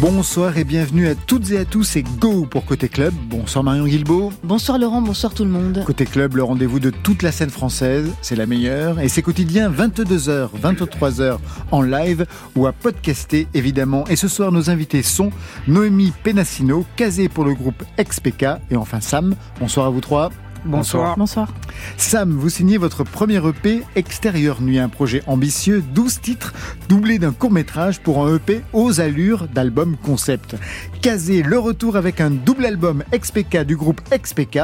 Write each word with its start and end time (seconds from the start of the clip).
Bonsoir 0.00 0.58
et 0.58 0.64
bienvenue 0.64 1.08
à 1.08 1.14
toutes 1.14 1.50
et 1.52 1.58
à 1.58 1.64
tous 1.64 1.96
et 1.96 2.02
go 2.02 2.44
pour 2.44 2.66
Côté 2.66 2.86
Club. 2.86 3.14
Bonsoir 3.30 3.64
Marion 3.64 3.86
Guilbault. 3.86 4.30
Bonsoir 4.44 4.78
Laurent, 4.78 5.00
bonsoir 5.00 5.32
tout 5.32 5.42
le 5.42 5.50
monde. 5.50 5.82
Côté 5.86 6.04
Club, 6.04 6.36
le 6.36 6.42
rendez-vous 6.42 6.80
de 6.80 6.90
toute 6.90 7.22
la 7.22 7.32
scène 7.32 7.48
française, 7.48 8.12
c'est 8.20 8.36
la 8.36 8.44
meilleure. 8.44 9.00
Et 9.00 9.08
c'est 9.08 9.22
quotidien 9.22 9.70
22h, 9.70 10.50
23h 10.62 11.38
en 11.70 11.80
live 11.80 12.26
ou 12.56 12.66
à 12.66 12.72
podcaster 12.72 13.48
évidemment. 13.54 14.06
Et 14.08 14.16
ce 14.16 14.28
soir, 14.28 14.52
nos 14.52 14.68
invités 14.68 15.02
sont 15.02 15.30
Noémie 15.66 16.12
Penassino, 16.22 16.84
casée 16.96 17.30
pour 17.30 17.46
le 17.46 17.54
groupe 17.54 17.82
XPK 17.98 18.44
et 18.70 18.76
enfin 18.76 19.00
Sam. 19.00 19.34
Bonsoir 19.60 19.86
à 19.86 19.90
vous 19.90 20.02
trois. 20.02 20.30
Bonsoir. 20.66 21.16
Bonsoir. 21.16 21.48
Sam, 21.96 22.32
vous 22.32 22.48
signez 22.48 22.76
votre 22.76 23.04
premier 23.04 23.36
EP 23.36 23.84
Extérieur 23.94 24.60
Nuit, 24.60 24.80
un 24.80 24.88
projet 24.88 25.22
ambitieux, 25.28 25.82
12 25.94 26.20
titres, 26.20 26.52
doublé 26.88 27.20
d'un 27.20 27.32
court 27.32 27.52
métrage 27.52 28.00
pour 28.00 28.26
un 28.26 28.34
EP 28.34 28.62
aux 28.72 29.00
allures 29.00 29.46
d'album 29.46 29.96
concept. 29.96 30.56
Casé 31.02 31.42
le 31.42 31.58
retour 31.58 31.96
avec 31.96 32.20
un 32.20 32.30
double 32.30 32.66
album 32.66 33.04
XPK 33.14 33.58
du 33.58 33.76
groupe 33.76 34.00
XPK, 34.10 34.58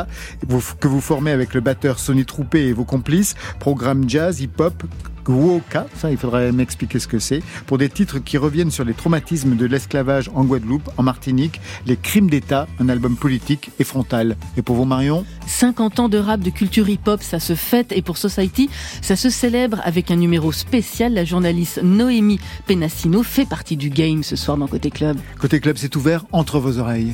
que 0.80 0.88
vous 0.88 1.00
formez 1.00 1.30
avec 1.30 1.54
le 1.54 1.60
batteur 1.60 2.00
Sonny 2.00 2.24
Troupé 2.24 2.66
et 2.66 2.72
vos 2.72 2.84
complices, 2.84 3.34
programme 3.60 4.08
jazz, 4.08 4.40
hip-hop, 4.40 4.82
Guoka, 5.24 5.86
ça 5.96 6.10
il 6.10 6.16
faudrait 6.16 6.52
m'expliquer 6.52 6.98
ce 6.98 7.06
que 7.06 7.18
c'est, 7.18 7.42
pour 7.66 7.78
des 7.78 7.88
titres 7.88 8.18
qui 8.18 8.38
reviennent 8.38 8.70
sur 8.70 8.84
les 8.84 8.94
traumatismes 8.94 9.56
de 9.56 9.66
l'esclavage 9.66 10.30
en 10.34 10.44
Guadeloupe, 10.44 10.88
en 10.96 11.02
Martinique, 11.02 11.60
les 11.86 11.96
crimes 11.96 12.30
d'État, 12.30 12.66
un 12.80 12.88
album 12.88 13.16
politique 13.16 13.70
et 13.78 13.84
frontal. 13.84 14.36
Et 14.56 14.62
pour 14.62 14.76
vous 14.76 14.84
Marion? 14.84 15.24
50 15.46 16.00
ans 16.00 16.08
de 16.08 16.18
rap, 16.18 16.40
de 16.40 16.50
culture 16.50 16.88
hip-hop, 16.88 17.22
ça 17.22 17.40
se 17.40 17.54
fête 17.54 17.92
et 17.92 18.02
pour 18.02 18.18
Society, 18.18 18.70
ça 19.00 19.16
se 19.16 19.30
célèbre 19.30 19.80
avec 19.84 20.10
un 20.10 20.16
numéro 20.16 20.52
spécial. 20.52 21.14
La 21.14 21.24
journaliste 21.24 21.80
Noémie 21.82 22.40
Penassino 22.66 23.22
fait 23.22 23.46
partie 23.46 23.76
du 23.76 23.90
game 23.90 24.22
ce 24.22 24.36
soir 24.36 24.56
dans 24.56 24.66
Côté 24.66 24.90
Club. 24.90 25.18
Côté 25.38 25.60
Club, 25.60 25.76
c'est 25.78 25.94
ouvert 25.96 26.24
entre 26.32 26.58
vos 26.58 26.78
oreilles. 26.78 27.12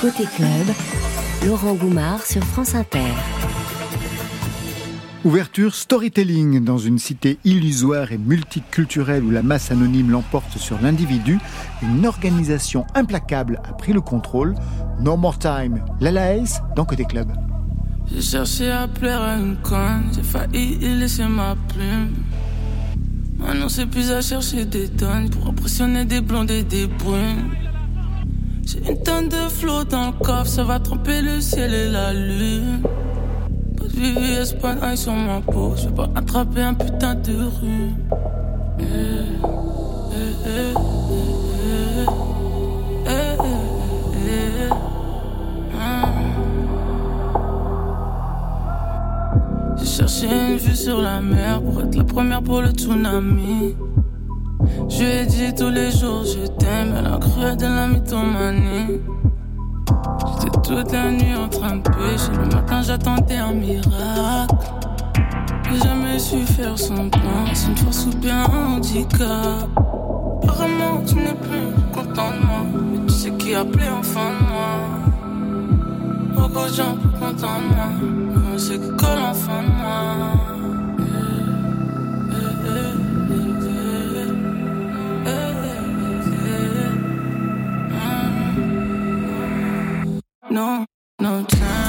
Côté 0.00 0.24
Club, 0.36 0.74
Laurent 1.46 1.74
Goumard 1.74 2.24
sur 2.24 2.42
France 2.44 2.74
Inter. 2.74 2.98
Ouverture 5.24 5.74
storytelling 5.74 6.64
dans 6.64 6.78
une 6.78 6.98
cité 6.98 7.38
illusoire 7.44 8.12
et 8.12 8.18
multiculturelle 8.18 9.24
où 9.24 9.30
la 9.30 9.42
masse 9.42 9.72
anonyme 9.72 10.10
l'emporte 10.10 10.58
sur 10.58 10.80
l'individu, 10.80 11.40
une 11.82 12.06
organisation 12.06 12.86
implacable 12.94 13.60
a 13.68 13.72
pris 13.72 13.92
le 13.92 14.00
contrôle. 14.00 14.54
No 15.00 15.16
More 15.16 15.36
Time, 15.36 15.82
Lala 16.00 16.36
Ace 16.36 16.62
dans 16.76 16.84
Côté 16.84 17.04
Club. 17.04 17.32
J'ai 18.06 18.22
cherché 18.22 18.70
à 18.70 18.86
plaire 18.86 19.20
à 19.20 19.34
une 19.34 19.56
conne, 19.56 20.04
j'ai 20.14 20.22
failli 20.22 20.78
y 20.80 20.98
laisser 21.00 21.26
ma 21.26 21.56
plume. 21.68 22.14
Maintenant 23.38 23.68
c'est 23.68 23.86
plus 23.86 24.12
à 24.12 24.20
chercher 24.20 24.66
des 24.66 24.88
tonnes 24.88 25.30
pour 25.30 25.48
impressionner 25.48 26.04
des 26.04 26.20
blondes 26.20 26.52
et 26.52 26.62
des 26.62 26.86
brunes. 26.86 27.50
J'ai 28.64 28.88
une 28.88 29.02
tonne 29.02 29.28
de 29.28 29.48
flot 29.48 29.82
dans 29.82 30.06
le 30.06 30.24
coffre, 30.24 30.46
ça 30.46 30.62
va 30.62 30.78
tromper 30.78 31.22
le 31.22 31.40
ciel 31.40 31.74
et 31.74 31.88
la 31.90 32.12
lune. 32.14 32.82
Pas 34.60 34.76
un 34.82 34.96
sur 34.96 35.12
ma 35.12 35.40
peau. 35.40 35.74
Je 35.76 35.88
vais 35.88 35.94
pas 35.94 36.08
attraper 36.14 36.62
un 36.62 36.74
putain 36.74 37.14
de 37.14 37.32
rue. 37.32 37.92
Eh, 38.80 38.84
une 50.26 50.56
vue 50.56 50.76
sur 50.76 51.00
la 51.00 51.20
mer 51.20 51.62
pour 51.62 51.82
être 51.82 51.94
la 51.94 52.04
première 52.04 52.42
pour 52.42 52.60
le 52.60 52.70
tsunami. 52.70 53.74
Je 54.88 54.98
lui 54.98 55.06
ai 55.06 55.26
dit 55.26 55.54
tous 55.56 55.70
les 55.70 55.90
jours 55.90 56.24
je 56.24 56.46
t'aime, 56.58 56.94
elle 56.98 57.06
a 57.06 57.18
cru 57.18 57.56
de 57.56 57.64
la 57.64 57.86
mythomanie. 57.86 59.00
Toute 60.68 60.92
la 60.92 61.10
nuit 61.10 61.34
en 61.34 61.48
train 61.48 61.76
de 61.76 61.82
pêcher. 61.82 62.30
Le 62.38 62.54
matin, 62.54 62.82
j'attendais 62.82 63.38
un 63.38 63.54
miracle. 63.54 64.54
J'ai 65.64 65.78
jamais 65.80 66.18
su 66.18 66.44
faire 66.44 66.78
son 66.78 67.08
plan. 67.08 67.46
C'est 67.54 67.68
une 67.68 67.76
force 67.78 68.04
ou 68.04 68.10
bien 68.18 68.44
un 68.44 68.74
handicap? 68.74 69.66
Apparemment, 70.42 71.02
tu 71.06 71.14
n'es 71.14 71.32
plus 71.32 71.72
content 71.94 72.32
de 72.32 72.46
moi. 72.46 72.66
Mais 72.92 72.98
tu 73.06 73.14
sais 73.14 73.30
qui 73.30 73.54
a 73.54 73.60
appelé 73.60 73.86
enfin 73.98 74.32
de 74.38 74.44
moi. 74.46 74.68
Beaucoup 76.34 76.68
de 76.68 76.74
gens 76.74 76.96
plus 76.96 77.18
contents 77.18 77.60
de 77.60 77.74
moi? 77.74 77.88
Mais 78.44 78.78
que 78.78 78.90
colle 78.92 79.22
enfin 79.30 79.62
de 79.62 79.72
moi. 79.72 80.57
No, 90.50 90.86
no 91.20 91.44
time. 91.44 91.87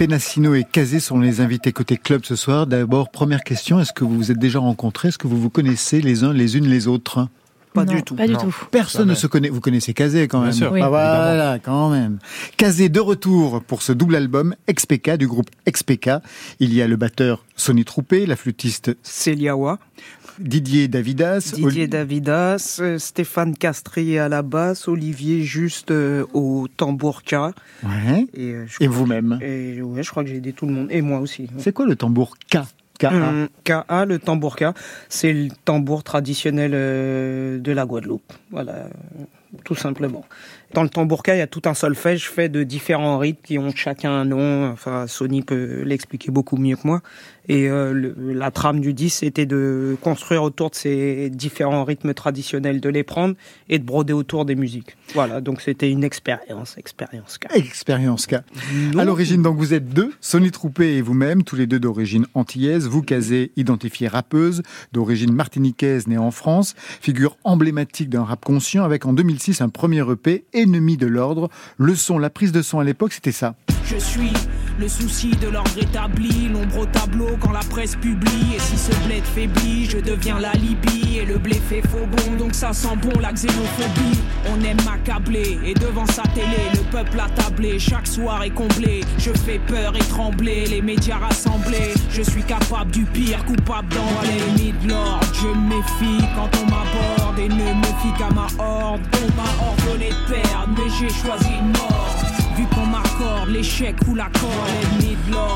Noémie, 0.00 0.08
Penassino 0.08 0.54
et 0.54 0.64
Kazé 0.64 0.98
sont 0.98 1.18
les 1.18 1.40
invités 1.40 1.72
côté 1.72 1.96
club 1.98 2.24
ce 2.24 2.34
soir. 2.34 2.66
D'abord, 2.66 3.10
première 3.10 3.42
question, 3.42 3.80
est-ce 3.80 3.92
que 3.92 4.04
vous 4.04 4.16
vous 4.16 4.30
êtes 4.30 4.38
déjà 4.38 4.58
rencontrés? 4.58 5.08
Est-ce 5.08 5.18
que 5.18 5.26
vous 5.26 5.38
vous 5.38 5.50
connaissez 5.50 6.00
les 6.00 6.24
uns 6.24 6.32
les 6.32 6.56
unes 6.56 6.66
les 6.66 6.88
autres? 6.88 7.28
Pas 7.74 7.84
Non, 7.84 7.94
du 7.94 8.02
tout. 8.02 8.16
Pas 8.16 8.26
du 8.26 8.36
tout. 8.36 8.54
Personne 8.70 9.08
ne 9.08 9.14
se 9.14 9.26
connaît. 9.26 9.48
Vous 9.48 9.60
connaissez 9.60 9.92
Kazé 9.92 10.26
quand 10.26 10.40
même. 10.40 10.50
Bien 10.50 10.58
sûr. 10.58 10.72
Oui. 10.72 10.80
Ah, 10.82 10.88
voilà, 10.88 11.58
quand 11.62 11.90
même. 11.90 12.18
Kazé 12.56 12.88
de 12.88 12.98
retour 12.98 13.62
pour 13.62 13.82
ce 13.82 13.92
double 13.92 14.16
album 14.16 14.54
XPK 14.68 15.16
du 15.16 15.28
groupe 15.28 15.50
XPK. 15.68 16.10
Il 16.58 16.74
y 16.74 16.82
a 16.82 16.88
le 16.88 16.96
batteur 16.96 17.44
Sonny 17.54 17.84
Troupé, 17.84 18.26
la 18.26 18.36
flûtiste 18.36 18.96
Céliawa, 19.02 19.78
Didier 20.38 20.88
Davidas, 20.88 21.52
Didier 21.54 21.64
Oli- 21.84 21.88
Davidas, 21.88 22.78
euh, 22.80 22.98
Stéphane 22.98 23.56
Castrier 23.56 24.18
à 24.18 24.28
la 24.28 24.42
basse, 24.42 24.88
Olivier 24.88 25.42
Juste 25.42 25.90
euh, 25.90 26.24
au 26.32 26.66
tambour 26.76 27.22
K. 27.22 27.34
Ouais. 27.82 28.26
Et, 28.34 28.52
euh, 28.52 28.66
et 28.80 28.86
vous-même. 28.86 29.38
ouais, 29.40 30.02
je 30.02 30.10
crois 30.10 30.22
que 30.24 30.30
j'ai 30.30 30.36
aidé 30.36 30.52
tout 30.52 30.66
le 30.66 30.72
monde. 30.72 30.88
Et 30.90 31.02
moi 31.02 31.20
aussi. 31.20 31.48
C'est 31.58 31.72
quoi 31.72 31.86
le 31.86 31.96
tambour 31.96 32.36
K? 32.50 32.58
K 32.98 33.04
Hum, 33.06 33.48
KA, 33.64 34.04
le 34.04 34.18
tambour 34.18 34.56
K, 34.56 34.64
c'est 35.08 35.32
le 35.32 35.48
tambour 35.64 36.04
traditionnel 36.04 36.72
de 36.72 37.72
la 37.72 37.86
Guadeloupe. 37.86 38.30
Voilà, 38.50 38.88
tout 39.64 39.74
simplement. 39.74 40.24
Dans 40.72 40.82
le 40.82 40.88
tambourka, 40.88 41.34
il 41.34 41.38
y 41.38 41.42
a 41.42 41.46
tout 41.48 41.62
un 41.64 41.74
solfège 41.74 42.30
fait 42.30 42.48
de 42.48 42.62
différents 42.62 43.18
rythmes 43.18 43.40
qui 43.42 43.58
ont 43.58 43.72
chacun 43.74 44.12
un 44.12 44.24
nom. 44.24 44.70
Enfin, 44.70 45.06
Sony 45.08 45.42
peut 45.42 45.82
l'expliquer 45.82 46.30
beaucoup 46.30 46.56
mieux 46.56 46.76
que 46.76 46.86
moi. 46.86 47.02
Et 47.48 47.68
euh, 47.68 48.12
la 48.16 48.52
trame 48.52 48.80
du 48.80 48.94
disque, 48.94 49.18
c'était 49.20 49.46
de 49.46 49.96
construire 50.00 50.44
autour 50.44 50.70
de 50.70 50.76
ces 50.76 51.30
différents 51.30 51.84
rythmes 51.84 52.14
traditionnels, 52.14 52.80
de 52.80 52.88
les 52.88 53.02
prendre 53.02 53.34
et 53.68 53.80
de 53.80 53.84
broder 53.84 54.12
autour 54.12 54.44
des 54.44 54.54
musiques. 54.54 54.96
Voilà, 55.14 55.40
donc 55.40 55.60
c'était 55.60 55.90
une 55.90 56.04
expérience, 56.04 56.78
expérience 56.78 57.38
K. 57.38 57.48
Expérience 57.56 58.28
K. 58.28 58.34
À 58.96 59.04
l'origine, 59.04 59.42
donc 59.42 59.56
vous 59.56 59.74
êtes 59.74 59.88
deux, 59.88 60.12
Sony 60.20 60.52
Troupé 60.52 60.96
et 60.96 61.02
vous-même, 61.02 61.42
tous 61.42 61.56
les 61.56 61.66
deux 61.66 61.80
d'origine 61.80 62.26
antillaise. 62.34 62.86
Vous, 62.86 63.02
casez 63.02 63.50
identifiée 63.56 64.06
rappeuse, 64.06 64.62
d'origine 64.92 65.32
martiniquaise, 65.32 66.06
née 66.06 66.18
en 66.18 66.30
France, 66.30 66.76
figure 67.00 67.36
emblématique 67.42 68.10
d'un 68.10 68.22
rap 68.22 68.44
conscient, 68.44 68.84
avec 68.84 69.06
en 69.06 69.12
2006 69.12 69.60
un 69.60 69.70
premier 69.70 70.08
EP, 70.08 70.44
Ennemi 70.60 70.96
de 70.96 71.06
l'ordre. 71.06 71.48
Le 71.78 71.94
son, 71.94 72.18
la 72.18 72.30
prise 72.30 72.52
de 72.52 72.62
son 72.62 72.78
à 72.80 72.84
l'époque, 72.84 73.12
c'était 73.12 73.32
ça. 73.32 73.54
Je 73.84 73.96
suis 73.96 74.32
le 74.78 74.88
souci 74.88 75.30
de 75.42 75.48
l'ordre 75.48 75.76
établi, 75.78 76.48
l'ombre 76.48 76.78
au 76.78 76.86
tableau 76.86 77.36
quand 77.40 77.50
la 77.50 77.60
presse 77.60 77.96
publie. 77.96 78.54
Et 78.54 78.58
si 78.60 78.78
ce 78.78 78.92
bled 79.06 79.24
faiblit, 79.24 79.86
je 79.86 79.98
deviens 79.98 80.38
la 80.38 80.52
Libye. 80.52 81.18
Et 81.18 81.24
le 81.26 81.38
blé 81.38 81.60
fait 81.68 81.82
faux 81.82 82.06
bon, 82.06 82.36
donc 82.36 82.54
ça 82.54 82.72
sent 82.72 82.96
bon 83.02 83.18
la 83.20 83.32
xénophobie. 83.32 84.20
On 84.50 84.62
aime 84.64 84.78
m'accabler, 84.84 85.58
et 85.64 85.74
devant 85.74 86.06
sa 86.06 86.22
télé, 86.22 86.70
le 86.72 86.80
peuple 86.90 87.20
attablé. 87.20 87.78
Chaque 87.78 88.06
soir 88.06 88.42
est 88.42 88.54
comblé, 88.54 89.00
je 89.18 89.30
fais 89.32 89.58
peur 89.58 89.94
et 89.96 90.04
trembler. 90.08 90.66
Les 90.66 90.82
médias 90.82 91.18
rassemblés, 91.18 91.94
je 92.10 92.22
suis 92.22 92.42
capable 92.42 92.90
du 92.90 93.04
pire, 93.04 93.44
coupable 93.44 93.96
l'ennemi 94.22 94.72
de 94.82 94.88
l'ordre. 94.88 95.26
Je 95.34 95.48
méfie 95.48 96.24
quand 96.36 96.50
on 96.62 96.64
m'aborde 96.66 97.38
et 97.38 97.48
ne 97.48 97.74
me 97.74 97.90
fie 98.00 98.14
qu'à 98.18 98.30
ma 98.30 98.46
horde. 98.62 99.00
On 99.22 99.26
m'a 99.36 99.50
ordonné 99.68 99.76
de 99.76 99.79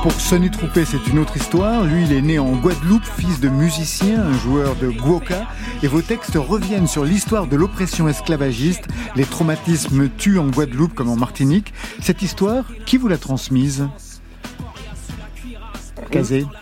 Pour 0.02 0.12
Sonny 0.12 0.50
Troupé, 0.50 0.84
c'est 0.84 1.06
une 1.06 1.18
autre 1.18 1.36
histoire. 1.36 1.84
Lui, 1.84 2.04
il 2.04 2.12
est 2.12 2.22
né 2.22 2.38
en 2.38 2.52
Guadeloupe, 2.52 3.04
fils 3.04 3.40
de 3.40 3.48
musicien, 3.48 4.22
un 4.22 4.38
joueur 4.38 4.76
de 4.76 4.88
guoka. 4.88 5.46
Et 5.82 5.88
vos 5.88 6.02
textes 6.02 6.36
reviennent 6.36 6.86
sur 6.86 7.04
l'histoire 7.04 7.46
de 7.46 7.56
l'oppression 7.56 8.08
esclavagiste. 8.08 8.88
Les 9.16 9.24
traumatismes 9.24 10.08
tuent 10.08 10.38
en 10.38 10.48
Guadeloupe 10.48 10.94
comme 10.94 11.10
en 11.10 11.16
Martinique. 11.16 11.72
Cette 12.00 12.22
histoire, 12.22 12.64
qui 12.86 12.96
vous 12.96 13.08
l'a 13.08 13.18
transmise? 13.18 13.88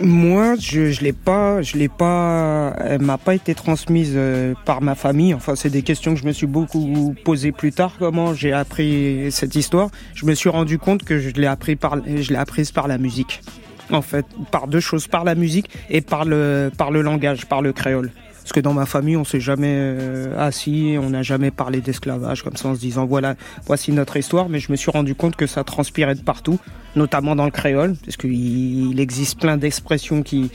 Moi, 0.01 0.55
je, 0.59 0.91
je 0.91 1.03
l'ai 1.03 1.13
pas, 1.13 1.63
je 1.63 1.77
l'ai 1.77 1.89
pas, 1.89 2.75
elle 2.79 3.03
m'a 3.03 3.19
pas 3.19 3.35
été 3.35 3.55
transmise 3.55 4.13
euh, 4.15 4.55
par 4.65 4.81
ma 4.83 4.95
famille. 4.95 5.35
Enfin, 5.35 5.57
c'est 5.57 5.71
des 5.71 5.83
questions 5.83 6.15
que 6.15 6.21
je 6.21 6.27
me 6.27 6.33
suis 6.33 6.47
beaucoup 6.47 7.15
posées 7.25 7.53
plus 7.53 7.73
tard. 7.73 7.95
Comment 7.99 8.35
j'ai 8.35 8.53
appris 8.53 9.31
cette 9.31 9.55
histoire 9.55 9.91
Je 10.15 10.27
me 10.27 10.35
suis 10.35 10.49
rendu 10.49 10.79
compte 10.79 11.05
que 11.05 11.19
je 11.19 11.31
l'ai 11.31 11.47
appris 11.47 11.77
par, 11.77 11.97
je 12.05 12.31
l'ai 12.31 12.39
apprise 12.39 12.73
par 12.73 12.89
la 12.89 12.99
musique. 12.99 13.43
En 13.91 14.01
fait, 14.01 14.25
par 14.51 14.69
deux 14.69 14.81
choses, 14.81 15.07
par 15.07 15.25
la 15.25 15.35
musique 15.35 15.69
et 15.91 16.01
par 16.01 16.25
le, 16.25 16.71
par 16.79 16.91
le 16.91 17.03
langage, 17.03 17.45
par 17.47 17.61
le 17.61 17.73
créole. 17.73 18.11
Parce 18.43 18.53
que 18.53 18.61
dans 18.61 18.75
ma 18.75 18.87
famille, 18.87 19.17
on 19.17 19.25
s'est 19.25 19.41
jamais 19.41 19.75
euh, 19.75 20.37
assis, 20.39 20.97
on 21.01 21.11
n'a 21.11 21.23
jamais 21.23 21.51
parlé 21.51 21.81
d'esclavage 21.81 22.43
comme 22.43 22.57
ça 22.57 22.69
en 22.69 22.75
se 22.75 22.81
disant 22.81 23.07
voilà, 23.07 23.37
voici 23.67 23.93
notre 23.93 24.17
histoire. 24.17 24.49
Mais 24.49 24.59
je 24.59 24.73
me 24.73 24.77
suis 24.77 24.91
rendu 24.91 25.15
compte 25.15 25.37
que 25.37 25.47
ça 25.47 25.63
transpirait 25.65 26.15
de 26.15 26.23
partout, 26.23 26.59
notamment 26.97 27.37
dans 27.37 27.45
le 27.45 27.51
créole, 27.51 27.95
parce 28.05 28.17
qu'il 28.17 28.91
il 28.91 29.01
existe 29.01 29.41
plein 29.41 29.57
d'expressions 29.57 30.23
qui, 30.23 30.51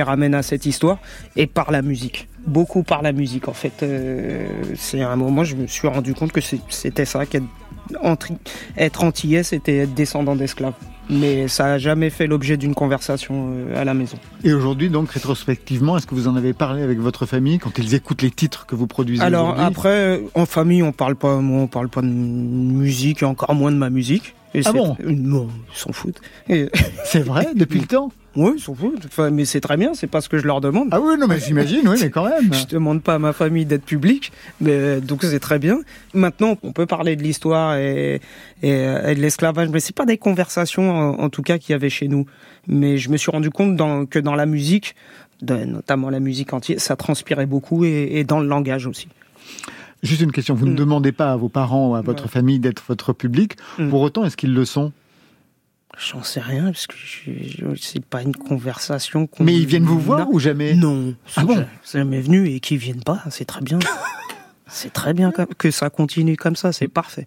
ramènent 0.00 0.34
à 0.34 0.42
cette 0.42 0.66
histoire, 0.66 0.98
et 1.36 1.46
par 1.46 1.70
la 1.70 1.82
musique. 1.82 2.28
Beaucoup 2.46 2.82
par 2.82 3.02
la 3.02 3.12
musique, 3.12 3.48
en 3.48 3.52
fait. 3.52 3.82
Euh, 3.82 4.48
c'est 4.76 5.02
un 5.02 5.16
moment, 5.16 5.44
je 5.44 5.56
me 5.56 5.66
suis 5.66 5.88
rendu 5.88 6.14
compte 6.14 6.32
que 6.32 6.40
c'était 6.40 7.04
ça, 7.04 7.26
qu'être 7.26 7.44
être 8.76 9.04
antillais, 9.04 9.42
c'était 9.42 9.78
être 9.78 9.94
descendant 9.94 10.36
d'esclaves. 10.36 10.74
Mais 11.10 11.48
ça 11.48 11.64
n'a 11.64 11.78
jamais 11.78 12.08
fait 12.08 12.26
l'objet 12.26 12.56
d'une 12.56 12.74
conversation 12.74 13.50
euh, 13.52 13.80
à 13.80 13.84
la 13.84 13.94
maison. 13.94 14.16
Et 14.44 14.52
aujourd'hui, 14.52 14.88
donc, 14.90 15.10
rétrospectivement, 15.10 15.96
est-ce 15.96 16.06
que 16.06 16.14
vous 16.14 16.28
en 16.28 16.36
avez 16.36 16.52
parlé 16.52 16.82
avec 16.82 16.98
votre 17.00 17.26
famille 17.26 17.58
quand 17.58 17.76
ils 17.78 17.94
écoutent 17.94 18.22
les 18.22 18.30
titres 18.30 18.64
que 18.66 18.74
vous 18.76 18.86
produisez 18.86 19.22
Alors 19.22 19.58
après, 19.58 19.88
euh, 19.88 20.18
en 20.34 20.46
famille, 20.46 20.82
on 20.82 20.92
parle 20.92 21.16
pas, 21.16 21.36
moi, 21.40 21.62
on 21.62 21.66
parle 21.66 21.88
pas 21.88 22.02
de 22.02 22.06
musique 22.06 23.22
et 23.22 23.24
encore 23.26 23.54
moins 23.54 23.72
de 23.72 23.76
ma 23.76 23.90
musique. 23.90 24.34
Et 24.54 24.60
Ah 24.64 24.70
c'est- 24.72 24.78
bon 24.78 24.96
ils 25.08 25.50
s'en 25.76 25.92
foutent. 25.92 26.20
Et- 26.48 26.68
C'est 27.04 27.20
vrai, 27.22 27.48
depuis 27.54 27.78
le 27.80 27.86
temps 27.86 28.10
oui. 28.36 28.62
Enfin, 29.06 29.30
mais 29.30 29.44
c'est 29.44 29.60
très 29.60 29.76
bien, 29.76 29.94
c'est 29.94 30.06
pas 30.06 30.20
ce 30.20 30.28
que 30.28 30.38
je 30.38 30.46
leur 30.46 30.60
demande. 30.60 30.88
Ah 30.92 31.00
oui, 31.00 31.14
non, 31.18 31.26
mais 31.26 31.40
j'imagine, 31.40 31.86
oui, 31.88 31.98
mais 32.00 32.10
quand 32.10 32.24
même. 32.28 32.52
Je 32.54 32.66
demande 32.66 33.02
pas 33.02 33.14
à 33.14 33.18
ma 33.18 33.32
famille 33.32 33.64
d'être 33.66 33.84
publique, 33.84 34.32
mais 34.60 35.00
donc 35.00 35.22
c'est 35.24 35.40
très 35.40 35.58
bien. 35.58 35.78
Maintenant, 36.14 36.56
on 36.62 36.72
peut 36.72 36.86
parler 36.86 37.16
de 37.16 37.22
l'histoire 37.22 37.76
et, 37.76 38.20
et, 38.62 38.68
et 38.70 39.14
de 39.14 39.20
l'esclavage, 39.20 39.68
mais 39.70 39.80
c'est 39.80 39.94
pas 39.96 40.06
des 40.06 40.16
conversations, 40.18 40.90
en, 40.90 41.18
en 41.20 41.28
tout 41.28 41.42
cas, 41.42 41.58
qu'il 41.58 41.72
y 41.72 41.74
avait 41.74 41.90
chez 41.90 42.06
nous. 42.08 42.26
Mais 42.68 42.98
je 42.98 43.10
me 43.10 43.16
suis 43.16 43.30
rendu 43.30 43.50
compte 43.50 43.74
dans, 43.76 44.06
que 44.06 44.18
dans 44.18 44.34
la 44.34 44.46
musique, 44.46 44.94
notamment 45.42 46.10
la 46.10 46.20
musique 46.20 46.52
entière, 46.52 46.80
ça 46.80 46.96
transpirait 46.96 47.46
beaucoup 47.46 47.84
et, 47.84 48.10
et 48.12 48.24
dans 48.24 48.40
le 48.40 48.46
langage 48.46 48.86
aussi. 48.86 49.08
Juste 50.02 50.22
une 50.22 50.32
question, 50.32 50.54
vous 50.54 50.66
ne 50.66 50.72
Mm. 50.72 50.76
demandez 50.76 51.12
pas 51.12 51.32
à 51.32 51.36
vos 51.36 51.48
parents 51.50 51.90
ou 51.90 51.94
à 51.94 52.00
votre 52.00 52.22
Ouais. 52.24 52.28
famille 52.30 52.58
d'être 52.58 52.82
votre 52.88 53.12
public. 53.12 53.56
Mm. 53.78 53.88
Pour 53.90 54.00
autant, 54.00 54.24
est-ce 54.24 54.36
qu'ils 54.36 54.54
le 54.54 54.64
sont? 54.64 54.92
J'en 55.98 56.22
sais 56.22 56.40
rien, 56.40 56.64
parce 56.66 56.86
que 56.86 56.94
je, 56.96 57.30
je- 57.32 57.76
c'est 57.80 58.04
pas 58.04 58.22
une 58.22 58.34
conversation 58.34 59.26
qu'on... 59.26 59.44
Mais 59.44 59.54
ils 59.56 59.66
viennent 59.66 59.84
vous 59.84 59.98
voir 60.00 60.20
Non. 60.20 60.28
ou 60.32 60.38
jamais? 60.38 60.74
Non, 60.74 61.14
Ah 61.36 61.44
bon? 61.44 61.66
C'est 61.82 61.98
jamais 61.98 62.20
venu 62.20 62.48
et 62.48 62.60
qu'ils 62.60 62.78
viennent 62.78 63.02
pas, 63.02 63.22
c'est 63.30 63.44
très 63.44 63.60
bien. 63.60 63.78
c'est 64.66 64.92
très 64.92 65.12
bien 65.14 65.30
que 65.58 65.70
ça 65.70 65.90
continue 65.90 66.36
comme 66.36 66.56
ça, 66.56 66.72
c'est 66.72 66.88
parfait. 66.88 67.26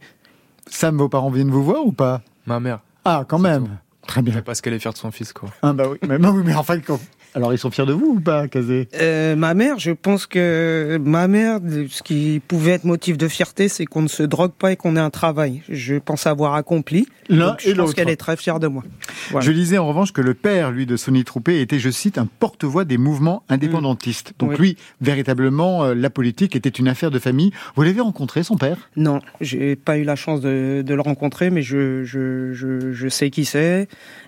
Sam, 0.70 0.98
vos 0.98 1.10
parents 1.10 1.30
viennent 1.30 1.52
vous 1.52 1.64
voir 1.64 1.86
ou 1.86 1.92
pas? 1.92 2.22
Ma 2.46 2.60
mère. 2.60 2.80
Ah, 3.06 3.26
quand 3.28 3.38
même. 3.40 3.66
tout. 3.66 3.72
Très 4.08 4.22
bien. 4.22 4.42
Parce 4.42 4.60
qu'elle 4.62 4.74
est 4.74 4.80
fière 4.80 4.94
de 4.94 4.98
son 4.98 5.12
fils, 5.12 5.34
quoi. 5.34 5.50
Ah 5.62 5.72
bah 5.74 5.86
oui, 5.90 5.98
mais, 6.08 6.18
non, 6.18 6.32
oui, 6.32 6.44
mais 6.46 6.56
enfin, 6.56 6.80
quand- 6.80 7.00
alors 7.36 7.54
ils 7.54 7.58
sont 7.58 7.72
fiers 7.72 7.86
de 7.86 7.94
vous 7.94 8.16
ou 8.18 8.20
pas, 8.20 8.48
Kazé? 8.48 8.88
Euh, 9.00 9.36
ma 9.36 9.54
mère, 9.54 9.80
je 9.80 9.92
pense 9.92 10.26
que 10.28 11.00
ma 11.04 11.28
mère, 11.28 11.60
ce 11.90 12.04
qui 12.04 12.42
pouvait 12.48 12.72
être 12.72 12.84
motif 12.86 13.18
de 13.18 13.28
fierté, 13.28 13.68
c'est 13.68 13.86
qu'on 13.86 14.02
ne 14.04 14.08
se 14.08 14.24
drogue 14.24 14.52
pas 14.52 14.72
et 14.72 14.76
qu'on 14.76 14.96
ait 14.96 15.00
un 15.00 15.10
travail. 15.10 15.62
Je 15.70 15.96
pense 15.96 16.28
avoir 16.28 16.54
accompli. 16.56 17.08
L'un 17.30 17.48
Donc, 17.52 17.62
et 17.66 17.70
je 17.70 17.76
pense 17.76 17.78
l'autre. 17.78 17.96
qu'elle 17.96 18.10
est 18.10 18.18
très 18.18 18.36
fière 18.38 18.60
de 18.60 18.68
moi. 18.68 18.84
Voilà. 19.32 19.46
Je 19.46 19.52
lisais 19.52 19.78
en 19.78 19.88
revanche 19.88 20.12
que 20.12 20.22
le 20.22 20.34
père, 20.34 20.72
lui, 20.72 20.86
de 20.86 20.98
Sonny 20.98 21.24
Troupé, 21.24 21.62
était, 21.62 21.80
je 21.80 21.90
cite, 21.90 22.18
un 22.18 22.26
porte-voix 22.28 22.84
des 22.86 22.98
mouvements 22.98 23.44
indépendantistes. 23.50 24.34
Donc 24.40 24.52
Oui. 24.52 24.58
lui, 24.58 24.78
véritablement, 25.02 25.84
euh, 25.86 25.94
la 25.96 26.10
politique 26.10 26.56
était 26.56 26.70
une 26.70 26.88
affaire 26.88 27.12
de 27.12 27.20
famille. 27.20 27.52
Vous 27.76 27.84
l'avez 27.84 28.02
rencontré, 28.02 28.44
son 28.44 28.58
père? 28.58 28.90
Non, 28.98 29.20
j'ai 29.42 29.76
pas 29.76 29.98
eu 29.98 30.04
la 30.04 30.16
chance 30.16 30.42
de, 30.42 30.84
de 30.86 30.94
le 30.94 31.02
rencontrer, 31.02 31.50
mais 31.50 31.62
je, 31.62 32.04
je, 32.04 32.52
je, 32.54 32.92
je 32.92 33.08
sais 33.08 33.30
qui 33.30 33.46
c'est 33.46 33.88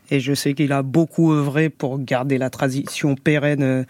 et 0.09 0.19
je 0.19 0.33
sais 0.33 0.53
qu'il 0.53 0.71
a 0.71 0.83
beaucoup 0.83 1.31
œuvré 1.33 1.69
pour 1.69 1.99
garder 1.99 2.37
la 2.37 2.49
tradition 2.49 3.15
pérenne 3.15 3.63
euh, 3.63 3.83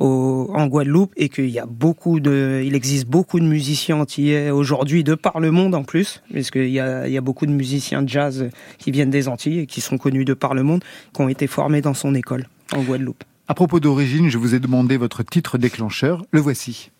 au, 0.00 0.50
en 0.54 0.66
Guadeloupe 0.66 1.12
et 1.16 1.28
qu'il 1.28 1.50
y 1.50 1.58
a 1.58 1.66
beaucoup 1.66 2.20
de, 2.20 2.62
il 2.64 2.74
existe 2.74 3.06
beaucoup 3.06 3.40
de 3.40 3.44
musiciens 3.44 3.96
antillais 3.96 4.50
aujourd'hui 4.50 5.04
de 5.04 5.14
par 5.14 5.40
le 5.40 5.50
monde 5.50 5.74
en 5.74 5.84
plus, 5.84 6.22
parce 6.32 6.50
qu'il 6.50 6.70
y 6.70 6.80
a, 6.80 7.06
il 7.06 7.12
y 7.12 7.18
a 7.18 7.20
beaucoup 7.20 7.46
de 7.46 7.52
musiciens 7.52 8.02
de 8.02 8.08
jazz 8.08 8.48
qui 8.78 8.90
viennent 8.90 9.10
des 9.10 9.28
Antilles 9.28 9.60
et 9.60 9.66
qui 9.66 9.80
sont 9.80 9.98
connus 9.98 10.24
de 10.24 10.34
par 10.34 10.54
le 10.54 10.62
monde, 10.62 10.82
qui 11.14 11.20
ont 11.20 11.28
été 11.28 11.46
formés 11.46 11.80
dans 11.80 11.94
son 11.94 12.14
école 12.14 12.46
en 12.74 12.82
Guadeloupe. 12.82 13.24
À 13.48 13.54
propos 13.54 13.80
d'origine, 13.80 14.30
je 14.30 14.38
vous 14.38 14.54
ai 14.54 14.60
demandé 14.60 14.96
votre 14.96 15.22
titre 15.22 15.58
déclencheur. 15.58 16.24
Le 16.30 16.40
voici. 16.40 16.90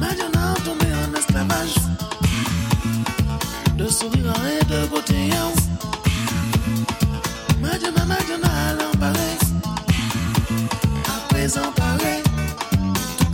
Maintenant 0.00 0.54
tombé 0.64 0.86
en 0.92 1.16
esclavage 1.16 1.74
De 3.78 3.86
sourire 3.86 4.34
et 4.60 4.64
de 4.64 4.86
beauté 4.88 5.14
Toutes 11.44 11.52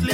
les 0.03 0.13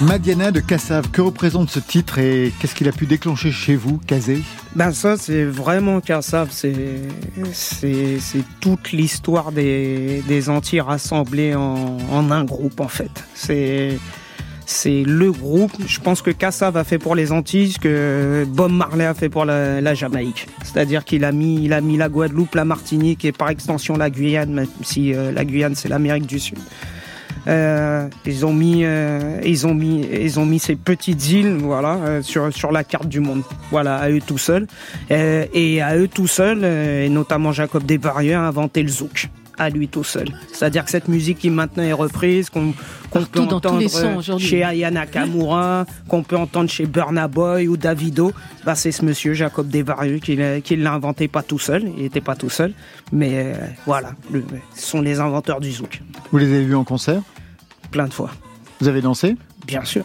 Madiana 0.00 0.52
de 0.52 0.60
Cassave, 0.60 1.10
que 1.10 1.22
représente 1.22 1.70
ce 1.70 1.80
titre 1.80 2.18
et 2.18 2.52
qu'est-ce 2.60 2.76
qu'il 2.76 2.86
a 2.86 2.92
pu 2.92 3.06
déclencher 3.06 3.50
chez 3.50 3.74
vous, 3.74 3.98
Kazé? 4.06 4.42
Ben 4.76 4.92
ça, 4.92 5.16
c'est 5.16 5.42
vraiment 5.42 6.00
Kassav, 6.00 6.50
c'est 6.52 7.00
c'est 7.52 8.20
c'est 8.20 8.44
toute 8.60 8.92
l'histoire 8.92 9.50
des 9.50 10.22
des 10.28 10.50
Antilles 10.50 10.82
rassemblées 10.82 11.56
en, 11.56 11.98
en 12.12 12.30
un 12.30 12.44
groupe 12.44 12.78
en 12.78 12.86
fait. 12.86 13.24
C'est 13.34 13.98
c'est 14.70 15.02
le 15.02 15.32
groupe. 15.32 15.72
Je 15.86 15.98
pense 15.98 16.22
que 16.22 16.30
Kassav 16.30 16.76
a 16.76 16.84
fait 16.84 16.98
pour 16.98 17.16
les 17.16 17.32
Antilles 17.32 17.72
ce 17.72 17.78
que 17.78 18.46
Bob 18.48 18.70
Marley 18.70 19.04
a 19.04 19.14
fait 19.14 19.28
pour 19.28 19.44
la, 19.44 19.94
Jamaïque. 19.94 20.46
C'est-à-dire 20.62 21.04
qu'il 21.04 21.24
a 21.24 21.32
mis 21.32 21.64
il 21.64 21.72
a 21.72 21.80
mis 21.80 21.96
la 21.96 22.08
Guadeloupe, 22.08 22.54
la 22.54 22.64
Martinique 22.64 23.24
et 23.24 23.32
par 23.32 23.50
extension 23.50 23.96
la 23.96 24.10
Guyane, 24.10 24.52
même 24.52 24.68
si 24.82 25.12
euh, 25.12 25.32
la 25.32 25.44
Guyane 25.44 25.74
c'est 25.74 25.88
l'Amérique 25.88 26.26
du 26.26 26.38
Sud. 26.38 26.58
Euh, 27.48 28.08
ils 28.26 28.46
ont 28.46 28.52
mis, 28.52 28.84
euh, 28.84 29.40
ils 29.44 29.66
ont 29.66 29.74
mis, 29.74 30.06
ils 30.12 30.38
ont 30.38 30.46
mis 30.46 30.60
ces 30.60 30.76
petites 30.76 31.30
îles, 31.30 31.56
voilà, 31.60 32.22
sur 32.22 32.54
sur 32.54 32.70
la 32.70 32.84
carte 32.84 33.08
du 33.08 33.18
monde. 33.18 33.42
Voilà, 33.72 33.96
à 33.96 34.08
eux 34.10 34.20
tout 34.24 34.38
seuls. 34.38 34.68
Et 35.10 35.82
à 35.82 35.96
eux 35.96 36.08
tout 36.08 36.28
seuls, 36.28 36.64
et 36.64 37.08
notamment 37.08 37.50
Jacob 37.50 37.84
Desvarieux, 37.84 38.36
a 38.36 38.40
inventé 38.40 38.82
le 38.82 38.88
zouk. 38.88 39.30
À 39.60 39.68
lui 39.68 39.88
tout 39.88 40.04
seul. 40.04 40.26
C'est-à-dire 40.52 40.84
que 40.86 40.90
cette 40.90 41.06
musique 41.08 41.38
qui 41.38 41.50
maintenant 41.50 41.82
est 41.82 41.92
reprise, 41.92 42.48
qu'on 42.48 42.72
peut 43.12 43.40
entendre 43.40 43.78
les 43.78 43.88
sons 43.88 44.16
aujourd'hui. 44.16 44.46
chez 44.46 44.64
Aya 44.64 44.90
Nakamura, 44.90 45.84
qu'on 46.08 46.22
peut 46.22 46.36
entendre 46.36 46.70
chez 46.70 46.86
Burna 46.86 47.28
Boy 47.28 47.68
ou 47.68 47.76
Davido, 47.76 48.32
bah 48.64 48.74
c'est 48.74 48.90
ce 48.90 49.04
monsieur 49.04 49.34
Jacob 49.34 49.68
Desvarieux 49.68 50.18
qui 50.18 50.34
l'a 50.36 50.60
qui 50.62 50.76
l'a 50.76 50.92
inventé 50.94 51.28
pas 51.28 51.42
tout 51.42 51.58
seul, 51.58 51.92
il 51.98 52.04
était 52.06 52.22
pas 52.22 52.36
tout 52.36 52.48
seul, 52.48 52.72
mais 53.12 53.30
euh, 53.34 53.54
voilà, 53.84 54.12
le- 54.32 54.42
ce 54.74 54.86
sont 54.86 55.02
les 55.02 55.20
inventeurs 55.20 55.60
du 55.60 55.70
zouk, 55.70 56.00
Vous 56.32 56.38
les 56.38 56.46
avez 56.46 56.64
vus 56.64 56.74
en 56.76 56.84
concert? 56.84 57.20
Plein 57.90 58.06
de 58.06 58.14
fois, 58.14 58.30
Vous 58.80 58.88
avez 58.88 59.02
dansé? 59.02 59.36
Bien 59.66 59.84
sûr. 59.84 60.04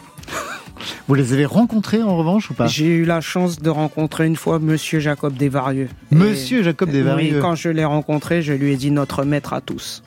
Vous 1.08 1.14
les 1.14 1.32
avez 1.32 1.44
rencontrés 1.46 2.02
en 2.02 2.16
revanche 2.16 2.50
ou 2.50 2.54
pas 2.54 2.66
J'ai 2.66 2.86
eu 2.86 3.04
la 3.04 3.20
chance 3.20 3.58
de 3.60 3.70
rencontrer 3.70 4.26
une 4.26 4.36
fois 4.36 4.58
Monsieur 4.58 5.00
Jacob 5.00 5.34
Desvarieux. 5.36 5.88
Monsieur 6.10 6.62
Jacob 6.62 6.90
Desvarieux. 6.90 7.34
Oui, 7.36 7.40
quand 7.40 7.54
je 7.54 7.68
l'ai 7.68 7.84
rencontré, 7.84 8.42
je 8.42 8.52
lui 8.52 8.72
ai 8.72 8.76
dit 8.76 8.90
notre 8.90 9.24
maître 9.24 9.52
à 9.52 9.60
tous. 9.60 10.02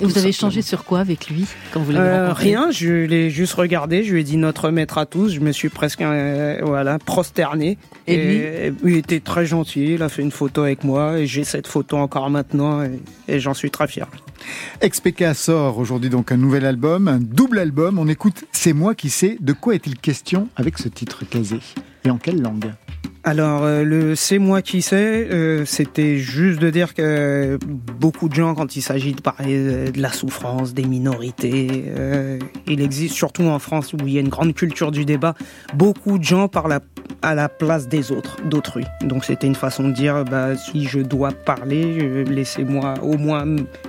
Et 0.00 0.04
vous 0.04 0.16
avez 0.16 0.28
échangé 0.28 0.62
sur 0.62 0.84
quoi 0.84 1.00
avec 1.00 1.28
lui 1.28 1.44
quand 1.72 1.80
vous 1.80 1.90
l'avez 1.90 2.06
Euh, 2.08 2.22
rencontré 2.28 2.44
rien, 2.44 2.70
je 2.70 3.04
l'ai 3.04 3.30
juste 3.30 3.54
regardé, 3.54 4.04
je 4.04 4.12
lui 4.14 4.20
ai 4.20 4.24
dit 4.24 4.36
notre 4.36 4.70
maître 4.70 4.96
à 4.96 5.06
tous, 5.06 5.30
je 5.32 5.40
me 5.40 5.50
suis 5.50 5.70
presque 5.70 6.02
euh, 6.02 6.60
voilà 6.62 7.00
prosterné. 7.00 7.78
Et 8.06 8.16
lui 8.16 8.36
et 8.36 8.72
il 8.84 8.96
était 8.96 9.18
très 9.18 9.44
gentil, 9.44 9.94
il 9.94 10.02
a 10.04 10.08
fait 10.08 10.22
une 10.22 10.30
photo 10.30 10.62
avec 10.62 10.84
moi 10.84 11.18
et 11.18 11.26
j'ai 11.26 11.42
cette 11.42 11.66
photo 11.66 11.96
encore 11.96 12.30
maintenant 12.30 12.84
et, 12.84 13.00
et 13.26 13.40
j'en 13.40 13.54
suis 13.54 13.72
très 13.72 13.88
fier. 13.88 14.06
XPK 14.82 15.34
sort 15.34 15.78
aujourd'hui 15.78 16.10
donc 16.10 16.32
un 16.32 16.36
nouvel 16.36 16.64
album, 16.64 17.08
un 17.08 17.18
double 17.18 17.58
album. 17.58 17.98
On 17.98 18.08
écoute 18.08 18.44
C'est 18.52 18.72
moi 18.72 18.94
qui 18.94 19.10
sais. 19.10 19.36
De 19.40 19.52
quoi 19.52 19.74
est-il 19.74 19.98
question 19.98 20.48
avec 20.56 20.78
ce 20.78 20.88
titre 20.88 21.24
casé 21.24 21.60
Et 22.04 22.10
en 22.10 22.18
quelle 22.18 22.40
langue? 22.40 22.72
Alors, 23.28 23.64
euh, 23.64 23.84
le 23.84 24.16
c'est 24.16 24.38
moi 24.38 24.62
qui 24.62 24.80
sais, 24.80 25.28
euh, 25.30 25.66
c'était 25.66 26.16
juste 26.16 26.60
de 26.60 26.70
dire 26.70 26.94
que 26.94 27.58
beaucoup 28.00 28.30
de 28.30 28.34
gens, 28.34 28.54
quand 28.54 28.74
il 28.74 28.80
s'agit 28.80 29.12
de 29.12 29.20
parler 29.20 29.54
euh, 29.54 29.90
de 29.90 30.00
la 30.00 30.10
souffrance, 30.10 30.72
des 30.72 30.86
minorités, 30.86 31.84
euh, 31.88 32.38
il 32.66 32.80
existe, 32.80 33.14
surtout 33.14 33.42
en 33.42 33.58
France 33.58 33.92
où 33.92 33.98
il 34.06 34.14
y 34.14 34.16
a 34.16 34.22
une 34.22 34.30
grande 34.30 34.54
culture 34.54 34.90
du 34.90 35.04
débat, 35.04 35.34
beaucoup 35.74 36.16
de 36.16 36.24
gens 36.24 36.48
parlent 36.48 36.80
à, 37.20 37.34
la 37.34 37.50
place 37.50 37.86
des 37.86 38.12
autres, 38.12 38.38
d'autrui. 38.46 38.86
Donc 39.02 39.26
c'était 39.26 39.46
une 39.46 39.54
façon 39.54 39.88
de 39.88 39.92
dire, 39.92 40.24
bah, 40.24 40.56
si 40.56 40.86
je 40.86 41.00
dois 41.00 41.32
parler, 41.32 41.98
euh, 42.00 42.24
laissez-moi 42.24 42.94
au 43.02 43.18
moins 43.18 43.44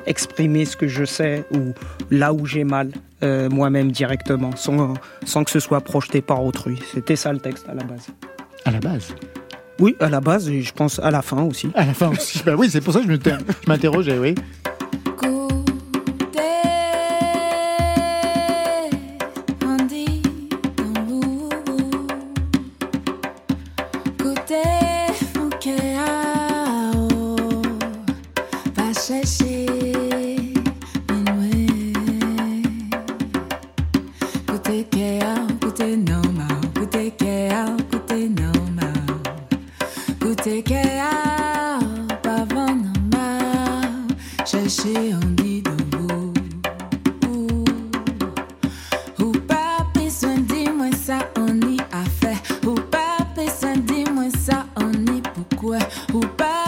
exprimer 0.05 0.65
ce 0.65 0.75
que 0.75 0.89
je 0.89 1.05
sais 1.05 1.45
ou 1.53 1.71
là 2.11 2.33
où 2.33 2.45
j'ai 2.45 2.65
mal. 2.65 2.91
euh, 3.23 3.49
moi-même 3.49 3.91
directement, 3.91 4.51
sans 4.57 5.43
que 5.43 5.51
ce 5.51 5.59
soit 5.61 5.81
projeté 5.81 6.21
par 6.21 6.43
autrui. 6.43 6.77
C'était 6.93 7.17
ça 7.17 7.31
le 7.31 7.39
texte 7.39 7.67
à 7.69 7.73
la 7.73 7.83
base. 7.83 8.07
À 8.65 8.71
la 8.71 8.79
base. 8.79 9.13
Oui, 9.79 9.95
à 9.99 10.09
la 10.09 10.19
base, 10.19 10.49
et 10.49 10.61
je 10.61 10.73
pense 10.73 10.99
à 10.99 11.09
la 11.09 11.21
fin 11.21 11.41
aussi. 11.41 11.69
À 11.73 11.85
la 11.85 11.93
fin 11.93 12.09
aussi. 12.09 12.41
Bah 12.45 12.55
oui, 12.57 12.69
c'est 12.69 12.81
pour 12.81 12.93
ça 12.93 12.99
que 12.99 13.05
je 13.05 13.19
m'interrogeais, 13.67 14.17
oui. 14.17 14.35
Pourquoi. 56.07 56.47
Ou 56.49 56.58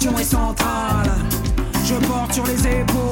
question 0.00 0.18
est 0.18 0.24
centrale. 0.24 1.10
Je 1.84 1.94
porte 2.06 2.32
sur 2.32 2.46
les 2.46 2.66
épaules 2.66 3.09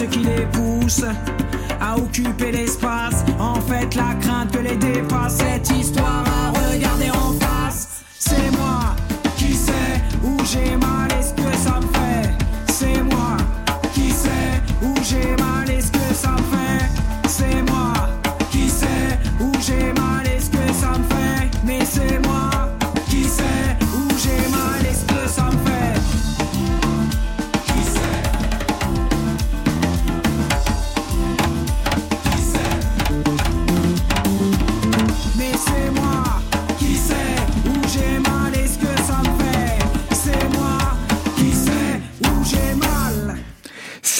ce 0.00 0.04
qui 0.06 0.20
les 0.20 0.46
pousse 0.46 1.04
à 1.78 1.98
occuper 1.98 2.52
l'espace. 2.52 3.09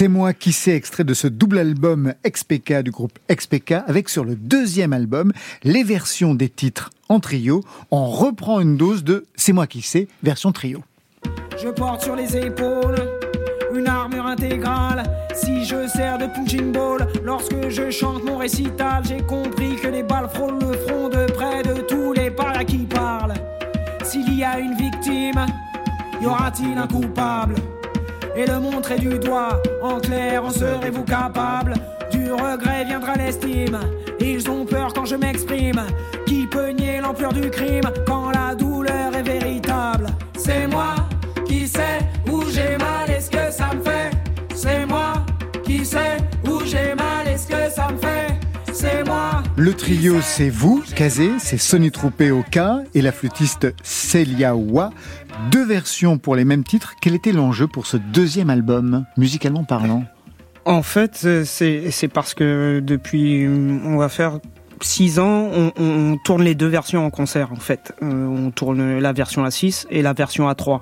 C'est 0.00 0.09
moi 0.09 0.33
qui 0.33 0.52
sais, 0.52 0.75
extrait 0.75 1.04
de 1.04 1.12
ce 1.12 1.26
double 1.26 1.59
album 1.59 2.14
XPK 2.26 2.80
du 2.83 2.90
groupe 2.90 3.19
XPK, 3.30 3.73
avec 3.87 4.09
sur 4.09 4.25
le 4.25 4.35
deuxième 4.35 4.95
album 4.95 5.30
les 5.62 5.85
versions 5.85 6.35
des 6.35 6.49
titres 6.49 6.88
en 7.11 7.21
trio. 7.21 7.62
On 7.90 8.07
reprend 8.07 8.61
une 8.61 8.78
dose 8.78 9.04
de 9.04 9.26
C'est 9.37 9.52
moi 9.52 9.66
qui 9.66 9.83
sais, 9.83 10.09
version 10.23 10.52
trio. 10.52 10.83
Je 11.62 11.69
porte 11.69 12.00
sur 12.00 12.16
les 12.16 12.35
épaules 12.35 12.97
une 13.75 13.87
armure 13.88 14.25
intégrale. 14.25 15.02
Si 15.35 15.66
je 15.66 15.87
sers 15.87 16.16
de 16.16 16.28
punching 16.28 16.73
ball, 16.73 17.07
lorsque 17.23 17.69
je 17.69 17.90
chante 17.90 18.25
mon 18.25 18.38
récital, 18.38 19.02
j'ai 19.07 19.21
compris 19.21 19.76
que 19.76 19.88
les 19.88 20.02
balles 20.02 20.30
frôlent 20.33 20.61
le 20.61 20.78
front 20.78 21.11
de 21.11 21.30
près 21.30 21.62
de 21.62 21.83
tous 21.83 22.14
les 22.14 22.30
paras 22.30 22.64
qui 22.64 22.87
parlent. 22.87 23.35
S'il 24.02 24.33
y 24.35 24.45
a 24.45 24.61
une 24.61 24.75
victime, 24.76 25.45
y 26.23 26.25
aura-t-il 26.25 26.78
un 26.78 26.87
coupable? 26.87 27.57
Et 28.40 28.47
le 28.47 28.59
montrer 28.59 28.97
du 28.97 29.18
doigt, 29.18 29.61
en 29.82 29.99
clair, 29.99 30.42
en 30.42 30.49
serez-vous 30.49 31.04
capable 31.04 31.75
Du 32.11 32.32
regret 32.32 32.87
viendra 32.87 33.14
l'estime. 33.14 33.78
Ils 34.18 34.49
ont 34.49 34.64
peur 34.64 34.94
quand 34.94 35.04
je 35.04 35.14
m'exprime. 35.14 35.82
Qui 36.25 36.47
peut 36.47 36.70
nier 36.70 37.00
l'ampleur 37.02 37.35
du 37.35 37.50
crime 37.50 37.90
quand 38.06 38.30
la 38.30 38.54
douleur 38.54 39.14
est 39.14 39.23
véritable 39.23 40.06
C'est 40.38 40.66
moi 40.68 40.94
qui 41.44 41.68
sais 41.68 41.99
où 42.32 42.42
j'ai 42.50 42.78
mal 42.78 43.11
et 43.14 43.20
ce 43.20 43.28
que 43.28 43.50
ça 43.50 43.75
me 43.75 43.82
fait. 43.82 44.11
C'est 44.54 44.87
moi 44.87 45.12
qui 45.62 45.85
sais 45.85 46.16
où 46.49 46.64
j'ai 46.64 46.94
mal 46.94 47.28
et 47.28 47.37
ce 47.37 47.47
que 47.47 47.70
ça 47.70 47.88
me 47.92 47.99
fait. 47.99 48.40
C'est 48.73 49.04
moi. 49.04 49.42
Le 49.56 49.75
trio, 49.75 50.23
c'est 50.23 50.49
vous, 50.49 50.82
Kazé, 50.97 51.32
c'est 51.38 51.59
Sonny 51.59 51.90
Troupé 51.90 52.30
au 52.30 52.42
cas 52.42 52.78
et 52.94 53.02
la 53.02 53.12
flûtiste 53.12 53.66
Celia 53.82 54.56
Wa. 54.56 54.90
Deux 55.49 55.64
versions 55.64 56.18
pour 56.18 56.37
les 56.37 56.44
mêmes 56.44 56.64
titres. 56.64 56.94
Quel 57.00 57.14
était 57.14 57.32
l'enjeu 57.32 57.66
pour 57.66 57.87
ce 57.87 57.97
deuxième 57.97 58.50
album, 58.50 59.04
musicalement 59.16 59.64
parlant? 59.64 60.04
En 60.64 60.82
fait, 60.82 61.23
euh, 61.25 61.44
c'est 61.44 62.09
parce 62.09 62.35
que 62.35 62.80
depuis, 62.85 63.47
on 63.49 63.97
va 63.97 64.08
faire 64.08 64.38
six 64.82 65.19
ans, 65.19 65.49
on, 65.52 65.73
on 65.78 66.17
tourne 66.25 66.43
les 66.43 66.54
deux 66.54 66.67
versions 66.67 67.04
en 67.04 67.10
concert, 67.10 67.52
en 67.52 67.56
fait. 67.56 67.93
Euh, 68.02 68.26
on 68.26 68.50
tourne 68.50 68.99
la 68.99 69.12
version 69.12 69.45
A6 69.45 69.86
et 69.91 70.02
la 70.02 70.12
version 70.12 70.49
A3. 70.50 70.80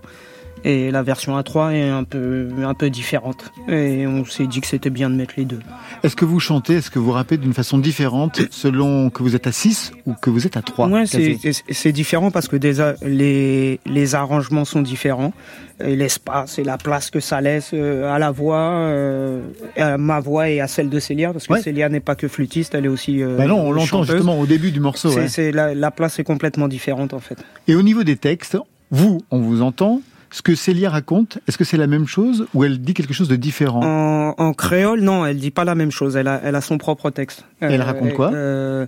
Et 0.65 0.91
la 0.91 1.03
version 1.03 1.39
A3 1.39 1.73
est 1.73 1.89
un 1.89 2.05
peu, 2.05 2.49
un 2.65 2.75
peu 2.75 2.91
différente. 2.91 3.51
Et 3.69 4.07
on 4.07 4.25
s'est 4.25 4.47
dit 4.47 4.61
que 4.61 4.67
c'était 4.67 4.91
bien 4.91 5.09
de 5.11 5.15
mettre 5.15 5.35
les 5.37 5.45
deux. 5.45 5.61
Est-ce 6.03 6.17
que 6.17 6.25
vous 6.25 6.41
chantez, 6.41 6.75
est-ce 6.75 6.91
que 6.91 6.99
vous 6.99 7.13
rappez 7.13 7.37
d'une 7.37 7.55
façon 7.55 7.79
différente 7.79 8.41
selon 8.51 9.11
que 9.11 9.23
vous 9.23 9.35
êtes 9.37 9.47
à 9.47 9.53
6 9.53 9.93
ou 10.07 10.15
que 10.15 10.31
vous 10.31 10.47
êtes 10.47 10.57
à 10.57 10.63
3 10.63 10.89
Ouais, 10.89 11.05
c'est 11.07 11.93
différent 11.93 12.31
parce 12.31 12.49
que 12.49 12.57
déjà, 12.57 12.95
les, 13.03 13.81
les 13.87 14.15
arrangements 14.15 14.65
sont 14.65 14.83
différents. 14.83 15.33
L'espace 15.81 16.59
et 16.59 16.65
la 16.65 16.77
place 16.77 17.09
que 17.11 17.21
ça 17.21 17.41
laisse 17.41 17.71
euh, 17.73 18.13
à 18.13 18.19
la 18.19 18.33
voix, 18.33 18.59
euh, 18.73 19.43
à 19.77 19.97
ma 19.97 20.19
voix 20.19 20.49
et 20.51 20.61
à 20.61 20.67
celle 20.67 20.89
de 20.89 20.99
Célia, 20.99 21.33
parce 21.33 21.47
que 21.47 21.53
Ouais. 21.53 21.63
Célia 21.63 21.89
n'est 21.89 22.01
pas 22.01 22.17
que 22.17 22.27
flûtiste, 22.27 22.75
elle 22.75 22.85
est 22.87 22.89
aussi. 22.89 23.23
euh, 23.23 23.37
Bah 23.37 23.47
non, 23.47 23.61
on 23.61 23.71
l'entend 23.71 24.03
justement 24.03 24.41
au 24.41 24.47
début 24.47 24.73
du 24.73 24.81
morceau. 24.81 25.11
Ouais. 25.13 25.53
la 25.53 25.91
place 25.93 26.19
est 26.19 26.25
complètement 26.25 26.67
différente 26.67 27.15
en 27.15 27.21
fait. 27.21 27.39
Et 27.69 27.77
au 27.77 27.83
niveau 27.83 28.03
des 28.03 28.17
textes, 28.17 28.59
vous, 28.91 29.21
on 29.31 29.39
vous 29.41 29.63
entend. 29.63 30.01
Ce 30.31 30.43
que 30.43 30.55
Célia 30.55 30.91
raconte, 30.91 31.39
est-ce 31.49 31.57
que 31.57 31.65
c'est 31.65 31.77
la 31.79 31.87
même 31.87 32.07
chose 32.07 32.47
ou 32.55 32.65
elle 32.65 32.81
dit 32.81 32.93
quelque 32.95 33.15
chose 33.15 33.29
de 33.29 33.37
différent? 33.37 33.81
En, 33.83 34.35
en 34.37 34.53
créole, 34.53 35.01
non, 35.01 35.25
elle 35.25 35.39
dit 35.39 35.51
pas 35.51 35.65
la 35.65 35.75
même 35.75 35.91
chose. 35.91 36.17
Elle 36.17 36.29
a, 36.29 36.41
elle 36.45 36.55
a 36.55 36.61
son 36.61 36.77
propre 36.79 37.11
texte. 37.11 37.45
elle 37.61 37.81
raconte 37.83 38.13
quoi? 38.15 38.31
euh, 38.33 38.87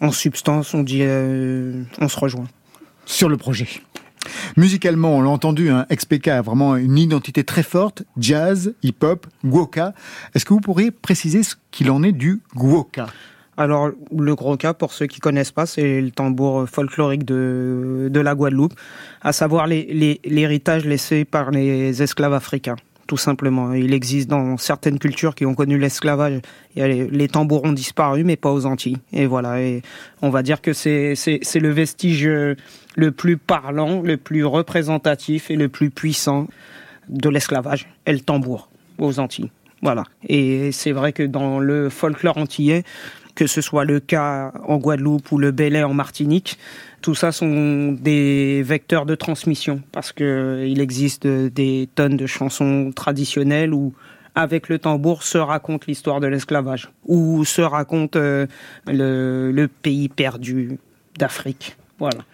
En 0.00 0.10
substance, 0.10 0.72
on 0.74 0.82
dit, 0.82 1.00
euh, 1.02 1.82
on 2.00 2.08
se 2.08 2.18
rejoint. 2.18 2.46
sur 3.04 3.28
le 3.28 3.36
projet. 3.36 3.68
Musicalement, 4.56 5.16
on 5.18 5.20
l'a 5.22 5.28
entendu, 5.28 5.68
un 5.68 5.84
XPK 5.92 6.28
a 6.28 6.40
vraiment 6.42 6.76
une 6.76 6.96
identité 6.96 7.44
très 7.44 7.62
forte, 7.62 8.04
jazz, 8.16 8.72
hip-hop, 8.82 9.26
guoka. 9.44 9.92
Est-ce 10.34 10.46
que 10.46 10.54
vous 10.54 10.60
pourriez 10.60 10.90
préciser 10.90 11.42
ce 11.42 11.56
qu'il 11.70 11.90
en 11.90 12.02
est 12.02 12.12
du 12.12 12.40
guoka 12.54 13.06
Alors, 13.56 13.90
le 14.16 14.34
gros 14.34 14.56
cas, 14.56 14.74
pour 14.74 14.92
ceux 14.92 15.06
qui 15.06 15.20
connaissent 15.20 15.52
pas, 15.52 15.66
c'est 15.66 16.00
le 16.00 16.10
tambour 16.10 16.68
folklorique 16.68 17.24
de, 17.24 18.08
de 18.10 18.20
la 18.20 18.34
Guadeloupe, 18.34 18.74
à 19.22 19.32
savoir 19.32 19.66
l'héritage 19.66 20.84
laissé 20.84 21.24
par 21.24 21.50
les 21.50 22.02
esclaves 22.02 22.34
africains. 22.34 22.76
Tout 23.06 23.18
simplement. 23.18 23.74
Il 23.74 23.92
existe 23.92 24.30
dans 24.30 24.56
certaines 24.56 24.98
cultures 24.98 25.34
qui 25.34 25.44
ont 25.44 25.54
connu 25.54 25.78
l'esclavage. 25.78 26.40
Les, 26.74 27.28
tambours 27.28 27.64
ont 27.64 27.72
disparu, 27.72 28.24
mais 28.24 28.36
pas 28.36 28.50
aux 28.50 28.64
Antilles. 28.64 28.96
Et 29.12 29.26
voilà. 29.26 29.60
Et 29.60 29.82
on 30.22 30.30
va 30.30 30.42
dire 30.42 30.62
que 30.62 30.72
c'est 30.72 31.14
le 31.54 31.68
vestige 31.68 32.26
euh, 32.26 32.54
le 32.96 33.12
plus 33.12 33.36
parlant, 33.36 34.00
le 34.00 34.16
plus 34.16 34.44
représentatif 34.44 35.50
et 35.50 35.56
le 35.56 35.68
plus 35.68 35.90
puissant 35.90 36.48
de 37.10 37.28
l'esclavage. 37.28 37.86
Et 38.06 38.12
le 38.12 38.20
tambour 38.20 38.70
aux 38.98 39.20
Antilles. 39.20 39.50
Voilà. 39.82 40.04
Et 40.26 40.72
c'est 40.72 40.92
vrai 40.92 41.12
que 41.12 41.22
dans 41.22 41.58
le 41.58 41.90
folklore 41.90 42.38
antillais, 42.38 42.84
que 43.34 43.46
ce 43.46 43.60
soit 43.60 43.84
le 43.84 44.00
cas 44.00 44.52
en 44.66 44.76
Guadeloupe 44.78 45.32
ou 45.32 45.38
le 45.38 45.50
Belay 45.50 45.82
en 45.82 45.94
Martinique, 45.94 46.58
tout 47.00 47.14
ça 47.14 47.32
sont 47.32 47.92
des 47.92 48.62
vecteurs 48.62 49.06
de 49.06 49.14
transmission 49.14 49.82
parce 49.92 50.12
que 50.12 50.64
il 50.66 50.80
existe 50.80 51.26
des 51.26 51.88
tonnes 51.94 52.16
de 52.16 52.26
chansons 52.26 52.92
traditionnelles 52.94 53.74
où 53.74 53.92
avec 54.34 54.68
le 54.68 54.78
tambour 54.78 55.22
se 55.22 55.38
raconte 55.38 55.86
l'histoire 55.86 56.20
de 56.20 56.26
l'esclavage 56.26 56.90
ou 57.04 57.44
se 57.44 57.62
raconte 57.62 58.16
euh, 58.16 58.46
le, 58.86 59.52
le 59.52 59.68
pays 59.68 60.08
perdu 60.08 60.78
d'Afrique. 61.18 61.76
Voilà. 61.98 62.24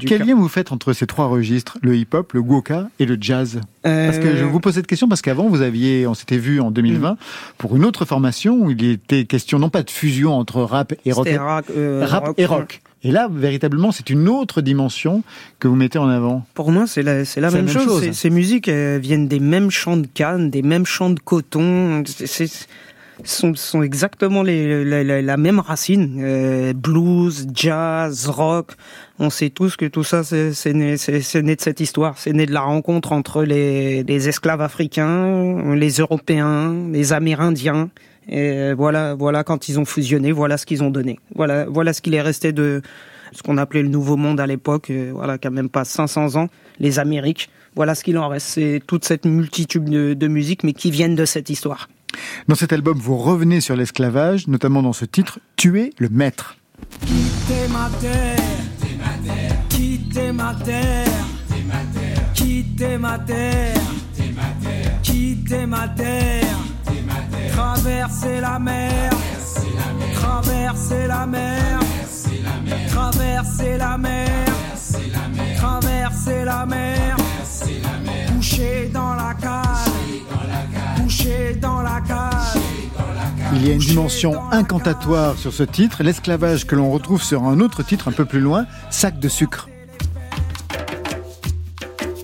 Du 0.00 0.06
Quel 0.06 0.22
lien 0.26 0.34
vous 0.34 0.48
faites 0.48 0.72
entre 0.72 0.92
ces 0.92 1.06
trois 1.06 1.26
registres, 1.26 1.78
le 1.82 1.96
hip-hop, 1.96 2.32
le 2.32 2.42
guoka 2.42 2.88
et 2.98 3.06
le 3.06 3.16
jazz? 3.20 3.60
Parce 3.82 4.18
que 4.18 4.36
je 4.36 4.44
Euh, 4.44 4.46
vous 4.46 4.60
pose 4.60 4.74
cette 4.74 4.86
question 4.86 5.08
parce 5.08 5.22
qu'avant 5.22 5.48
vous 5.48 5.60
aviez, 5.62 6.06
on 6.06 6.14
s'était 6.14 6.38
vu 6.38 6.60
en 6.60 6.70
2020 6.70 7.16
pour 7.58 7.76
une 7.76 7.84
autre 7.84 8.04
formation 8.04 8.56
où 8.58 8.70
il 8.70 8.84
était 8.84 9.24
question 9.24 9.58
non 9.58 9.68
pas 9.70 9.82
de 9.82 9.90
fusion 9.90 10.32
entre 10.34 10.62
rap 10.62 10.92
et 11.04 11.12
rock, 11.12 11.28
rap, 11.38 11.66
euh, 11.76 12.04
rap 12.06 12.30
et 12.38 12.46
rock. 12.46 12.80
Et 13.02 13.12
là, 13.12 13.28
véritablement, 13.32 13.92
c'est 13.92 14.10
une 14.10 14.28
autre 14.28 14.60
dimension 14.60 15.22
que 15.58 15.68
vous 15.68 15.74
mettez 15.76 15.98
en 15.98 16.08
avant. 16.08 16.44
Pour 16.52 16.70
moi, 16.70 16.86
c'est 16.86 17.02
la, 17.02 17.14
même, 17.50 17.68
chose. 17.68 17.84
chose. 17.84 18.10
Ces- 18.12 18.28
musiques 18.30 18.68
elles 18.68 19.00
viennent 19.00 19.26
des 19.26 19.40
mêmes 19.40 19.70
champs 19.70 19.96
de 19.96 20.06
canne, 20.06 20.50
des 20.50 20.60
mêmes 20.62 20.84
champs 20.84 21.08
de 21.10 21.18
coton. 21.20 22.02
C'est- 22.06 22.66
sont, 23.24 23.54
sont 23.54 23.82
exactement 23.82 24.42
les, 24.42 24.84
la, 24.84 25.02
la- 25.04 25.22
la 25.22 25.36
même 25.36 25.58
racine. 25.60 26.18
Euh, 26.22 26.72
blues, 26.72 27.46
jazz, 27.54 28.26
rock. 28.28 28.72
On 29.18 29.30
sait 29.30 29.50
tous 29.50 29.76
que 29.76 29.86
tout 29.86 30.04
ça, 30.04 30.22
c'est, 30.24 30.72
né, 30.72 30.96
né 31.42 31.56
de 31.56 31.60
cette 31.60 31.80
histoire. 31.80 32.16
C'est 32.18 32.32
né 32.32 32.46
de 32.46 32.52
la 32.52 32.62
rencontre 32.62 33.12
entre 33.12 33.42
les, 33.44 34.02
les 34.04 34.28
esclaves 34.28 34.60
africains, 34.62 35.74
les 35.74 35.90
Européens, 35.98 36.74
les 36.92 37.12
Amérindiens. 37.12 37.90
Et 38.28 38.72
voilà, 38.74 39.14
voilà 39.14 39.44
quand 39.44 39.68
ils 39.68 39.78
ont 39.80 39.84
fusionné, 39.84 40.30
voilà 40.32 40.56
ce 40.56 40.66
qu'ils 40.66 40.82
ont 40.82 40.90
donné. 40.90 41.18
Voilà, 41.34 41.64
voilà 41.66 41.92
ce 41.92 42.00
qu'il 42.00 42.14
est 42.14 42.22
resté 42.22 42.52
de 42.52 42.80
ce 43.32 43.42
qu'on 43.42 43.58
appelait 43.58 43.82
le 43.82 43.88
Nouveau 43.88 44.16
Monde 44.16 44.40
à 44.40 44.46
l'époque. 44.46 44.90
euh, 44.90 45.10
Voilà, 45.14 45.38
quand 45.38 45.50
même 45.50 45.68
pas 45.68 45.84
500 45.84 46.36
ans, 46.36 46.48
les 46.78 46.98
Amériques. 46.98 47.48
Voilà 47.76 47.94
ce 47.94 48.02
qu'il 48.04 48.18
en 48.18 48.28
reste. 48.28 48.46
C'est 48.48 48.80
toute 48.86 49.04
cette 49.04 49.24
multitude 49.24 49.84
de, 49.84 50.14
de 50.14 50.28
musiques, 50.28 50.64
mais 50.64 50.72
qui 50.72 50.90
viennent 50.90 51.14
de 51.14 51.24
cette 51.24 51.50
histoire. 51.50 51.88
Dans 52.48 52.54
cet 52.54 52.72
album, 52.72 52.98
vous 52.98 53.16
revenez 53.16 53.60
sur 53.60 53.76
l'esclavage, 53.76 54.48
notamment 54.48 54.82
dans 54.82 54.92
ce 54.92 55.04
titre, 55.04 55.38
Tuer 55.56 55.92
le 55.98 56.08
maître. 56.08 56.56
Quitter 57.06 57.68
ma 57.68 57.90
terre, 58.00 58.36
quitter 59.68 60.32
ma 60.32 60.54
terre, 60.54 61.06
quitter 62.34 62.98
ma 62.98 63.18
terre, 63.18 63.82
quitter 65.02 65.66
ma 65.66 65.88
terre, 65.88 66.58
traverser 67.52 68.40
la 68.40 68.58
mer, 68.58 69.10
traverser 70.14 71.06
la 71.06 71.26
mer, 71.26 71.80
Traverser 72.88 73.78
la 73.78 73.96
mer, 73.98 74.44
traverser 75.56 76.44
la 76.44 76.66
mer, 76.66 77.16
coucher 78.50 78.90
dans 78.92 79.14
la 79.14 79.34
cale, 79.34 81.02
coucher 81.02 81.54
dans 81.54 81.82
la 81.82 82.00
cale. 82.00 82.60
Il 83.54 83.66
y 83.66 83.70
a 83.70 83.74
une 83.74 83.80
dimension 83.80 84.42
incantatoire 84.50 85.36
sur 85.36 85.52
ce 85.52 85.62
titre, 85.62 86.02
l'esclavage 86.02 86.66
que 86.66 86.74
l'on 86.74 86.90
retrouve 86.90 87.22
sur 87.22 87.44
un 87.44 87.60
autre 87.60 87.82
titre 87.82 88.08
un 88.08 88.12
peu 88.12 88.24
plus 88.24 88.40
loin, 88.40 88.66
Sac 88.90 89.18
de 89.18 89.28
sucre. 89.28 89.68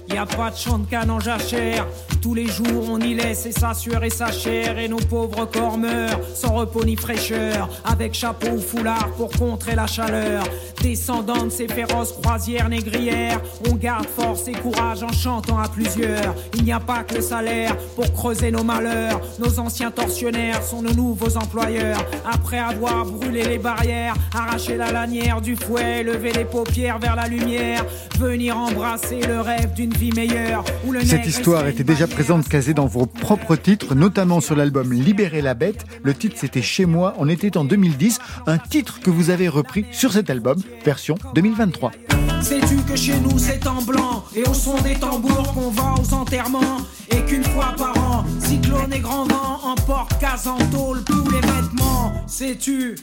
Y 0.08 0.16
a 0.16 0.26
pas 0.26 0.50
de 0.50 0.56
champ 0.56 0.78
de 0.78 0.86
canne 0.86 1.10
en 1.10 1.20
jachère. 1.20 1.86
Tous 2.26 2.34
les 2.34 2.48
jours 2.48 2.88
on 2.90 2.98
y 2.98 3.14
laisse 3.14 3.46
et 3.46 3.52
sa 3.52 3.72
sueur 3.72 4.02
et 4.02 4.10
sa 4.10 4.32
chair 4.32 4.80
et 4.80 4.88
nos 4.88 4.96
pauvres 4.96 5.44
corps 5.44 5.78
meurent 5.78 6.18
sans 6.34 6.54
repos 6.54 6.84
ni 6.84 6.96
fraîcheur 6.96 7.68
avec 7.84 8.14
chapeau 8.14 8.48
ou 8.48 8.60
foulard 8.60 9.12
pour 9.16 9.30
contrer 9.30 9.76
la 9.76 9.86
chaleur. 9.86 10.42
Descendant 10.82 11.44
de 11.44 11.50
ces 11.50 11.68
féroces 11.68 12.14
croisières 12.20 12.68
négrières 12.68 13.40
on 13.70 13.76
garde 13.76 14.06
force 14.06 14.48
et 14.48 14.54
courage 14.54 15.04
en 15.04 15.12
chantant 15.12 15.60
à 15.60 15.68
plusieurs. 15.68 16.34
Il 16.54 16.64
n'y 16.64 16.72
a 16.72 16.80
pas 16.80 17.04
que 17.04 17.14
le 17.14 17.20
salaire 17.20 17.76
pour 17.94 18.12
creuser 18.12 18.50
nos 18.50 18.64
malheurs. 18.64 19.20
Nos 19.38 19.60
anciens 19.60 19.92
tortionnaires 19.92 20.64
sont 20.64 20.82
nos 20.82 20.94
nouveaux 20.94 21.36
employeurs. 21.36 22.04
Après 22.28 22.58
avoir 22.58 23.06
brûlé 23.06 23.44
les 23.44 23.58
barrières 23.58 24.14
arraché 24.34 24.76
la 24.76 24.90
lanière 24.90 25.40
du 25.40 25.54
fouet 25.54 26.02
lever 26.02 26.32
les 26.32 26.44
paupières 26.44 26.98
vers 26.98 27.14
la 27.14 27.28
lumière 27.28 27.84
venir 28.18 28.58
embrasser 28.58 29.20
le 29.20 29.40
rêve 29.40 29.74
d'une 29.74 29.92
vie 29.92 30.12
meilleure 30.12 30.64
où 30.84 30.90
le 30.90 31.04
Cette 31.04 31.26
histoire 31.26 31.68
était 31.68 31.84
déjà 31.84 32.08
présente 32.16 32.48
casée 32.48 32.72
dans 32.72 32.86
vos 32.86 33.04
propres 33.04 33.56
titres, 33.56 33.94
notamment 33.94 34.40
sur 34.40 34.56
l'album 34.56 34.90
Libérer 34.90 35.42
la 35.42 35.52
bête. 35.52 35.84
Le 36.02 36.14
titre 36.14 36.36
c'était 36.38 36.62
Chez 36.62 36.86
moi, 36.86 37.12
on 37.18 37.28
était 37.28 37.58
en 37.58 37.64
2010, 37.66 38.20
un 38.46 38.56
titre 38.56 39.00
que 39.00 39.10
vous 39.10 39.28
avez 39.28 39.48
repris 39.48 39.84
sur 39.92 40.14
cet 40.14 40.30
album, 40.30 40.56
version 40.82 41.16
2023. 41.34 41.92
Sais-tu 42.40 42.76
que 42.76 42.96
chez 42.96 43.20
nous 43.20 43.38
c'est 43.38 43.66
en 43.66 43.82
blanc 43.82 44.24
Et 44.34 44.44
au 44.48 44.54
son 44.54 44.80
des 44.80 44.94
tambours 44.94 45.52
qu'on 45.52 45.68
va 45.68 45.94
aux 46.00 46.14
enterrements 46.14 46.78
Et 47.10 47.20
qu'une 47.20 47.44
fois 47.44 47.74
par 47.76 47.94
an, 47.98 48.24
cyclone 48.38 48.94
et 48.94 49.00
grand 49.00 49.26
vent 49.26 49.60
Emportent 49.64 50.18
casse 50.18 50.46
en 50.46 50.56
tôle 50.70 51.04
tous 51.04 51.28
les 51.28 51.40
vêtements 51.40 52.14
Sais-tu 52.26 52.96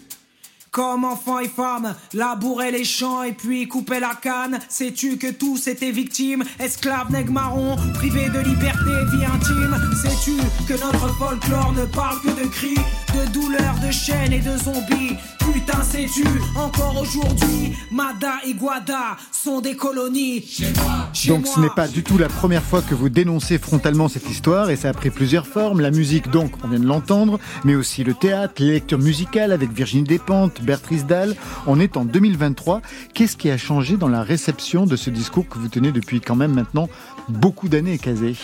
comme 0.74 1.06
enfants 1.06 1.40
et 1.40 1.48
femmes, 1.48 1.96
labourer 2.14 2.72
les 2.72 2.84
champs 2.84 3.22
et 3.22 3.32
puis 3.32 3.68
couper 3.68 4.00
la 4.00 4.16
canne. 4.16 4.60
Sais-tu 4.68 5.18
que 5.18 5.32
tous 5.32 5.68
étaient 5.68 5.92
victimes, 5.92 6.44
esclaves, 6.60 7.12
nègres 7.12 7.32
marrons, 7.32 7.78
privés 7.94 8.28
de 8.30 8.40
liberté, 8.40 8.90
vie 9.14 9.24
intime. 9.24 9.78
Sais-tu 10.02 10.36
que 10.68 10.74
notre 10.84 11.08
folklore 11.20 11.74
ne 11.74 11.86
parle 11.86 12.20
que 12.22 12.42
de 12.42 12.48
cris, 12.48 12.76
de 12.76 13.32
douleurs, 13.32 13.80
de 13.86 13.92
chaînes 13.92 14.34
et 14.34 14.42
de 14.42 14.58
zombies? 14.58 15.16
Putain, 15.52 15.84
sais-tu, 15.84 16.24
encore 16.56 16.98
aujourd'hui, 17.02 17.74
Mada 17.92 18.36
et 18.48 18.54
Guada 18.54 19.18
sont 19.32 19.60
des 19.62 19.76
colonies. 19.76 20.42
Chez 20.42 20.72
moi, 20.78 21.10
chez 21.14 21.30
Donc 21.30 21.46
moi. 21.46 21.54
ce 21.56 21.60
n'est 21.60 21.70
pas 21.76 21.88
du 21.88 22.04
tout 22.04 22.18
la 22.18 22.28
première 22.30 22.64
fois 22.64 22.82
que 22.82 22.96
vous 22.96 23.10
dénoncez 23.10 23.58
frontalement 23.58 24.08
cette 24.08 24.30
histoire 24.30 24.70
et 24.70 24.76
ça 24.76 24.90
a 24.90 24.94
pris 24.94 25.10
plusieurs 25.10 25.46
formes. 25.46 25.82
La 25.82 25.92
musique 25.92 26.30
donc, 26.30 26.52
on 26.64 26.68
vient 26.70 26.80
de 26.80 26.86
l'entendre, 26.86 27.40
mais 27.66 27.76
aussi 27.76 28.04
le 28.04 28.14
théâtre, 28.14 28.56
les 28.60 28.72
lectures 28.72 29.00
musicales 29.00 29.52
avec 29.52 29.72
Virginie 29.72 30.04
Despentes, 30.04 30.62
Bertrice 30.62 31.06
Dalle. 31.06 31.36
On 31.68 31.80
est 31.80 31.98
en 31.98 32.06
2023. 32.06 32.82
Qu'est-ce 33.14 33.36
qui 33.38 33.50
a 33.52 33.58
changé 33.58 33.98
dans 33.98 34.10
la 34.10 34.24
réception 34.24 34.86
de 34.86 34.96
ce 34.96 35.10
discours 35.10 35.48
que 35.48 35.60
vous 35.60 35.68
tenez 35.68 35.92
depuis 35.92 36.22
quand 36.22 36.36
même 36.36 36.54
maintenant 36.54 36.90
beaucoup 37.30 37.68
d'années, 37.68 37.98
Kazé? 37.98 38.36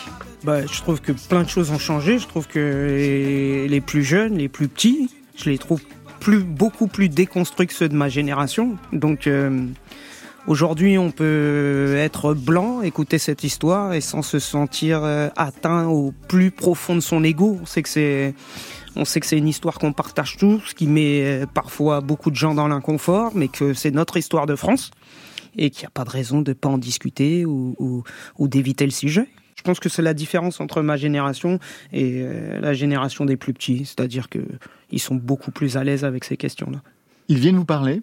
Bah, 0.43 0.65
je 0.65 0.81
trouve 0.81 1.01
que 1.01 1.11
plein 1.11 1.43
de 1.43 1.49
choses 1.49 1.69
ont 1.71 1.79
changé. 1.79 2.19
Je 2.19 2.27
trouve 2.27 2.47
que 2.47 2.59
les, 2.89 3.67
les 3.67 3.81
plus 3.81 4.03
jeunes, 4.03 4.37
les 4.37 4.47
plus 4.49 4.67
petits, 4.67 5.09
je 5.35 5.49
les 5.49 5.57
trouve 5.57 5.81
beaucoup 6.27 6.87
plus 6.87 7.09
déconstruits 7.09 7.67
que 7.67 7.73
ceux 7.73 7.89
de 7.89 7.95
ma 7.95 8.09
génération. 8.09 8.77
Donc 8.93 9.27
euh, 9.27 9.65
aujourd'hui, 10.47 10.97
on 10.97 11.11
peut 11.11 11.95
être 11.97 12.33
blanc, 12.33 12.81
écouter 12.81 13.17
cette 13.17 13.43
histoire 13.43 13.93
et 13.93 14.01
sans 14.01 14.21
se 14.21 14.39
sentir 14.39 15.03
euh, 15.03 15.29
atteint 15.35 15.87
au 15.87 16.13
plus 16.27 16.51
profond 16.51 16.95
de 16.95 16.99
son 17.01 17.23
ego. 17.23 17.57
On 17.61 17.65
sait 17.65 17.81
que 17.81 17.89
c'est 17.89 18.33
on 18.95 19.05
sait 19.05 19.19
que 19.19 19.27
c'est 19.27 19.37
une 19.37 19.47
histoire 19.47 19.77
qu'on 19.77 19.93
partage 19.93 20.37
tous, 20.37 20.73
qui 20.73 20.87
met 20.87 21.21
euh, 21.23 21.45
parfois 21.45 22.01
beaucoup 22.01 22.31
de 22.31 22.35
gens 22.35 22.55
dans 22.55 22.67
l'inconfort, 22.67 23.31
mais 23.35 23.47
que 23.47 23.73
c'est 23.73 23.91
notre 23.91 24.17
histoire 24.17 24.45
de 24.45 24.55
France 24.55 24.91
et 25.57 25.69
qu'il 25.69 25.83
n'y 25.83 25.87
a 25.87 25.91
pas 25.91 26.03
de 26.03 26.09
raison 26.09 26.41
de 26.41 26.53
pas 26.53 26.69
en 26.69 26.77
discuter 26.77 27.43
ou 27.45 28.03
d'éviter 28.39 28.85
le 28.85 28.91
sujet. 28.91 29.27
Je 29.59 29.63
pense 29.63 29.81
que 29.81 29.89
c'est 29.89 30.01
la 30.01 30.13
différence 30.13 30.61
entre 30.61 30.81
ma 30.81 30.95
génération 30.95 31.59
et 31.91 32.21
euh, 32.21 32.61
la 32.61 32.73
génération 32.73 33.25
des 33.25 33.35
plus 33.35 33.51
petits, 33.51 33.79
c'est-à-dire 33.79 34.29
que 34.29 34.39
ils 34.89 35.01
sont 35.01 35.15
beaucoup 35.15 35.51
plus 35.51 35.75
à 35.75 35.83
l'aise 35.83 36.05
avec 36.05 36.23
ces 36.23 36.37
questions-là. 36.37 36.81
Ils 37.27 37.39
viennent 37.39 37.57
vous 37.57 37.65
parler? 37.65 38.01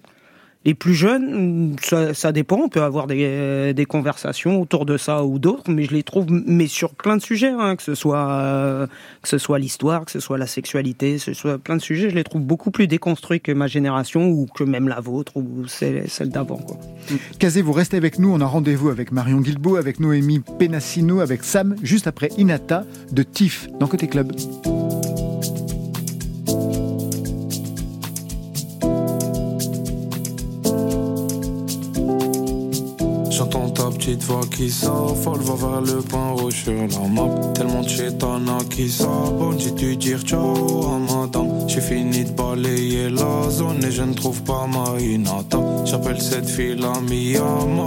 Les 0.66 0.74
plus 0.74 0.94
jeunes, 0.94 1.76
ça, 1.80 2.32
dépend. 2.32 2.56
On 2.56 2.68
peut 2.68 2.82
avoir 2.82 3.06
des, 3.06 3.22
euh, 3.24 3.72
des 3.72 3.84
conversations 3.86 4.60
autour 4.60 4.84
de 4.84 4.96
ça 4.96 5.24
ou 5.24 5.38
d'autres, 5.38 5.70
mais 5.70 5.84
je 5.84 5.92
les 5.92 6.02
trouve, 6.02 6.26
mais 6.28 6.66
sur 6.66 6.92
plein 6.92 7.16
de 7.16 7.22
sujets, 7.22 7.52
hein, 7.56 7.76
que 7.76 7.84
ce 7.84 7.94
soit 7.94 8.28
euh, 8.28 8.86
soit 9.22 9.60
l'histoire, 9.60 10.04
que 10.04 10.10
ce 10.10 10.18
soit 10.18 10.38
la 10.38 10.48
sexualité, 10.48 11.14
que 11.14 11.20
ce 11.20 11.34
soit 11.34 11.58
plein 11.58 11.76
de 11.76 11.80
sujets, 11.80 12.10
je 12.10 12.16
les 12.16 12.24
trouve 12.24 12.42
beaucoup 12.42 12.72
plus 12.72 12.88
déconstruits 12.88 13.40
que 13.40 13.52
ma 13.52 13.68
génération 13.68 14.28
ou 14.28 14.46
que 14.52 14.64
même 14.64 14.88
la 14.88 14.98
vôtre 14.98 15.36
ou 15.36 15.68
celle, 15.68 16.04
d'avant. 16.30 16.56
quoi. 16.56 16.78
Kazé, 17.38 17.62
vous 17.62 17.72
restez 17.72 17.96
avec 17.96 18.18
nous. 18.18 18.32
On 18.34 18.40
a 18.40 18.46
rendez-vous 18.46 18.88
avec 18.88 19.12
Marion 19.12 19.40
Guilbeault, 19.40 19.76
avec 19.76 20.00
Noémie 20.00 20.40
Penassino, 20.58 21.20
avec 21.20 21.44
Sam, 21.44 21.76
juste 21.84 22.08
après 22.08 22.30
Inata 22.38 22.84
de 23.12 23.22
Tiff 23.22 23.68
dans 23.78 23.86
Côté 23.86 24.08
Club. 24.08 24.32
J'entends 33.36 33.68
ta 33.68 33.90
petite 33.90 34.22
voix 34.22 34.40
qui 34.50 34.70
s'affole, 34.70 35.40
va 35.40 35.54
vers 35.56 35.80
le 35.82 36.00
point 36.00 36.30
rouge 36.30 36.64
sur 36.64 36.72
la 36.72 37.06
map. 37.06 37.52
Tellement 37.52 37.82
de 37.82 37.88
chétana 37.88 38.56
qui 38.70 38.88
s'abonne, 38.88 39.60
j'ai 39.60 39.72
dû 39.72 39.94
dire 39.94 40.22
ciao 40.22 40.86
à 40.86 40.98
madame. 40.98 41.68
J'ai 41.68 41.82
fini 41.82 42.24
de 42.24 42.30
balayer 42.30 43.10
la 43.10 43.50
zone 43.50 43.84
et 43.84 43.90
je 43.92 44.04
ne 44.04 44.14
trouve 44.14 44.42
pas 44.42 44.66
ma 44.66 44.98
inata. 44.98 45.58
J'appelle 45.84 46.18
cette 46.18 46.48
fille 46.48 46.76
la 46.76 46.98
mia, 47.00 47.44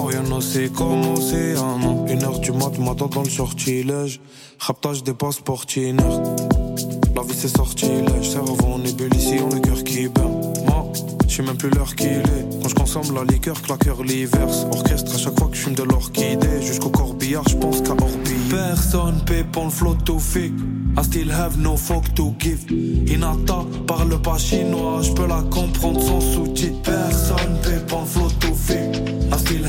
rien 0.08 0.22
ne 0.22 0.40
sait 0.40 0.70
comment 0.70 1.16
c'est 1.16 1.56
à 1.56 1.76
moi. 1.80 2.06
Une 2.08 2.24
heure 2.24 2.40
du 2.40 2.52
mat, 2.52 2.78
m'attend 2.78 3.08
dans 3.08 3.24
le 3.24 3.30
sortilège. 3.30 4.22
Raptage 4.60 5.04
des 5.04 5.16
passeports. 5.16 5.66
La 7.16 7.24
vie 7.24 7.36
c'est 7.36 7.58
sortilège, 7.58 8.30
cerveau 8.30 8.56
en 8.76 8.84
ébullition, 8.86 9.50
le 9.50 9.60
cœur 9.62 9.84
qui 9.84 10.08
bat. 10.10 10.39
Je 11.40 11.44
sais 11.46 11.52
même 11.52 11.58
plus 11.58 11.70
l'heure 11.70 11.96
qu'il 11.96 12.08
est. 12.08 12.62
Quand 12.62 12.68
je 12.68 12.76
consomme 12.76 13.16
la 13.16 13.24
liqueur, 13.24 13.62
claqueur 13.62 14.04
l'hiverse. 14.04 14.66
Orchestre 14.74 15.16
à 15.16 15.18
chaque 15.18 15.40
fois 15.40 15.48
que 15.48 15.56
je 15.56 15.62
fume 15.62 15.74
de 15.74 15.84
l'orchidée. 15.84 16.62
Jusqu'au 16.62 16.90
corbillard, 16.90 17.48
je 17.48 17.56
pense 17.56 17.80
qu'à 17.80 17.92
orbiller. 17.92 18.50
Personne 18.50 19.24
paie 19.26 19.46
pour 19.50 19.64
le 19.64 19.70
flot 19.70 19.96
to 20.04 20.20
fake. 20.20 20.52
I 20.98 21.02
still 21.02 21.32
have 21.32 21.58
no 21.58 21.78
fuck 21.78 22.14
to 22.16 22.36
give. 22.40 22.66
Inata 22.70 23.64
parle 23.88 24.22
pas 24.22 24.38
chinois, 24.38 25.02
je 25.02 25.14
peux 25.14 25.28
la 25.28 25.42
comprendre 25.44 26.02
sans 26.02 26.20
sous-titres. 26.20 26.82
Personne 26.82 27.58
paie 27.64 27.86
pour 27.88 28.02
le 28.02 28.06
flot 28.06 28.30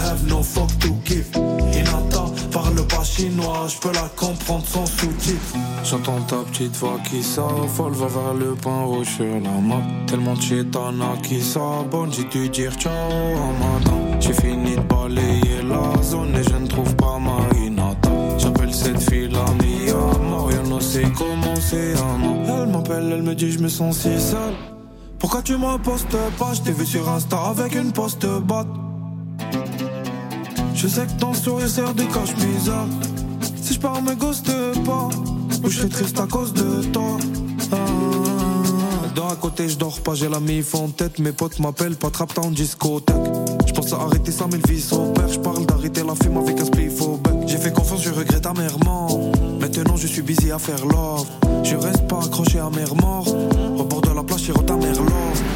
have 0.00 0.26
no 0.26 0.42
fuck 0.42 0.70
to 0.80 0.88
give. 1.04 1.28
Inata 1.72 2.24
parle 2.50 2.86
pas 2.86 3.04
chinois, 3.04 3.66
je 3.68 3.88
la 3.88 4.08
comprendre 4.16 4.66
sans 4.66 4.86
sous-titres. 4.86 5.54
J'entends 5.84 6.20
ta 6.22 6.36
petite 6.50 6.76
voix 6.76 6.98
qui 7.08 7.22
s'affole, 7.22 7.92
va 7.92 8.06
vers 8.06 8.34
le 8.34 8.54
point 8.54 8.84
rouge 8.84 9.08
sur 9.16 9.24
la 9.24 9.60
map. 9.60 9.82
Tellement 10.06 10.34
de 10.34 10.42
chétana 10.42 11.12
qui 11.22 11.40
s'abonne, 11.40 12.12
j'ai 12.12 12.24
dû 12.24 12.48
dire 12.48 12.72
ciao 12.74 12.92
à 12.92 13.52
madame. 13.60 14.20
J'ai 14.20 14.32
fini 14.32 14.76
de 14.76 14.80
balayer 14.82 15.62
la 15.68 16.02
zone 16.02 16.34
et 16.36 16.42
je 16.42 16.56
ne 16.56 16.66
trouve 16.66 16.94
pas 16.96 17.18
ma 17.18 17.38
inata. 17.58 18.10
J'appelle 18.38 18.74
cette 18.74 19.00
fille 19.08 19.28
la 19.28 19.44
mia, 19.62 19.94
ne 20.68 20.80
sait 20.80 21.06
comment 21.16 21.56
c'est. 21.56 21.94
Elle 21.94 22.66
m'appelle, 22.68 23.12
elle 23.12 23.22
me 23.22 23.34
dit 23.34 23.52
je 23.52 23.58
me 23.58 23.68
sens 23.68 23.98
si 23.98 24.20
seul. 24.20 24.54
Pourquoi 25.18 25.42
tu 25.42 25.56
me 25.56 25.76
postes 25.78 26.16
pas? 26.38 26.54
Je 26.54 26.62
t'ai 26.62 26.72
vu 26.72 26.86
sur 26.86 27.08
Insta 27.08 27.38
avec 27.48 27.74
une 27.74 27.92
poste 27.92 28.26
batte. 28.26 28.68
Je 30.82 30.88
sais 30.88 31.06
que 31.06 31.12
ton 31.20 31.34
sourire 31.34 31.68
sert 31.68 31.92
de 31.92 32.04
cache-misère. 32.04 32.86
Si 33.60 33.74
je 33.74 33.78
pars, 33.78 34.00
me 34.00 34.14
ghoste 34.14 34.50
pas. 34.86 35.10
Ou 35.62 35.68
je 35.68 35.80
suis 35.80 35.88
triste 35.90 36.18
à 36.18 36.26
cause 36.26 36.54
de 36.54 36.82
toi. 36.84 37.18
Ah, 37.70 37.76
Dans 39.14 39.28
à 39.28 39.36
côté, 39.36 39.68
je 39.68 39.76
dors 39.76 40.00
pas, 40.00 40.14
j'ai 40.14 40.30
la 40.30 40.40
mif 40.40 40.74
en 40.74 40.88
tête. 40.88 41.18
Mes 41.18 41.32
potes 41.32 41.58
m'appellent, 41.58 41.96
pas 41.96 42.08
trap 42.08 42.32
en 42.38 42.50
discothèque. 42.50 43.14
Je 43.66 43.74
pense 43.74 43.92
à 43.92 43.96
arrêter 43.96 44.32
ça, 44.32 44.46
mais 44.50 44.56
le 44.56 44.72
vice 44.72 44.88
père. 45.14 45.28
Je 45.28 45.38
parle 45.38 45.66
d'arrêter 45.66 46.02
la 46.02 46.14
fume 46.14 46.38
avec 46.38 46.58
un 46.58 46.64
spliff 46.64 47.02
au 47.02 47.18
bec. 47.18 47.34
J'ai 47.46 47.58
fait 47.58 47.74
confiance, 47.74 48.02
je 48.02 48.12
regrette 48.12 48.46
amèrement. 48.46 49.32
Maintenant, 49.60 49.98
je 49.98 50.06
suis 50.06 50.22
busy 50.22 50.50
à 50.50 50.58
faire 50.58 50.86
love. 50.86 51.26
Je 51.62 51.76
reste 51.76 52.08
pas 52.08 52.20
accroché 52.24 52.58
à 52.58 52.70
mer 52.70 52.94
mort. 52.94 53.26
Au 54.48 54.62
ta 54.62 54.74
mère. 54.74 54.94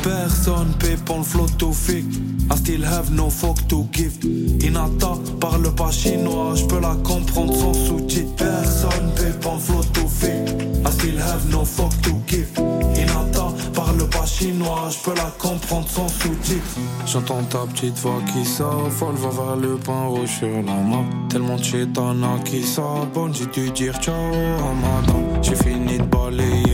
Personne 0.03 0.73
paie 0.79 0.97
pour 1.05 1.19
le 1.19 1.23
flot 1.23 1.47
to 1.59 1.73
fake. 1.73 2.05
I 2.51 2.57
still 2.57 2.85
have 2.85 3.11
no 3.11 3.31
fuck 3.31 3.67
to 3.69 3.87
give. 3.93 4.19
Inata 4.63 5.15
parle 5.41 5.75
pas 5.75 5.91
chinois, 5.91 6.55
je 6.55 6.65
peux 6.67 6.81
la 6.81 6.95
comprendre 7.03 7.55
sans 7.55 7.73
sous-titres. 7.73 8.35
Personne 8.37 9.11
paie 9.17 9.33
pour 9.41 9.55
le 9.55 9.61
flot 9.61 9.83
fake. 10.07 10.51
I 10.87 10.91
still 10.93 11.19
have 11.19 11.51
no 11.51 11.65
fuck 11.65 11.93
to 12.03 12.11
give. 12.29 12.51
Inata 12.95 13.53
parle 13.73 14.07
pas 14.11 14.27
chinois, 14.27 14.91
je 14.91 14.99
peux 14.99 15.17
la 15.17 15.33
comprendre 15.39 15.89
sans 15.89 16.09
sous-titres. 16.09 16.79
J'entends 17.07 17.43
ta 17.45 17.61
petite 17.73 17.99
voix 17.99 18.21
qui 18.33 18.45
s'affole, 18.45 19.15
va 19.15 19.31
vers 19.31 19.57
le 19.57 19.77
pain 19.77 20.07
rouge 20.09 20.29
sur 20.41 20.49
la 20.49 20.75
map. 20.75 21.05
Tellement 21.31 21.57
de 21.57 21.65
chétana 21.65 22.39
qui 22.45 22.63
s'abonne, 22.63 23.35
j'ai 23.35 23.47
dû 23.47 23.71
dire 23.71 23.95
ciao 24.01 24.15
à 24.15 24.75
madame. 24.75 25.43
J'ai 25.43 25.57
fini 25.57 25.97
de 25.97 26.05
balayer 26.05 26.74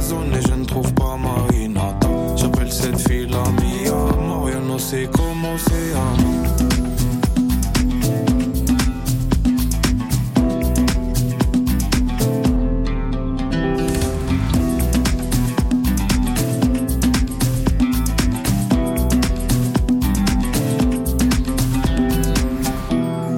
je 0.00 0.54
ne 0.54 0.64
trouve 0.64 0.92
pas 0.94 1.16
Marinata. 1.16 2.08
J'appelle 2.36 2.72
cette 2.72 2.98
fille 3.08 3.26
la 3.26 3.44
mia, 3.60 4.16
Mario 4.26 4.60
no 4.66 4.78
sé 4.78 5.08
comment 5.12 5.56
c'est 5.58 5.92
à 5.92 6.22
moi. 6.22 6.40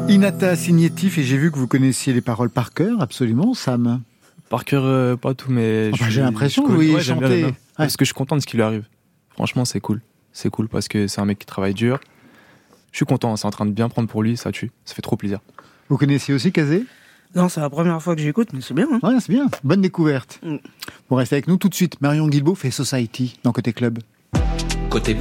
Inata 0.08 0.54
Signétif, 0.54 1.18
et 1.18 1.22
j'ai 1.22 1.36
vu 1.36 1.50
que 1.50 1.58
vous 1.58 1.66
connaissiez 1.66 2.12
les 2.12 2.20
paroles 2.20 2.50
par 2.50 2.72
cœur, 2.72 3.00
absolument, 3.00 3.54
Sam. 3.54 4.02
Par 4.52 4.66
cœur, 4.66 4.84
euh, 4.84 5.16
pas 5.16 5.32
tout, 5.32 5.50
mais. 5.50 5.88
Enfin, 5.94 6.04
je 6.04 6.10
j'ai 6.10 6.16
suis- 6.16 6.20
l'impression 6.20 6.62
que 6.62 6.72
ouais, 6.72 6.86
bien. 7.02 7.16
Ouais. 7.46 7.54
Parce 7.74 7.96
que 7.96 8.04
je 8.04 8.08
suis 8.08 8.14
content 8.14 8.36
de 8.36 8.42
ce 8.42 8.46
qui 8.46 8.56
lui 8.56 8.62
arrive. 8.62 8.84
Franchement, 9.30 9.64
c'est 9.64 9.80
cool. 9.80 10.02
C'est 10.34 10.50
cool 10.50 10.68
parce 10.68 10.88
que 10.88 11.06
c'est 11.06 11.22
un 11.22 11.24
mec 11.24 11.38
qui 11.38 11.46
travaille 11.46 11.72
dur. 11.72 11.98
Je 12.92 12.98
suis 12.98 13.06
content, 13.06 13.34
c'est 13.36 13.46
en 13.46 13.50
train 13.50 13.64
de 13.64 13.70
bien 13.70 13.88
prendre 13.88 14.08
pour 14.08 14.22
lui, 14.22 14.36
ça 14.36 14.52
tue. 14.52 14.70
Ça 14.84 14.94
fait 14.94 15.00
trop 15.00 15.16
plaisir. 15.16 15.38
Vous 15.88 15.96
connaissiez 15.96 16.34
aussi 16.34 16.52
Kazé? 16.52 16.84
Non, 17.34 17.48
c'est 17.48 17.60
la 17.62 17.70
première 17.70 18.02
fois 18.02 18.14
que 18.14 18.20
j'écoute, 18.20 18.50
mais 18.52 18.60
c'est 18.60 18.74
bien. 18.74 18.86
hein. 18.92 18.98
Ouais, 19.02 19.18
c'est 19.20 19.32
bien. 19.32 19.46
Bonne 19.64 19.80
découverte. 19.80 20.38
Mm. 20.42 20.56
Vous 21.08 21.16
restez 21.16 21.36
avec 21.36 21.48
nous 21.48 21.56
tout 21.56 21.70
de 21.70 21.74
suite. 21.74 21.98
Marion 22.02 22.28
Guilbault 22.28 22.54
fait 22.54 22.70
Society 22.70 23.38
dans 23.44 23.52
Côté 23.52 23.72
Club. 23.72 24.00
Côté 24.90 25.16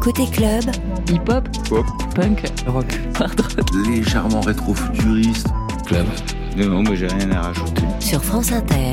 Côté 0.00 0.22
club, 0.30 0.62
Hip-hop, 1.10 1.48
Pop. 1.68 1.84
punk, 2.14 2.44
Rock. 2.68 2.86
hard 3.18 3.40
rock. 3.40 3.66
légèrement 3.88 4.40
rétro-futuriste. 4.40 5.48
Club. 5.86 6.06
Non, 6.56 6.82
moi 6.82 6.94
j'ai 6.94 7.06
rien 7.06 7.30
à 7.32 7.42
rajouter. 7.42 7.82
sur 8.00 8.22
France 8.24 8.52
Inter. 8.52 8.92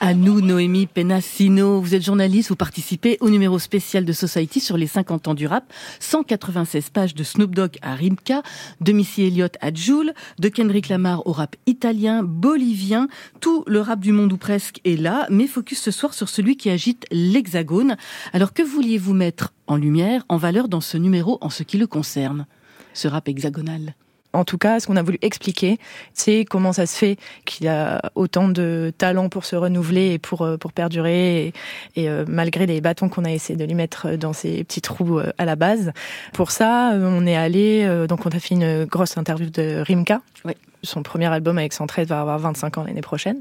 À 0.00 0.14
nous, 0.14 0.40
Noémie 0.40 0.86
Penassino. 0.86 1.80
Vous 1.80 1.94
êtes 1.94 2.04
journaliste, 2.04 2.50
vous 2.50 2.56
participez 2.56 3.16
au 3.20 3.28
numéro 3.30 3.58
spécial 3.58 4.04
de 4.04 4.12
Society 4.12 4.60
sur 4.60 4.76
les 4.76 4.86
50 4.86 5.28
ans 5.28 5.34
du 5.34 5.46
rap. 5.46 5.64
196 6.00 6.90
pages 6.90 7.14
de 7.14 7.24
Snoop 7.24 7.54
Dogg 7.54 7.78
à 7.82 7.94
Rimka, 7.94 8.42
de 8.80 8.92
Missy 8.92 9.22
Elliott 9.22 9.56
à 9.60 9.74
Joule, 9.74 10.12
de 10.38 10.48
Kendrick 10.48 10.88
Lamar 10.88 11.26
au 11.26 11.32
rap 11.32 11.56
italien, 11.66 12.22
bolivien. 12.22 13.08
Tout 13.40 13.64
le 13.66 13.80
rap 13.80 14.00
du 14.00 14.12
monde 14.12 14.32
ou 14.32 14.36
presque 14.36 14.80
est 14.84 15.00
là, 15.00 15.26
mais 15.30 15.46
focus 15.46 15.80
ce 15.80 15.90
soir 15.90 16.14
sur 16.14 16.28
celui 16.28 16.56
qui 16.56 16.70
agite 16.70 17.04
l'hexagone. 17.10 17.96
Alors 18.32 18.52
que 18.52 18.62
vouliez-vous 18.62 19.14
mettre 19.14 19.54
en 19.66 19.76
lumière, 19.76 20.24
en 20.28 20.36
valeur 20.36 20.68
dans 20.68 20.80
ce 20.82 20.98
numéro 20.98 21.38
en 21.40 21.50
ce 21.50 21.62
qui 21.64 21.78
le 21.78 21.86
concerne? 21.86 22.46
Ce 22.94 23.08
rap 23.08 23.28
hexagonal. 23.28 23.94
En 24.36 24.44
tout 24.44 24.58
cas, 24.58 24.80
ce 24.80 24.86
qu'on 24.86 24.96
a 24.96 25.02
voulu 25.02 25.18
expliquer, 25.22 25.78
c'est 26.12 26.44
comment 26.44 26.74
ça 26.74 26.84
se 26.84 26.96
fait 26.96 27.16
qu'il 27.46 27.68
a 27.68 28.02
autant 28.14 28.48
de 28.48 28.92
talent 28.98 29.30
pour 29.30 29.46
se 29.46 29.56
renouveler 29.56 30.12
et 30.12 30.18
pour, 30.18 30.42
euh, 30.42 30.58
pour 30.58 30.72
perdurer, 30.72 31.46
et, 31.46 31.52
et, 31.96 32.10
euh, 32.10 32.26
malgré 32.28 32.66
les 32.66 32.82
bâtons 32.82 33.08
qu'on 33.08 33.24
a 33.24 33.32
essayé 33.32 33.56
de 33.58 33.64
lui 33.64 33.74
mettre 33.74 34.16
dans 34.16 34.34
ses 34.34 34.62
petits 34.64 34.82
trous 34.82 35.18
euh, 35.18 35.32
à 35.38 35.46
la 35.46 35.56
base. 35.56 35.92
Pour 36.34 36.50
ça, 36.50 36.92
euh, 36.92 37.08
on 37.10 37.26
est 37.26 37.34
allé, 37.36 37.84
euh, 37.86 38.06
donc 38.06 38.26
on 38.26 38.28
a 38.28 38.38
fait 38.38 38.54
une 38.54 38.84
grosse 38.84 39.16
interview 39.16 39.48
de 39.48 39.82
Rimka. 39.86 40.20
Oui. 40.44 40.52
Son 40.82 41.02
premier 41.02 41.26
album 41.26 41.56
avec 41.56 41.72
Centraide 41.72 42.08
va 42.08 42.20
avoir 42.20 42.38
25 42.38 42.76
ans 42.78 42.84
l'année 42.84 43.00
prochaine. 43.00 43.40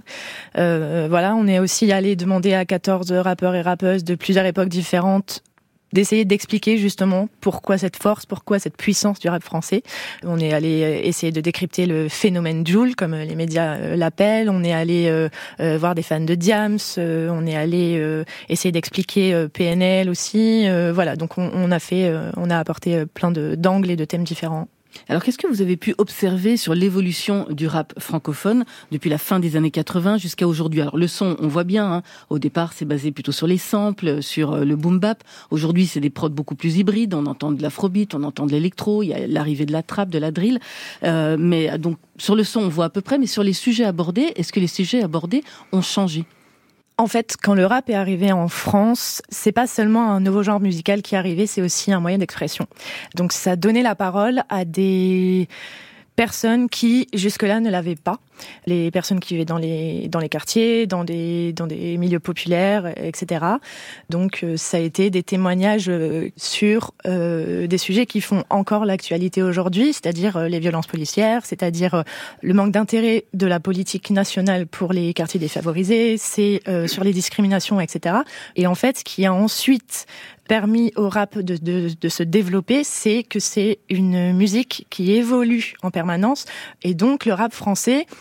Euh, 0.57 1.07
voilà, 1.09 1.35
on 1.35 1.45
est 1.45 1.59
aussi 1.59 1.91
allé 1.91 2.15
demander 2.15 2.53
à 2.53 2.63
14 2.63 3.11
rappeurs 3.11 3.53
et 3.53 3.61
rappeuses 3.61 4.05
de 4.05 4.15
plusieurs 4.15 4.45
époques 4.45 4.69
différentes 4.69 5.43
d'essayer 5.95 6.25
d'expliquer 6.25 6.77
justement 6.77 7.29
pourquoi 7.41 7.79
cette 7.79 7.95
force, 7.95 8.27
pourquoi 8.27 8.59
cette 8.59 8.77
puissance 8.77 9.17
du 9.19 9.29
rap 9.29 9.41
français. 9.41 9.81
On 10.23 10.37
est 10.39 10.53
allé 10.53 10.83
euh, 10.83 10.99
essayer 11.01 11.31
de 11.31 11.41
décrypter 11.41 11.87
le 11.87 12.09
phénomène 12.09 12.67
Joule, 12.67 12.95
comme 12.95 13.13
euh, 13.13 13.23
les 13.23 13.35
médias 13.35 13.77
euh, 13.77 13.95
l'appellent. 13.95 14.49
On 14.49 14.63
est 14.63 14.73
allé 14.73 15.09
voir 15.59 15.95
des 15.95 16.03
fans 16.03 16.19
de 16.19 16.35
Diams. 16.35 16.77
on 16.97 17.47
est 17.47 17.55
allé 17.55 18.23
essayer 18.49 18.71
d'expliquer 18.71 19.47
PNL 19.53 20.09
aussi. 20.09 20.67
Voilà, 20.91 21.15
donc 21.15 21.37
on, 21.37 21.49
on 21.53 21.71
a 21.71 21.79
fait, 21.79 22.13
on 22.35 22.49
a 22.49 22.59
apporté 22.59 23.05
plein 23.05 23.31
d'angles 23.31 23.91
et 23.91 23.95
de 23.95 24.03
thèmes 24.03 24.25
différents. 24.25 24.67
Alors, 25.07 25.23
qu'est-ce 25.23 25.37
que 25.37 25.47
vous 25.47 25.61
avez 25.61 25.77
pu 25.77 25.93
observer 25.97 26.57
sur 26.57 26.73
l'évolution 26.73 27.45
du 27.49 27.67
rap 27.67 27.93
francophone 27.99 28.65
depuis 28.91 29.09
la 29.09 29.17
fin 29.17 29.39
des 29.39 29.55
années 29.55 29.71
80 29.71 30.17
jusqu'à 30.17 30.47
aujourd'hui? 30.47 30.81
Alors, 30.81 30.97
le 30.97 31.07
son, 31.07 31.35
on 31.39 31.47
voit 31.47 31.63
bien. 31.63 31.91
hein. 31.91 32.03
Au 32.29 32.39
départ, 32.39 32.73
c'est 32.73 32.85
basé 32.85 33.11
plutôt 33.11 33.31
sur 33.31 33.47
les 33.47 33.57
samples, 33.57 34.23
sur 34.23 34.53
euh, 34.53 34.65
le 34.65 34.75
boom 34.75 34.99
bap. 34.99 35.23
Aujourd'hui, 35.51 35.85
c'est 35.85 35.99
des 35.99 36.09
prods 36.09 36.29
beaucoup 36.29 36.55
plus 36.55 36.77
hybrides. 36.77 37.13
On 37.13 37.25
entend 37.25 37.51
de 37.51 37.61
l'afrobeat, 37.61 38.15
on 38.15 38.23
entend 38.23 38.45
de 38.45 38.51
l'électro. 38.51 39.03
Il 39.03 39.07
y 39.09 39.13
a 39.13 39.27
l'arrivée 39.27 39.65
de 39.65 39.71
la 39.71 39.83
trap, 39.83 40.09
de 40.09 40.17
la 40.17 40.31
drill. 40.31 40.59
Euh, 41.03 41.37
mais 41.39 41.77
donc, 41.77 41.97
sur 42.17 42.35
le 42.35 42.43
son, 42.43 42.61
on 42.61 42.69
voit 42.69 42.85
à 42.85 42.89
peu 42.89 43.01
près. 43.01 43.17
Mais 43.17 43.27
sur 43.27 43.43
les 43.43 43.53
sujets 43.53 43.85
abordés, 43.85 44.31
est-ce 44.35 44.51
que 44.51 44.59
les 44.59 44.67
sujets 44.67 45.03
abordés 45.03 45.43
ont 45.71 45.81
changé? 45.81 46.25
En 46.97 47.07
fait, 47.07 47.35
quand 47.41 47.55
le 47.55 47.65
rap 47.65 47.89
est 47.89 47.93
arrivé 47.93 48.31
en 48.31 48.47
France, 48.47 49.21
c'est 49.29 49.51
pas 49.51 49.67
seulement 49.67 50.11
un 50.11 50.21
nouveau 50.21 50.43
genre 50.43 50.61
musical 50.61 51.01
qui 51.01 51.15
est 51.15 51.17
arrivé, 51.17 51.45
c'est 51.45 51.61
aussi 51.61 51.91
un 51.91 51.99
moyen 51.99 52.17
d'expression. 52.17 52.67
Donc 53.15 53.33
ça 53.33 53.57
donnait 53.57 53.83
la 53.83 53.95
parole 53.95 54.43
à 54.47 54.63
des 54.63 55.49
personnes 56.15 56.69
qui 56.69 57.07
jusque-là 57.13 57.59
ne 57.59 57.69
l'avaient 57.69 57.97
pas. 57.97 58.19
Les 58.65 58.91
personnes 58.91 59.19
qui 59.19 59.33
vivaient 59.33 59.45
dans 59.45 59.57
les 59.57 60.07
dans 60.07 60.19
les 60.19 60.29
quartiers, 60.29 60.87
dans 60.87 61.03
des 61.03 61.53
dans 61.53 61.67
des 61.67 61.97
milieux 61.97 62.19
populaires, 62.19 62.93
etc. 62.97 63.45
Donc 64.09 64.41
euh, 64.43 64.57
ça 64.57 64.77
a 64.77 64.79
été 64.79 65.09
des 65.09 65.23
témoignages 65.23 65.89
euh, 65.89 66.29
sur 66.37 66.91
euh, 67.05 67.67
des 67.67 67.77
sujets 67.77 68.05
qui 68.05 68.21
font 68.21 68.43
encore 68.49 68.85
l'actualité 68.85 69.43
aujourd'hui, 69.43 69.93
c'est-à-dire 69.93 70.37
euh, 70.37 70.47
les 70.47 70.59
violences 70.59 70.87
policières, 70.87 71.45
c'est-à-dire 71.45 72.03
le 72.41 72.53
manque 72.53 72.71
d'intérêt 72.71 73.25
de 73.33 73.47
la 73.47 73.59
politique 73.59 74.09
nationale 74.09 74.67
pour 74.67 74.93
les 74.93 75.13
quartiers 75.13 75.39
défavorisés, 75.39 76.17
c'est 76.17 76.61
euh, 76.67 76.87
sur 76.87 77.03
les 77.03 77.13
discriminations, 77.13 77.79
etc. 77.79 78.17
Et 78.55 78.67
en 78.67 78.75
fait, 78.75 78.99
ce 78.99 79.03
qui 79.03 79.25
a 79.25 79.33
ensuite 79.33 80.05
permis 80.47 80.91
au 80.95 81.09
rap 81.09 81.37
de, 81.37 81.57
de, 81.57 81.89
de 81.99 82.09
se 82.09 82.23
développer, 82.23 82.83
c'est 82.83 83.23
que 83.23 83.39
c'est 83.39 83.79
une 83.89 84.33
musique 84.33 84.85
qui 84.89 85.13
évolue 85.13 85.73
en 85.81 85.91
permanence. 85.91 86.45
Et 86.83 86.93
donc, 86.93 87.25
le 87.25 87.33
rap 87.33 87.53
français 87.53 88.05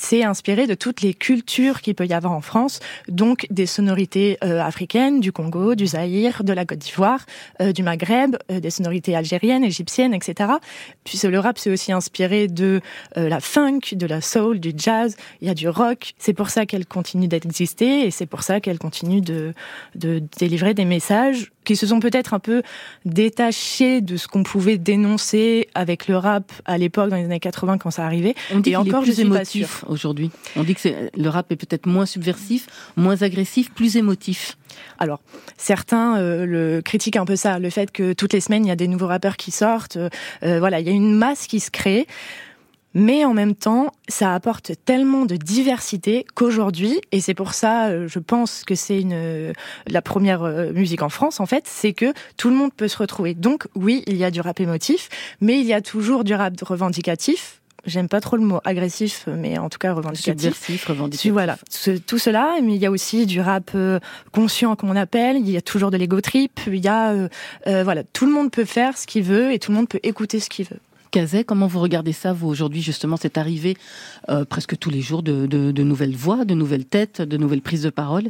s'est 0.00 0.22
inspiré 0.22 0.66
de 0.66 0.74
toutes 0.74 1.02
les 1.02 1.14
cultures 1.14 1.80
qu'il 1.80 1.94
peut 1.94 2.06
y 2.06 2.12
avoir 2.12 2.32
en 2.32 2.40
France, 2.40 2.80
donc 3.08 3.46
des 3.50 3.66
sonorités 3.66 4.38
euh, 4.44 4.60
africaines, 4.60 5.20
du 5.20 5.32
Congo, 5.32 5.74
du 5.74 5.86
Zaïre, 5.86 6.42
de 6.44 6.52
la 6.52 6.64
Côte 6.64 6.78
d'Ivoire, 6.78 7.24
euh, 7.60 7.72
du 7.72 7.82
Maghreb, 7.82 8.36
euh, 8.50 8.60
des 8.60 8.70
sonorités 8.70 9.14
algériennes, 9.14 9.64
égyptiennes, 9.64 10.14
etc. 10.14 10.52
Puis 11.04 11.18
le 11.24 11.38
rap 11.38 11.58
s'est 11.58 11.70
aussi 11.70 11.92
inspiré 11.92 12.48
de 12.48 12.80
euh, 13.16 13.28
la 13.28 13.40
funk, 13.40 13.80
de 13.92 14.06
la 14.06 14.20
soul, 14.20 14.60
du 14.60 14.72
jazz, 14.76 15.16
il 15.40 15.48
y 15.48 15.50
a 15.50 15.54
du 15.54 15.68
rock. 15.68 16.14
C'est 16.18 16.32
pour 16.32 16.50
ça 16.50 16.66
qu'elle 16.66 16.86
continue 16.86 17.28
d'exister 17.28 18.06
et 18.06 18.10
c'est 18.10 18.26
pour 18.26 18.42
ça 18.42 18.60
qu'elle 18.60 18.78
continue 18.78 19.20
de, 19.20 19.54
de 19.94 20.22
délivrer 20.38 20.74
des 20.74 20.84
messages 20.84 21.50
qui 21.68 21.76
se 21.76 21.86
sont 21.86 22.00
peut-être 22.00 22.32
un 22.32 22.38
peu 22.38 22.62
détachés 23.04 24.00
de 24.00 24.16
ce 24.16 24.26
qu'on 24.26 24.42
pouvait 24.42 24.78
dénoncer 24.78 25.68
avec 25.74 26.08
le 26.08 26.16
rap 26.16 26.50
à 26.64 26.78
l'époque 26.78 27.10
dans 27.10 27.16
les 27.16 27.24
années 27.24 27.40
80 27.40 27.76
quand 27.76 27.90
ça 27.90 28.06
arrivait. 28.06 28.34
On 28.54 28.60
dit 28.60 28.70
Et 28.70 28.76
encore, 28.76 29.02
est 29.02 29.06
je 29.06 29.12
plus 29.12 29.14
suis 29.20 29.28
pas 29.28 29.36
émotif 29.36 29.84
aujourd'hui. 29.88 30.30
On 30.56 30.62
dit 30.62 30.74
que 30.74 30.88
le 31.16 31.28
rap 31.28 31.50
est 31.52 31.56
peut-être 31.56 31.86
moins 31.86 32.06
subversif, 32.06 32.66
moins 32.96 33.22
agressif, 33.22 33.72
plus 33.72 33.96
émotif. 33.96 34.56
Alors, 34.98 35.20
certains 35.56 36.18
euh, 36.18 36.46
le 36.46 36.82
critiquent 36.82 37.16
un 37.16 37.24
peu 37.24 37.36
ça, 37.36 37.58
le 37.58 37.70
fait 37.70 37.90
que 37.90 38.12
toutes 38.12 38.32
les 38.32 38.40
semaines 38.40 38.64
il 38.64 38.68
y 38.68 38.72
a 38.72 38.76
des 38.76 38.88
nouveaux 38.88 39.06
rappeurs 39.06 39.36
qui 39.36 39.50
sortent. 39.50 39.96
euh, 39.96 40.08
euh, 40.42 40.58
voilà, 40.58 40.80
il 40.80 40.86
y 40.86 40.90
a 40.90 40.92
une 40.92 41.14
masse 41.14 41.46
qui 41.46 41.60
se 41.60 41.70
crée. 41.70 42.06
Mais 42.94 43.24
en 43.26 43.34
même 43.34 43.54
temps, 43.54 43.92
ça 44.08 44.34
apporte 44.34 44.72
tellement 44.86 45.26
de 45.26 45.36
diversité 45.36 46.24
qu'aujourd'hui, 46.34 47.00
et 47.12 47.20
c'est 47.20 47.34
pour 47.34 47.52
ça, 47.52 47.88
euh, 47.88 48.08
je 48.08 48.18
pense 48.18 48.64
que 48.64 48.74
c'est 48.74 48.98
une 48.98 49.12
euh, 49.12 49.52
la 49.86 50.00
première 50.00 50.42
musique 50.72 51.02
en 51.02 51.10
France 51.10 51.38
en 51.38 51.46
fait, 51.46 51.64
c'est 51.66 51.92
que 51.92 52.12
tout 52.38 52.48
le 52.48 52.56
monde 52.56 52.72
peut 52.72 52.88
se 52.88 52.96
retrouver. 52.96 53.34
Donc 53.34 53.66
oui, 53.74 54.02
il 54.06 54.16
y 54.16 54.24
a 54.24 54.30
du 54.30 54.40
rap 54.40 54.58
émotif, 54.58 55.10
mais 55.40 55.60
il 55.60 55.66
y 55.66 55.74
a 55.74 55.82
toujours 55.82 56.24
du 56.24 56.34
rap 56.34 56.54
revendicatif. 56.62 57.57
J'aime 57.86 58.08
pas 58.08 58.20
trop 58.20 58.36
le 58.36 58.42
mot 58.42 58.60
agressif, 58.64 59.26
mais 59.28 59.56
en 59.56 59.68
tout 59.70 59.78
cas 59.78 59.92
revendicatif. 59.94 60.42
Subversif, 60.54 60.84
revendicatif. 60.86 61.32
Voilà, 61.32 61.56
ce- 61.70 61.96
tout 61.96 62.18
cela, 62.18 62.56
mais 62.62 62.74
il 62.74 62.80
y 62.82 62.86
a 62.86 62.90
aussi 62.90 63.24
du 63.24 63.40
rap 63.40 63.70
euh, 63.74 63.98
conscient, 64.32 64.76
comme 64.76 64.90
on 64.90 64.96
appelle. 64.96 65.36
Il 65.36 65.48
y 65.48 65.56
a 65.56 65.62
toujours 65.62 65.90
de 65.90 65.96
l'ego 65.96 66.20
trip. 66.20 66.60
Il 66.66 66.76
y 66.84 66.88
a, 66.88 67.12
euh, 67.12 67.28
euh, 67.66 67.84
voilà, 67.84 68.02
tout 68.04 68.26
le 68.26 68.32
monde 68.32 68.50
peut 68.50 68.64
faire 68.66 68.98
ce 68.98 69.06
qu'il 69.06 69.22
veut 69.22 69.52
et 69.52 69.58
tout 69.58 69.70
le 69.70 69.76
monde 69.76 69.88
peut 69.88 70.00
écouter 70.02 70.40
ce 70.40 70.50
qu'il 70.50 70.66
veut. 70.66 70.78
Kazet, 71.12 71.44
comment 71.44 71.66
vous 71.66 71.80
regardez 71.80 72.12
ça, 72.12 72.34
vous, 72.34 72.48
aujourd'hui, 72.48 72.82
justement, 72.82 73.16
cette 73.16 73.38
arrivée 73.38 73.76
euh, 74.28 74.44
presque 74.44 74.76
tous 74.78 74.90
les 74.90 75.00
jours 75.00 75.22
de, 75.22 75.46
de- 75.46 75.70
de 75.70 75.82
nouvelles 75.82 76.14
voix, 76.16 76.44
de 76.44 76.52
nouvelles 76.54 76.84
têtes, 76.84 77.22
de 77.22 77.36
nouvelles 77.38 77.62
prises 77.62 77.82
de 77.84 77.90
parole? 77.90 78.24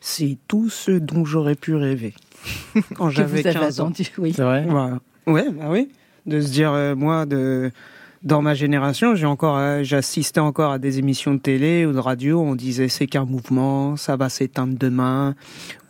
C'est 0.00 0.38
tout 0.48 0.68
ce 0.68 0.90
dont 0.90 1.24
j'aurais 1.24 1.54
pu 1.54 1.74
rêver. 1.76 2.12
Quand 2.96 3.06
que 3.08 3.12
j'avais 3.14 3.42
vous 3.42 3.46
avez 3.46 3.54
15 3.60 3.80
ans. 3.80 3.84
attendu, 3.84 4.10
oui. 4.18 4.32
C'est 4.34 4.42
vrai? 4.42 4.64
Ouais, 4.66 5.32
ouais, 5.32 5.50
bah 5.52 5.66
oui. 5.68 5.88
De 6.26 6.40
se 6.40 6.48
dire, 6.50 6.72
euh, 6.72 6.94
moi, 6.96 7.24
de 7.26 7.70
dans 8.24 8.40
ma 8.40 8.54
génération, 8.54 9.14
j'ai 9.14 9.26
encore, 9.26 9.58
euh, 9.58 9.82
j'assistais 9.82 10.40
encore 10.40 10.72
à 10.72 10.78
des 10.78 10.98
émissions 10.98 11.34
de 11.34 11.38
télé 11.38 11.84
ou 11.84 11.92
de 11.92 11.98
radio. 11.98 12.40
On 12.40 12.54
disait 12.54 12.88
c'est 12.88 13.06
qu'un 13.06 13.26
mouvement, 13.26 13.96
ça 13.96 14.16
va 14.16 14.30
s'éteindre 14.30 14.78
demain, 14.78 15.34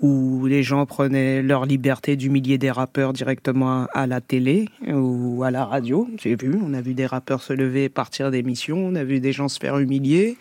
où 0.00 0.44
les 0.46 0.64
gens 0.64 0.84
prenaient 0.84 1.42
leur 1.42 1.64
liberté 1.64 2.16
d'humilier 2.16 2.58
des 2.58 2.72
rappeurs 2.72 3.12
directement 3.12 3.86
à 3.94 4.08
la 4.08 4.20
télé 4.20 4.68
ou 4.88 5.44
à 5.44 5.52
la 5.52 5.64
radio. 5.64 6.08
J'ai 6.20 6.34
vu, 6.34 6.58
on 6.60 6.74
a 6.74 6.80
vu 6.80 6.94
des 6.94 7.06
rappeurs 7.06 7.40
se 7.40 7.52
lever, 7.52 7.88
partir 7.88 8.32
d'émissions, 8.32 8.78
on 8.78 8.96
a 8.96 9.04
vu 9.04 9.20
des 9.20 9.32
gens 9.32 9.48
se 9.48 9.60
faire 9.60 9.78
humilier. 9.78 10.36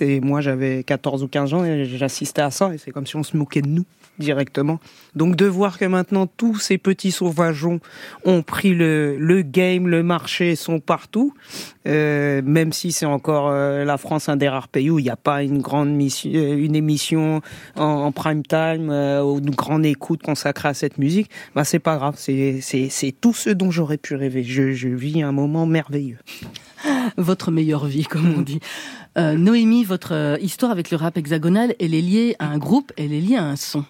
Et 0.00 0.20
moi, 0.20 0.40
j'avais 0.40 0.82
14 0.82 1.22
ou 1.22 1.28
15 1.28 1.54
ans 1.54 1.64
et 1.64 1.84
j'assistais 1.84 2.42
à 2.42 2.50
ça. 2.50 2.74
Et 2.74 2.78
c'est 2.78 2.90
comme 2.90 3.06
si 3.06 3.14
on 3.14 3.22
se 3.22 3.36
moquait 3.36 3.62
de 3.62 3.68
nous 3.68 3.84
directement. 4.20 4.78
Donc 5.16 5.34
de 5.34 5.46
voir 5.46 5.78
que 5.78 5.84
maintenant 5.84 6.28
tous 6.28 6.58
ces 6.60 6.78
petits 6.78 7.10
sauvageons 7.10 7.80
ont 8.24 8.42
pris 8.42 8.74
le, 8.74 9.16
le 9.18 9.42
game, 9.42 9.88
le 9.88 10.04
marché, 10.04 10.54
sont 10.54 10.78
partout, 10.78 11.34
euh, 11.86 12.42
même 12.44 12.72
si 12.72 12.92
c'est 12.92 13.06
encore 13.06 13.48
euh, 13.48 13.84
la 13.84 13.98
France 13.98 14.28
un 14.28 14.36
des 14.36 14.48
rares 14.48 14.68
pays 14.68 14.90
où 14.90 14.98
il 14.98 15.04
n'y 15.04 15.10
a 15.10 15.16
pas 15.16 15.42
une 15.42 15.60
grande 15.60 15.90
mission, 15.90 16.30
euh, 16.34 16.56
une 16.56 16.76
émission 16.76 17.40
en, 17.76 18.12
prime 18.12 18.42
time 18.42 18.90
ou 18.90 19.38
une 19.38 19.50
grande 19.50 19.86
écoute 19.86 20.22
consacrée 20.22 20.68
à 20.68 20.74
cette 20.74 20.98
musique, 20.98 21.30
bah 21.54 21.64
c'est 21.64 21.78
pas 21.78 21.96
grave, 21.96 22.14
c'est 22.18 22.60
c'est 22.60 22.88
c'est 22.90 23.12
tout 23.12 23.32
ce 23.32 23.50
dont 23.50 23.70
j'aurais 23.70 23.98
pu 23.98 24.14
rêver. 24.14 24.44
Je, 24.44 24.72
je 24.72 24.88
vis 24.88 25.22
un 25.22 25.32
moment 25.32 25.66
merveilleux. 25.66 26.18
Votre 27.16 27.50
meilleure 27.50 27.86
vie, 27.86 28.04
comme 28.04 28.34
on 28.36 28.42
dit. 28.42 28.60
Noémie, 29.16 29.84
votre 29.84 30.38
histoire 30.40 30.70
avec 30.70 30.90
le 30.90 30.96
rap 30.96 31.18
hexagonal, 31.18 31.74
elle 31.80 31.94
est 31.94 32.00
liée 32.00 32.36
à 32.38 32.46
un 32.46 32.58
groupe, 32.58 32.92
elle 32.96 33.12
est 33.12 33.20
liée 33.20 33.36
à 33.36 33.44
un 33.44 33.56
son. 33.56 33.84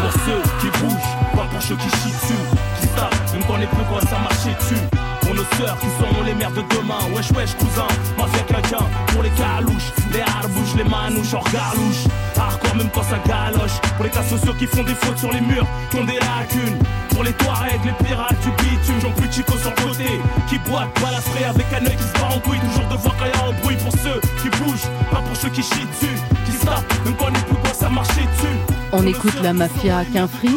Pour 0.00 0.12
ceux 0.24 0.42
qui 0.60 0.78
bougent, 0.78 1.36
pas 1.36 1.46
pour 1.50 1.62
ceux 1.62 1.76
qui 1.76 1.88
chient 1.98 2.12
dessus, 2.12 2.42
qui 2.80 2.86
savent, 2.88 3.32
même 3.32 3.42
quand 3.46 3.56
les 3.56 3.66
plus 3.66 3.84
gros 3.84 4.00
ça 4.00 4.18
marcher 4.18 4.54
dessus. 4.58 4.82
Pour 5.20 5.34
nos 5.34 5.44
sœurs 5.58 5.78
qui 5.80 5.86
seront 5.98 6.22
les 6.24 6.34
mères 6.34 6.52
de 6.52 6.62
demain, 6.74 7.00
wesh 7.14 7.30
wesh 7.32 7.54
cousin, 7.56 7.86
mafia 8.16 8.42
quelqu'un, 8.42 8.84
pour 9.08 9.22
les 9.22 9.30
calouches, 9.30 9.92
les 10.12 10.20
harbouches, 10.20 10.74
les 10.76 10.84
manouches, 10.84 11.34
hors 11.34 11.44
galouche. 11.52 12.04
Hardcore 12.38 12.76
même 12.76 12.90
quand 12.94 13.02
ça 13.02 13.18
galoche, 13.26 13.80
pour 13.96 14.04
les 14.04 14.10
cas 14.10 14.22
sociaux 14.22 14.54
qui 14.58 14.66
font 14.66 14.84
des 14.84 14.94
fautes 14.94 15.18
sur 15.18 15.32
les 15.32 15.40
murs, 15.40 15.66
qui 15.90 15.96
ont 15.96 16.04
des 16.04 16.18
lacunes. 16.18 16.78
Pour 17.10 17.24
les 17.24 17.32
Touaregs, 17.32 17.84
les 17.84 18.04
pirates 18.04 18.38
du 18.40 18.50
bitume, 18.62 19.00
j'en 19.00 19.10
plus 19.10 19.32
chico 19.32 19.56
sur 19.58 19.70
le 19.70 19.82
côté, 19.82 20.20
qui 20.48 20.58
boite, 20.60 20.88
balafré 21.02 21.44
avec 21.44 21.66
un 21.72 21.84
œil 21.84 21.96
qui 21.96 22.04
se 22.04 22.12
bat 22.12 22.28
en 22.34 22.38
couille, 22.38 22.60
toujours 22.60 22.88
devoir 22.88 23.16
quand 23.18 23.26
y 23.26 23.32
a 23.32 23.48
un 23.48 23.60
bruit 23.60 23.76
pour 23.76 23.92
ceux 23.92 24.20
qui 24.40 24.48
bougent, 24.50 24.88
pas 25.10 25.22
pour 25.22 25.36
ceux 25.36 25.48
qui 25.48 25.62
chient 25.62 25.86
dessus, 25.86 26.16
qui 26.46 26.52
savent, 26.52 26.84
même 27.04 27.14
quand 27.16 27.28
les 27.28 27.40
plus 27.40 27.56
gros 27.56 27.74
ça 27.74 27.88
marcher 27.88 28.22
dessus. 28.22 28.77
On 28.92 29.06
écoute 29.06 29.34
la 29.42 29.52
mafia 29.52 30.02
Quinfri. 30.06 30.48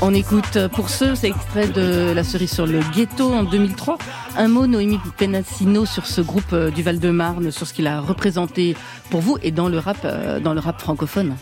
On 0.00 0.14
écoute, 0.14 0.56
euh, 0.56 0.68
pour 0.68 0.88
ceux, 0.88 1.16
c'est 1.16 1.28
extrait 1.28 1.66
de 1.66 2.12
La 2.14 2.22
cerise 2.22 2.52
sur 2.52 2.64
le 2.64 2.80
ghetto 2.94 3.32
en 3.32 3.42
2003. 3.42 3.98
Un 4.36 4.46
mot, 4.46 4.68
Noémie 4.68 5.00
Penassino, 5.16 5.84
sur 5.84 6.06
ce 6.06 6.20
groupe 6.20 6.52
euh, 6.52 6.70
du 6.70 6.82
Val-de-Marne, 6.84 7.50
sur 7.50 7.66
ce 7.66 7.74
qu'il 7.74 7.88
a 7.88 8.00
représenté 8.00 8.76
pour 9.10 9.20
vous 9.20 9.36
et 9.42 9.50
dans 9.50 9.68
le 9.68 9.78
rap, 9.78 9.98
euh, 10.04 10.40
francophone. 10.78 11.34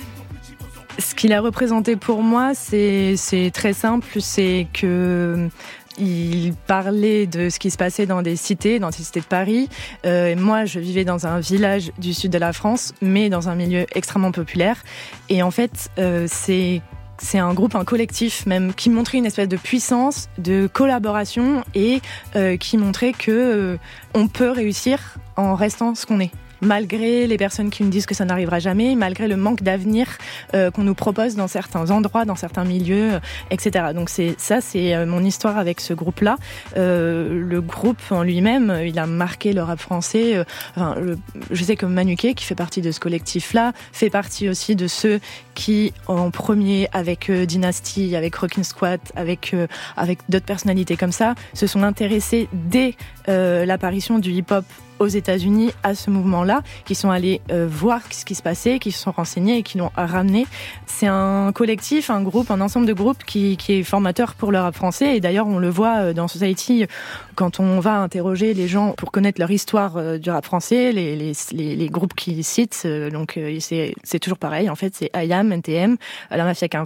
Ce 0.99 1.15
qu'il 1.15 1.33
a 1.35 1.41
représenté 1.43 1.97
pour 1.97 2.23
moi, 2.23 2.55
c'est 2.55 3.17
très 3.53 3.73
simple, 3.75 4.21
c'est 4.21 4.67
que 4.73 5.51
il 5.99 6.55
parlait 6.67 7.27
de 7.27 7.49
ce 7.49 7.59
qui 7.59 7.71
se 7.71 7.77
passait 7.77 8.07
dans 8.07 8.23
des 8.23 8.37
cités, 8.37 8.79
dans 8.79 8.91
des 8.91 8.97
cités 8.97 9.21
de 9.21 9.27
Paris. 9.27 9.69
Euh, 10.07 10.35
moi, 10.37 10.65
je 10.65 10.81
vivais 10.81 11.05
dans 11.05 11.27
un 11.27 11.41
village 11.41 11.93
du 11.99 12.15
sud 12.15 12.31
de 12.33 12.39
la 12.39 12.53
France, 12.53 12.95
mais 13.01 13.29
dans 13.29 13.49
un 13.49 13.55
milieu 13.55 13.87
extrêmement 13.95 14.33
populaire. 14.33 14.83
Et 15.29 15.43
en 15.43 15.51
fait, 15.51 15.91
euh, 15.99 16.27
c'est 16.29 16.83
c'est 17.19 17.39
un 17.39 17.55
groupe, 17.55 17.75
un 17.75 17.85
collectif 17.85 18.47
même, 18.47 18.75
qui 18.75 18.91
montrait 18.91 19.19
une 19.19 19.27
espèce 19.27 19.49
de 19.49 19.57
puissance, 19.57 20.29
de 20.39 20.69
collaboration 20.73 21.65
et 21.75 22.01
euh, 22.37 22.57
qui 22.57 22.77
montrait 22.77 23.13
que 23.13 23.31
euh, 23.31 23.77
on 24.15 24.29
peut 24.29 24.51
réussir 24.51 25.17
en 25.37 25.55
restant 25.55 25.95
ce 25.95 26.07
qu'on 26.07 26.21
est 26.21 26.33
malgré 26.61 27.27
les 27.27 27.37
personnes 27.37 27.71
qui 27.71 27.83
nous 27.83 27.91
disent 27.91 28.07
que 28.07 28.15
ça 28.15 28.25
n'arrivera 28.25 28.59
jamais, 28.59 28.95
malgré 28.95 29.29
le 29.29 29.37
manque 29.37 29.63
d'avenir 29.63 30.07
euh, 30.55 30.71
qu'on 30.71 30.83
nous 30.83 30.95
propose 30.95 31.37
dans 31.37 31.49
certains 31.49 31.91
endroits, 31.91 32.25
dans 32.25 32.37
certains 32.37 32.65
milieux, 32.65 33.15
euh, 33.15 33.21
etc. 33.51 33.87
Donc 33.95 34.09
c'est 34.09 34.35
ça, 34.39 34.61
c'est 34.61 34.95
euh, 34.95 35.07
mon 35.07 35.23
histoire 35.25 35.59
avec 35.59 35.81
ce 35.81 35.95
groupe-là. 35.95 36.37
Le 36.77 37.61
groupe 37.61 38.01
en 38.11 38.23
lui-même, 38.23 38.81
il 38.85 38.99
a 38.99 39.07
marqué 39.07 39.53
le 39.53 39.63
rap 39.63 39.79
français. 39.79 40.45
je 40.77 41.65
sais 41.65 41.77
que 41.77 41.87
Manuquet, 41.87 42.35
qui 42.35 42.45
fait 42.45 42.55
partie 42.55 42.81
de 42.81 42.91
ce 42.91 43.01
collectif-là, 43.01 43.73
fait 43.93 44.11
partie 44.11 44.49
aussi 44.49 44.77
de 44.77 44.87
ceux 44.87 45.21
qui, 45.55 45.93
en 46.07 46.31
premier, 46.31 46.89
avec 46.93 47.31
Dynasty, 47.31 48.17
avec 48.17 48.35
Rockin' 48.35 48.65
Squat, 48.65 49.01
avec 49.17 49.55
avec 49.97 50.19
d'autres 50.29 50.47
personnalités 50.47 50.97
comme 50.97 51.13
ça, 51.13 51.35
se 51.55 51.67
sont 51.67 51.83
intéressés 51.83 52.49
dès 52.53 52.95
l'apparition 53.27 54.19
du 54.19 54.31
hip-hop 54.31 54.65
aux 54.99 55.07
États-Unis 55.07 55.71
à 55.83 55.95
ce 55.95 56.11
mouvement-là, 56.11 56.63
qui 56.85 56.95
sont 56.95 57.11
allés 57.11 57.41
euh, 57.51 57.67
voir 57.69 58.01
ce 58.11 58.25
qui 58.25 58.35
se 58.35 58.43
passait, 58.43 58.79
qui 58.79 58.93
se 58.93 58.99
sont 58.99 59.13
renseignés 59.13 59.59
et 59.59 59.63
qui 59.63 59.79
l'ont 59.79 59.91
ramené. 59.97 60.47
C'est 60.87 61.07
un 61.07 61.53
collectif, 61.53 62.11
un 62.11 62.23
groupe, 62.23 62.51
un 62.51 62.61
ensemble 62.61 62.87
de 62.87 62.93
groupes 62.93 63.25
qui, 63.25 63.57
qui 63.57 63.75
est 63.75 63.83
formateur 63.83 64.35
pour 64.35 64.53
le 64.53 64.59
rap 64.59 64.75
français. 64.75 65.17
Et 65.17 65.21
d'ailleurs, 65.21 65.47
on 65.47 65.59
le 65.59 65.69
voit 65.69 65.97
euh, 65.99 66.13
dans 66.13 66.29
Society 66.29 66.87
quand 67.35 67.61
on 67.61 67.81
va 67.81 67.99
interroger 67.99 68.55
les 68.55 68.69
gens 68.69 68.93
pour 68.93 69.11
connaître 69.11 69.41
leur 69.41 69.51
histoire 69.51 69.97
euh, 69.97 70.19
du 70.19 70.31
rap 70.31 70.45
français, 70.45 70.93
les, 70.93 71.17
les, 71.17 71.33
les, 71.53 71.77
les 71.77 71.89
groupes 71.89 72.15
qu'ils 72.15 72.45
citent. 72.45 72.83
euh, 72.85 73.11
donc, 73.11 73.39
c'est 73.61 74.19
toujours 74.21 74.39
pareil. 74.39 74.71
En 74.71 74.75
fait, 74.75 74.95
c'est 74.95 75.11
IAM, 75.15 75.53
NTM, 75.53 75.97
La 76.31 76.45
Mafia 76.45 76.69
Qu'un 76.69 76.85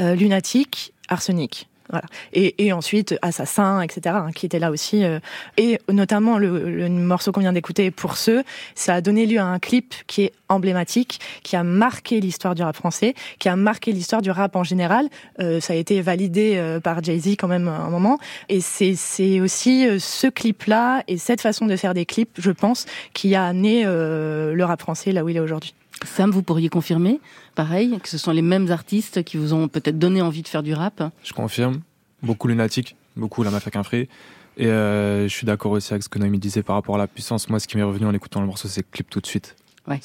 euh, 0.00 0.14
Lunatic, 0.14 0.92
Arsenic. 1.08 1.68
Voilà. 1.90 2.06
Et, 2.32 2.66
et 2.66 2.72
ensuite 2.72 3.16
Assassin, 3.22 3.80
etc., 3.82 4.16
hein, 4.18 4.30
qui 4.34 4.46
était 4.46 4.58
là 4.58 4.70
aussi. 4.70 5.04
euh, 5.04 5.18
et 5.56 5.78
notamment 5.90 6.38
le, 6.38 6.70
le 6.70 6.88
morceau 6.88 7.32
qu'on 7.32 7.40
vient 7.40 7.52
d'écouter, 7.52 7.90
Pour 7.90 8.16
ceux, 8.16 8.42
ça 8.74 8.94
a 8.94 9.00
donné 9.00 9.26
lieu 9.26 9.38
à 9.38 9.44
un 9.44 9.58
clip 9.58 9.94
qui 10.06 10.22
est 10.22 10.32
emblématique, 10.48 11.20
qui 11.42 11.56
a 11.56 11.64
marqué 11.64 12.20
l'histoire 12.20 12.54
du 12.54 12.62
rap 12.62 12.76
français, 12.76 13.14
qui 13.38 13.48
a 13.48 13.56
marqué 13.56 13.92
l'histoire 13.92 14.22
du 14.22 14.30
rap 14.30 14.56
en 14.56 14.64
général. 14.64 15.08
Euh, 15.40 15.60
ça 15.60 15.72
a 15.72 15.76
été 15.76 16.00
validé 16.00 16.54
euh, 16.56 16.80
par 16.80 17.02
Jay-Z 17.02 17.36
quand 17.38 17.48
même 17.48 17.68
un 17.68 17.90
moment. 17.90 18.18
Et 18.48 18.60
c'est 18.60 18.94
c'est 18.94 19.40
aussi 19.40 19.86
euh, 19.86 19.98
ce 19.98 20.26
clip-là 20.26 21.02
et 21.08 21.18
cette 21.18 21.40
façon 21.40 21.66
de 21.66 21.76
faire 21.76 21.94
des 21.94 22.06
clips, 22.06 22.38
je 22.38 22.50
pense, 22.50 22.86
qui 23.14 23.34
a 23.34 23.44
amené 23.44 23.82
euh, 23.84 24.54
le 24.54 24.64
rap 24.64 24.80
français 24.80 25.12
là 25.12 25.24
où 25.24 25.28
il 25.28 25.36
est 25.36 25.40
aujourd'hui. 25.40 25.74
Sam, 26.06 26.30
vous 26.30 26.42
pourriez 26.42 26.68
confirmer, 26.68 27.20
pareil, 27.54 27.98
que 28.02 28.08
ce 28.08 28.18
sont 28.18 28.32
les 28.32 28.42
mêmes 28.42 28.70
artistes 28.70 29.22
qui 29.22 29.36
vous 29.36 29.52
ont 29.54 29.68
peut-être 29.68 29.98
donné 29.98 30.22
envie 30.22 30.42
de 30.42 30.48
faire 30.48 30.62
du 30.62 30.74
rap 30.74 31.02
Je 31.24 31.32
confirme. 31.32 31.80
Beaucoup 32.22 32.48
Lunatic, 32.48 32.96
beaucoup 33.16 33.42
la 33.42 33.50
Mafia 33.50 33.70
Quinfré. 33.70 34.08
Et 34.56 34.66
euh, 34.66 35.28
je 35.28 35.34
suis 35.34 35.46
d'accord 35.46 35.72
aussi 35.72 35.92
avec 35.92 36.02
ce 36.02 36.08
que 36.08 36.18
Noémie 36.18 36.38
disait 36.38 36.62
par 36.62 36.76
rapport 36.76 36.94
à 36.94 36.98
la 36.98 37.06
puissance. 37.06 37.48
Moi, 37.48 37.58
ce 37.58 37.66
qui 37.66 37.76
m'est 37.76 37.82
revenu 37.82 38.06
en 38.06 38.12
écoutant 38.12 38.40
le 38.40 38.46
morceau, 38.46 38.68
c'est 38.68 38.88
clip 38.88 39.08
tout 39.08 39.20
de 39.20 39.26
suite. 39.26 39.56
Ouais. 39.88 40.00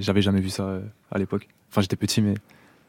J'avais 0.00 0.22
jamais 0.22 0.40
vu 0.40 0.50
ça 0.50 0.64
euh, 0.64 0.80
à 1.10 1.18
l'époque. 1.18 1.48
Enfin, 1.70 1.80
j'étais 1.80 1.96
petit, 1.96 2.20
mais 2.20 2.34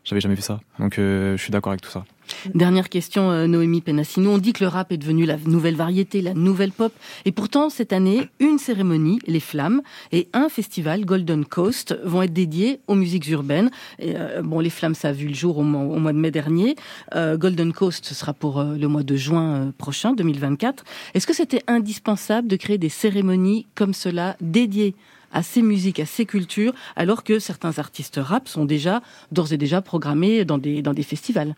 j'avais 0.04 0.20
jamais 0.20 0.36
vu 0.36 0.42
ça. 0.42 0.60
Donc, 0.80 1.00
euh, 1.00 1.38
je 1.38 1.42
suis 1.42 1.52
d'accord 1.52 1.72
avec 1.72 1.82
tout 1.82 1.92
ça. 1.92 2.06
Dernière 2.54 2.90
question, 2.90 3.32
euh, 3.32 3.48
Noémie 3.48 3.82
Penassino. 3.82 4.32
On 4.32 4.38
dit 4.38 4.54
que 4.54 4.64
le 4.64 4.68
rap 4.68 4.92
est 4.92 4.98
devenu 4.98 5.26
la 5.26 5.38
nouvelle 5.38 5.76
variété, 5.76 6.22
la 6.22 6.34
nouvelle 6.34 6.72
pop. 6.72 6.94
Et 7.26 7.32
pourtant, 7.32 7.70
cette 7.70 7.94
année, 7.94 8.30
une 8.40 8.58
cérémonie, 8.58 9.20
Les 9.28 9.40
Flammes, 9.40 9.82
et 10.12 10.28
un 10.34 10.50
festival, 10.50 11.06
Golden 11.06 11.46
Coast, 11.46 11.98
vont 12.04 12.22
être 12.22 12.34
dédiés 12.34 12.80
aux 12.88 12.96
musiques 12.96 13.28
urbaines. 13.30 13.72
Euh, 14.02 14.42
bon, 14.42 14.60
Les 14.60 14.70
Flammes, 14.70 14.96
ça 14.96 15.10
a 15.10 15.12
vu 15.12 15.28
le 15.28 15.34
jour 15.34 15.58
au 15.58 15.64
mois, 15.64 16.14
de 16.14 16.18
mai 16.18 16.32
dernier. 16.32 16.76
Euh, 17.16 17.38
Golden 17.38 17.74
Coast, 17.74 18.06
ce 18.06 18.14
sera 18.14 18.34
pour 18.34 18.64
le 18.64 18.88
mois 18.88 19.04
de 19.04 19.16
juin 19.16 19.72
prochain, 19.78 20.14
2024. 20.14 20.84
Est-ce 21.14 21.28
que 21.28 21.34
c'était 21.34 21.64
indispensable 21.68 22.48
de 22.48 22.56
créer 22.56 22.78
des 22.78 22.90
cérémonies 22.90 23.68
comme 23.76 23.94
cela, 23.94 24.36
dédiées 24.42 24.96
à 25.32 25.44
ces 25.44 25.62
musiques, 25.62 26.00
à 26.00 26.06
ces 26.06 26.26
cultures, 26.26 26.74
alors 26.96 27.24
que 27.24 27.40
certains 27.40 27.80
artistes 27.80 28.20
rap 28.22 28.48
sont 28.48 28.66
déjà, 28.66 29.02
d'ores 29.32 29.54
et 29.54 29.58
déjà 29.58 29.82
programmés 29.82 30.46
dans 30.46 30.58
des, 30.58 30.82
dans 30.82 30.94
des 30.94 31.04
festivals? 31.04 31.56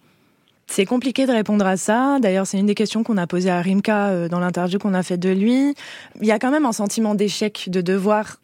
C'est 0.67 0.85
compliqué 0.85 1.25
de 1.25 1.31
répondre 1.31 1.65
à 1.65 1.77
ça. 1.77 2.17
D'ailleurs, 2.19 2.47
c'est 2.47 2.57
une 2.57 2.65
des 2.65 2.75
questions 2.75 3.03
qu'on 3.03 3.17
a 3.17 3.27
posées 3.27 3.51
à 3.51 3.61
Rimka 3.61 4.07
euh, 4.07 4.29
dans 4.29 4.39
l'interview 4.39 4.79
qu'on 4.79 4.93
a 4.93 5.03
fait 5.03 5.17
de 5.17 5.29
lui. 5.29 5.75
Il 6.21 6.27
y 6.27 6.31
a 6.31 6.39
quand 6.39 6.51
même 6.51 6.65
un 6.65 6.71
sentiment 6.71 7.15
d'échec 7.15 7.69
de 7.69 7.81
devoir 7.81 8.37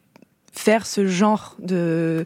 faire 0.54 0.86
ce 0.86 1.08
genre 1.08 1.56
de 1.60 2.26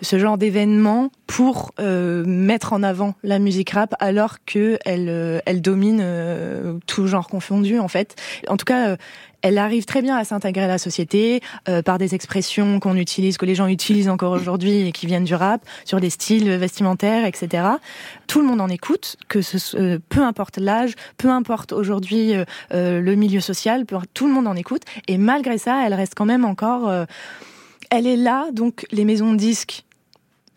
ce 0.00 0.16
genre 0.16 0.38
d'événement 0.38 1.10
pour 1.26 1.72
euh, 1.80 2.24
mettre 2.24 2.72
en 2.72 2.84
avant 2.84 3.16
la 3.24 3.40
musique 3.40 3.70
rap 3.70 3.96
alors 3.98 4.36
que 4.46 4.78
elle 4.84 5.08
euh, 5.08 5.40
domine 5.54 6.80
tout 6.86 7.08
genre 7.08 7.26
confondu 7.26 7.80
en 7.80 7.88
fait. 7.88 8.14
En 8.46 8.56
tout 8.56 8.64
cas, 8.64 8.96
elle 9.44 9.58
arrive 9.58 9.84
très 9.84 10.00
bien 10.00 10.16
à 10.16 10.24
s'intégrer 10.24 10.64
à 10.64 10.68
la 10.68 10.78
société 10.78 11.42
euh, 11.68 11.82
par 11.82 11.98
des 11.98 12.14
expressions 12.14 12.80
qu'on 12.80 12.96
utilise, 12.96 13.36
que 13.36 13.44
les 13.44 13.54
gens 13.54 13.66
utilisent 13.66 14.08
encore 14.08 14.32
aujourd'hui 14.40 14.88
et 14.88 14.92
qui 14.92 15.06
viennent 15.06 15.24
du 15.24 15.34
rap, 15.34 15.60
sur 15.84 16.00
des 16.00 16.08
styles 16.08 16.50
vestimentaires, 16.56 17.26
etc. 17.26 17.68
Tout 18.26 18.40
le 18.40 18.46
monde 18.46 18.62
en 18.62 18.68
écoute, 18.68 19.16
que 19.28 19.42
ce, 19.42 19.76
euh, 19.76 19.98
peu 20.08 20.22
importe 20.22 20.56
l'âge, 20.56 20.94
peu 21.18 21.28
importe 21.28 21.72
aujourd'hui 21.72 22.34
euh, 22.34 22.44
euh, 22.72 23.00
le 23.00 23.14
milieu 23.16 23.40
social, 23.40 23.84
peu- 23.84 23.98
tout 24.14 24.26
le 24.26 24.32
monde 24.32 24.46
en 24.48 24.56
écoute. 24.56 24.82
Et 25.08 25.18
malgré 25.18 25.58
ça, 25.58 25.86
elle 25.86 25.94
reste 25.94 26.14
quand 26.16 26.26
même 26.26 26.44
encore. 26.46 26.88
euh, 26.88 27.04
elle 27.90 28.06
est 28.06 28.16
là, 28.16 28.46
donc 28.50 28.86
les 28.92 29.04
maisons 29.04 29.32
de 29.32 29.36
disques 29.36 29.84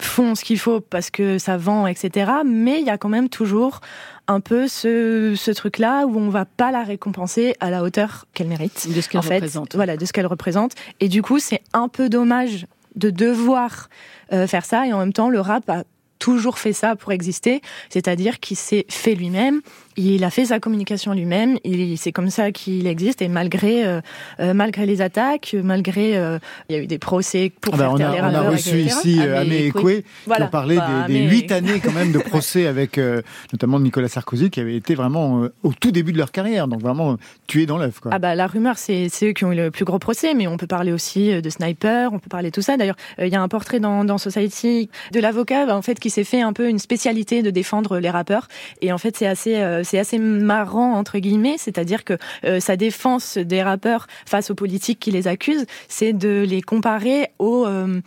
font 0.02 0.34
ce 0.34 0.44
qu'il 0.46 0.58
faut 0.60 0.80
parce 0.80 1.10
que 1.10 1.38
ça 1.40 1.58
vend, 1.58 1.88
etc. 1.88 2.32
Mais 2.46 2.80
il 2.80 2.86
y 2.86 2.90
a 2.90 2.98
quand 2.98 3.10
même 3.10 3.30
toujours 3.30 3.82
un 4.28 4.40
peu 4.40 4.68
ce, 4.68 5.34
ce 5.36 5.52
truc-là 5.52 6.06
où 6.06 6.18
on 6.18 6.30
va 6.30 6.46
pas 6.46 6.72
la 6.72 6.84
récompenser 6.84 7.56
à 7.60 7.70
la 7.70 7.84
hauteur 7.84 8.26
qu'elle 8.34 8.48
mérite. 8.48 8.88
De 8.94 9.02
ce 9.02 9.10
qu'elle 9.10 9.20
en 9.20 9.24
fait. 9.24 9.36
représente. 9.36 9.76
Voilà, 9.76 9.98
de 9.98 10.06
ce 10.06 10.14
qu'elle 10.14 10.28
représente. 10.28 10.74
Et 11.00 11.08
du 11.08 11.22
coup, 11.22 11.40
c'est 11.40 11.62
un 11.74 11.88
peu 11.88 12.10
dommage 12.10 12.66
de 12.96 13.10
devoir 13.10 13.90
euh, 14.34 14.48
faire 14.48 14.66
ça. 14.66 14.86
Et 14.88 14.94
en 14.94 15.00
même 15.00 15.14
temps, 15.14 15.30
le 15.30 15.40
rap 15.40 15.70
a 15.70 15.84
toujours 16.20 16.58
fait 16.58 16.74
ça 16.74 16.96
pour 16.96 17.12
exister, 17.12 17.62
c'est-à-dire 17.90 18.40
qu'il 18.40 18.58
s'est 18.58 18.86
fait 18.90 19.14
lui-même, 19.14 19.62
il 19.98 20.24
a 20.24 20.30
fait 20.30 20.46
sa 20.46 20.60
communication 20.60 21.14
lui-même, 21.14 21.58
il, 21.64 21.98
c'est 21.98 22.12
comme 22.12 22.30
ça 22.30 22.52
qu'il 22.52 22.88
existe. 22.88 23.22
Et 23.22 23.28
malgré 23.28 23.86
euh, 23.86 24.02
euh, 24.40 24.54
malgré 24.54 24.86
les 24.86 25.02
attaques, 25.02 25.56
malgré 25.64 26.18
euh, 26.18 26.40
il 26.70 26.76
y 26.76 26.80
a 26.80 26.82
eu 26.82 26.88
des 26.88 27.00
procès 27.00 27.52
pour 27.62 27.74
Ah 27.74 27.78
bah, 27.78 27.84
faire 27.84 27.94
on, 27.94 27.96
a, 27.96 28.16
les 28.16 28.22
on 28.22 28.40
a 28.40 28.50
reçu 28.50 28.78
ici 28.80 29.20
Amé 29.20 29.38
Amé 29.38 29.66
Ekwe. 29.68 30.04
Qui 30.26 30.42
ont 30.42 30.48
parlé 30.48 30.78
Bah, 30.78 31.06
des, 31.08 31.20
huit 31.20 31.52
années 31.52 31.80
quand 31.84 31.92
même 31.92 32.12
de 32.12 32.20
procès 32.30 32.68
avec 32.68 32.98
euh, 32.98 33.22
notamment 33.52 33.80
Nicolas 33.80 34.08
Sarkozy 34.08 34.50
qui 34.50 34.60
avait 34.60 34.76
été 34.76 34.96
vraiment 34.96 35.44
euh, 35.44 35.54
au 35.64 35.74
tout 35.74 35.92
début 35.92 36.14
de 36.14 36.18
leur 36.18 36.32
carrière, 36.32 36.68
donc 36.68 36.82
vraiment 36.82 37.18
tué 37.48 37.66
dans 37.66 37.78
l'œuf. 37.78 38.00
Ah 38.12 38.20
bah 38.20 38.36
la 38.36 38.48
rumeur 38.48 38.78
c'est 38.78 39.08
c'est 39.10 39.30
eux 39.30 39.34
qui 39.34 39.46
ont 39.46 39.52
eu 39.52 39.56
le 39.56 39.72
plus 39.72 39.86
gros 39.86 40.00
procès 40.00 40.34
mais 40.34 40.48
on 40.48 40.58
peut 40.58 40.68
parler 40.68 40.92
aussi 40.92 41.42
de 41.42 41.50
Sniper, 41.50 42.14
on 42.14 42.20
peut 42.20 42.30
parler 42.30 42.50
de 42.50 42.56
tout 42.56 42.62
ça. 42.62 42.78
D'ailleurs 42.78 42.96
euh, 43.20 43.28
il 43.28 43.34
y 43.34 43.36
a 43.36 43.42
un 43.42 43.48
portrait 43.48 43.80
dans, 43.80 44.04
dans 44.04 44.18
Society 44.18 44.90
de 45.12 45.20
l'avocat 45.20 45.66
bah, 45.66 45.76
en 45.76 45.82
fait 45.82 46.00
qui 46.00 46.10
s'est 46.10 46.24
fait 46.24 46.42
un 46.42 46.54
peu 46.54 46.70
une 46.70 46.80
spécialité 46.80 47.42
de 47.42 47.50
défendre 47.50 48.00
les 48.00 48.10
rappeurs. 48.10 48.48
Et 48.82 48.92
en 48.92 48.98
fait 48.98 49.18
c'est 49.18 49.28
assez 49.28 49.56
euh, 49.56 49.84
c'est 49.88 50.00
assez 50.00 50.20
marrant 50.20 50.94
entre 50.94 51.18
guillemets 51.20 51.56
c'est-à-dire 51.58 52.04
que 52.04 52.18
euh, 52.46 52.60
sa 52.60 52.76
défense 52.76 53.38
des 53.38 53.62
rappeurs 53.64 54.08
face 54.26 54.52
aux 54.52 54.56
politiques 54.56 55.00
qui 55.00 55.12
les 55.12 55.28
accusent 55.28 55.66
c'est 55.88 56.14
de 56.14 56.46
les 56.48 56.62
comparer 56.62 57.30
aux 57.40 57.66
euh, 57.66 58.02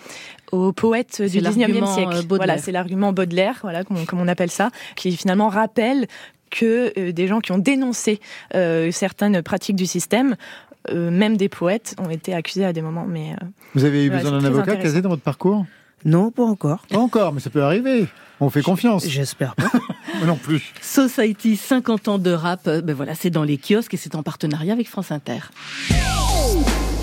aux 0.52 0.72
poètes 0.72 1.22
du 1.22 1.38
19e 1.40 1.42
l'argument, 1.58 1.86
siècle. 1.94 2.10
euh, 2.12 2.22
Baudelaire. 2.22 2.36
Voilà, 2.36 2.58
c'est 2.58 2.72
l'argument 2.72 3.12
Baudelaire, 3.12 3.58
voilà, 3.62 3.84
comme 3.84 3.98
on, 3.98 4.04
comme 4.04 4.20
on 4.20 4.26
appelle 4.26 4.50
ça, 4.50 4.70
qui 4.96 5.16
finalement 5.16 5.48
rappelle 5.48 6.06
que 6.50 6.92
euh, 6.98 7.12
des 7.12 7.28
gens 7.28 7.38
qui 7.38 7.52
ont 7.52 7.58
dénoncé 7.58 8.18
euh, 8.56 8.90
certaines 8.90 9.42
pratiques 9.42 9.76
du 9.76 9.86
système, 9.86 10.34
euh, 10.90 11.10
même 11.12 11.36
des 11.36 11.48
poètes, 11.48 11.94
ont 12.04 12.10
été 12.10 12.34
accusés 12.34 12.64
à 12.64 12.72
des 12.72 12.82
moments. 12.82 13.06
Mais 13.08 13.30
euh, 13.40 13.46
Vous 13.76 13.84
avez 13.84 14.04
eu 14.06 14.10
ouais, 14.10 14.16
besoin 14.16 14.32
d'un 14.32 14.44
avocat 14.44 14.74
casé 14.74 15.02
dans 15.02 15.10
votre 15.10 15.22
parcours? 15.22 15.64
Non, 16.04 16.32
pas 16.32 16.42
encore. 16.42 16.84
Pas 16.88 16.98
encore, 16.98 17.32
mais 17.32 17.38
ça 17.40 17.50
peut 17.50 17.62
arriver. 17.62 18.06
On 18.40 18.50
fait 18.50 18.62
confiance. 18.62 19.06
J'espère 19.06 19.54
pas. 19.54 19.70
Moi 20.18 20.26
non 20.26 20.36
plus. 20.36 20.72
Society 20.80 21.56
50 21.56 22.08
ans 22.08 22.18
de 22.18 22.30
rap, 22.30 22.66
euh, 22.66 22.80
ben 22.80 22.94
voilà, 22.94 23.14
c'est 23.14 23.30
dans 23.30 23.44
les 23.44 23.58
kiosques 23.58 23.94
et 23.94 23.96
c'est 23.96 24.14
en 24.14 24.22
partenariat 24.22 24.72
avec 24.72 24.88
France 24.88 25.10
Inter. 25.12 25.38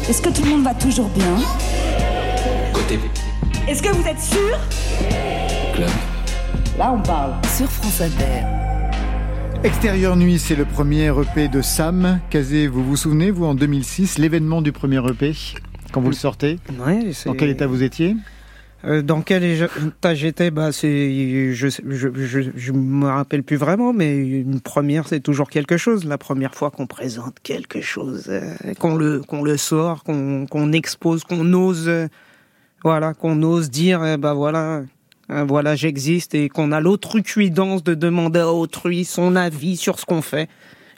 Est-ce 0.10 0.22
que 0.22 0.30
tout 0.30 0.43
le 0.43 0.49
monde 0.51 0.64
va 0.64 0.74
toujours 0.74 1.10
bien? 1.10 1.36
Côté 2.74 2.99
Est-ce 3.68 3.82
que 3.82 3.89
vous 3.89 4.08
êtes 4.08 4.20
sûr? 4.22 4.58
club. 5.76 5.89
Là, 6.78 6.93
on 6.93 7.01
parle. 7.01 7.34
Sur 7.55 7.70
France 7.70 8.01
Inter. 8.01 8.43
Extérieur 9.64 10.16
Nuit, 10.16 10.38
c'est 10.39 10.55
le 10.55 10.66
premier 10.66 11.08
EP 11.08 11.47
de 11.47 11.62
Sam. 11.62 12.20
Kazé, 12.30 12.68
vous 12.68 12.84
vous 12.84 12.95
souvenez, 12.95 13.32
vous, 13.32 13.45
en 13.45 13.55
2006, 13.55 14.18
l'événement 14.20 14.62
du 14.62 14.72
premier 14.72 15.01
EP, 15.10 15.34
quand 15.91 16.01
vous 16.01 16.10
le 16.10 16.16
sortez? 16.16 16.60
Ouais, 16.80 17.12
c'est- 17.14 17.28
Dans 17.30 17.36
quel 17.36 17.49
état 17.49 17.66
vous 17.68 17.82
étiez? 17.84 18.16
Euh, 18.86 19.02
dans 19.02 19.22
quel 19.22 19.44
état 19.44 20.14
j'étais 20.14 20.52
bah 20.52 20.72
c'est 20.72 21.52
je, 21.54 21.68
je 21.68 22.72
me 22.72 23.08
rappelle 23.08 23.42
plus 23.42 23.56
vraiment 23.56 23.92
mais 23.92 24.16
une 24.16 24.62
première 24.62 25.08
c'est 25.08 25.20
toujours 25.20 25.50
quelque 25.50 25.78
chose. 25.78 26.06
La 26.06 26.20
première 26.20 26.54
fois 26.54 26.70
qu'on 26.70 26.86
présente 26.86 27.40
quelque 27.42 27.82
chose 27.82 28.26
euh, 28.30 28.54
qu'on 28.80 28.96
le 28.96 29.22
qu'on 29.22 29.42
le 29.42 29.58
sort 29.58 30.04
qu'on 30.04 30.46
qu'on 30.46 30.74
expose 30.74 31.24
qu'on 31.24 31.54
ose 31.54 31.90
voilà 32.84 33.16
qu'on 33.16 33.42
ose 33.42 33.72
dire 33.72 34.18
bah 34.20 34.36
voilà 34.36 34.84
euh, 35.30 35.44
voilà 35.44 35.76
j'existe 35.76 36.36
et 36.36 36.48
qu'on 36.48 36.72
a 36.72 36.80
l'autrucuidance 36.80 37.84
de 37.84 37.96
demander 37.96 38.40
à 38.40 38.54
autrui 38.54 39.04
son 39.04 39.36
avis 39.36 39.76
sur 39.76 40.00
ce 40.00 40.06
qu'on 40.06 40.22
fait 40.22 40.50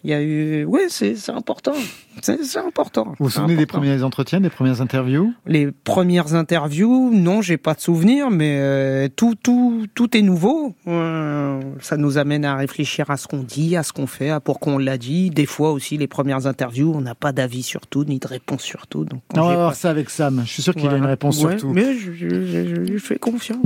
il 0.03 0.09
y 0.09 0.13
a 0.13 0.21
eu 0.21 0.63
ouais 0.65 0.87
c'est 0.89 1.15
important 1.29 1.73
c'est 2.21 2.57
important 2.57 3.05
Vous 3.19 3.25
vous 3.25 3.29
souvenez 3.29 3.55
des 3.55 3.65
premiers 3.65 4.03
entretiens, 4.03 4.41
des 4.41 4.49
premières 4.49 4.81
interviews? 4.81 5.31
Les 5.45 5.71
premières 5.71 6.33
interviews, 6.35 7.11
non, 7.13 7.41
j'ai 7.41 7.55
pas 7.57 7.73
de 7.75 7.79
souvenir, 7.79 8.29
mais 8.29 8.57
euh, 8.59 9.07
tout, 9.15 9.35
tout, 9.41 9.85
tout 9.95 10.17
est 10.17 10.21
nouveau. 10.21 10.75
Euh, 10.87 11.61
ça 11.79 11.95
nous 11.95 12.17
amène 12.17 12.43
à 12.43 12.57
réfléchir 12.57 13.09
à 13.09 13.15
ce 13.15 13.25
qu'on 13.27 13.43
dit, 13.43 13.77
à 13.77 13.83
ce 13.83 13.93
qu'on 13.93 14.05
fait, 14.07 14.31
à 14.31 14.41
pourquoi 14.41 14.73
on 14.73 14.77
l'a 14.77 14.97
dit. 14.97 15.29
Des 15.29 15.45
fois 15.45 15.71
aussi, 15.71 15.95
les 15.97 16.07
premières 16.07 16.45
interviews, 16.45 16.91
on 16.93 16.99
n'a 17.01 17.15
pas 17.15 17.31
d'avis 17.31 17.63
sur 17.63 17.87
tout, 17.87 18.03
ni 18.03 18.19
de 18.19 18.27
réponse 18.27 18.63
sur 18.63 18.87
tout. 18.87 19.05
Donc, 19.05 19.21
On 19.35 19.41
va 19.47 19.55
voir 19.55 19.75
ça 19.75 19.89
avec 19.89 20.09
Sam. 20.09 20.41
Je 20.45 20.51
suis 20.51 20.63
sûr 20.63 20.75
qu'il 20.75 20.89
a 20.89 20.97
une 20.97 21.05
réponse 21.05 21.41
Ouais, 21.41 21.51
sur 21.57 21.61
tout. 21.69 21.73
Mais 21.73 21.93
je, 21.97 22.11
je, 22.11 22.27
je- 22.29 22.67
je 22.67 22.75
lui 22.81 22.99
fais 22.99 23.17
confiance. 23.17 23.59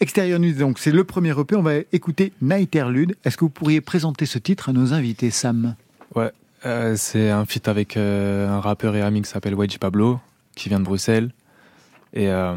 Extérieur 0.00 0.38
Nuit, 0.38 0.54
donc, 0.54 0.78
c'est 0.78 0.92
le 0.92 1.02
premier 1.02 1.30
EP. 1.38 1.56
On 1.56 1.62
va 1.62 1.78
écouter 1.92 2.32
Nighterlude. 2.40 3.16
Est-ce 3.24 3.36
que 3.36 3.44
vous 3.44 3.50
pourriez 3.50 3.80
présenter 3.80 4.26
ce 4.26 4.38
titre 4.38 4.68
à 4.68 4.72
nos 4.72 4.92
invités, 4.94 5.30
Sam? 5.30 5.74
Ouais, 6.14 6.30
euh, 6.66 6.94
c'est 6.96 7.30
un 7.30 7.44
feat 7.44 7.66
avec 7.66 7.96
euh, 7.96 8.48
un 8.48 8.60
rappeur 8.60 8.94
et 8.94 9.02
ami 9.02 9.22
qui 9.22 9.28
s'appelle 9.28 9.54
YG 9.58 9.78
Pablo, 9.78 10.20
qui 10.54 10.68
vient 10.68 10.78
de 10.78 10.84
Bruxelles. 10.84 11.32
Et 12.14 12.28
euh, 12.28 12.54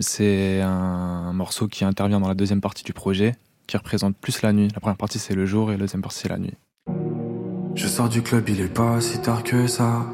c'est 0.00 0.62
un 0.62 1.32
morceau 1.34 1.68
qui 1.68 1.84
intervient 1.84 2.20
dans 2.20 2.28
la 2.28 2.34
deuxième 2.34 2.62
partie 2.62 2.84
du 2.84 2.94
projet, 2.94 3.34
qui 3.66 3.76
représente 3.76 4.16
plus 4.16 4.40
la 4.40 4.54
nuit. 4.54 4.68
La 4.74 4.80
première 4.80 4.96
partie 4.96 5.18
c'est 5.18 5.34
le 5.34 5.46
jour 5.46 5.70
et 5.70 5.74
la 5.74 5.80
deuxième 5.80 6.02
partie 6.02 6.20
c'est 6.20 6.28
la 6.28 6.38
nuit. 6.38 6.54
Je 7.74 7.86
sors 7.86 8.08
du 8.08 8.22
club, 8.22 8.48
il 8.48 8.60
est 8.60 8.72
pas 8.72 9.00
si 9.00 9.20
tard 9.20 9.44
que 9.44 9.66
ça. 9.66 10.04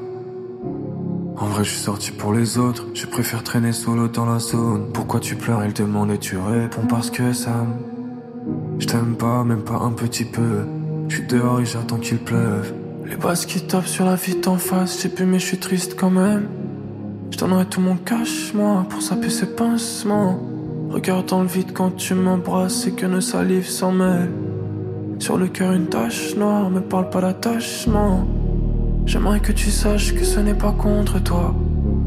En 1.40 1.46
vrai, 1.46 1.62
je 1.62 1.70
suis 1.70 1.80
sorti 1.80 2.10
pour 2.10 2.32
les 2.32 2.58
autres. 2.58 2.86
Je 2.94 3.06
préfère 3.06 3.44
traîner 3.44 3.70
solo 3.70 4.08
dans 4.08 4.26
la 4.26 4.40
zone. 4.40 4.90
Pourquoi 4.92 5.20
tu 5.20 5.36
pleures? 5.36 5.64
Il 5.64 5.72
demande 5.72 6.10
et 6.10 6.18
tu 6.18 6.36
réponds 6.36 6.86
parce 6.88 7.10
que 7.10 7.32
ça. 7.32 7.64
Je 8.80 8.86
t'aime 8.86 9.14
pas, 9.14 9.44
même 9.44 9.62
pas 9.62 9.76
un 9.76 9.92
petit 9.92 10.24
peu. 10.24 10.64
Je 11.08 11.16
suis 11.16 11.26
dehors 11.26 11.60
et 11.60 11.64
j'attends 11.64 11.98
qu'il 11.98 12.18
pleuve. 12.18 12.74
Les 13.06 13.16
basses 13.16 13.46
qui 13.46 13.60
tapent 13.60 13.86
sur 13.86 14.04
la 14.04 14.16
vie 14.16 14.36
en 14.46 14.56
face, 14.56 15.00
je 15.00 15.08
plus, 15.08 15.26
mais 15.26 15.38
je 15.38 15.46
suis 15.46 15.58
triste 15.58 15.94
quand 15.96 16.10
même. 16.10 16.48
Je 17.30 17.38
donnerai 17.38 17.66
tout 17.66 17.80
mon 17.80 17.96
cash, 17.96 18.52
moi, 18.52 18.84
pour 18.88 19.00
saper 19.00 19.30
ces 19.30 19.54
pincements. 19.54 20.40
Regarde 20.90 21.26
dans 21.26 21.42
le 21.42 21.48
vide 21.48 21.72
quand 21.72 21.94
tu 21.94 22.14
m'embrasses 22.14 22.86
et 22.88 22.92
que 22.92 23.06
nos 23.06 23.20
salives 23.20 23.68
s'en 23.68 23.92
mêlent. 23.92 24.32
Sur 25.20 25.36
le 25.36 25.46
cœur 25.46 25.72
une 25.72 25.86
tache 25.86 26.34
noire, 26.36 26.68
me 26.68 26.80
parle 26.80 27.10
pas 27.10 27.20
d'attachement. 27.20 28.26
J'aimerais 29.08 29.40
que 29.40 29.52
tu 29.52 29.70
saches 29.70 30.14
que 30.14 30.22
ce 30.22 30.38
n'est 30.38 30.52
pas 30.52 30.72
contre 30.72 31.18
toi. 31.18 31.54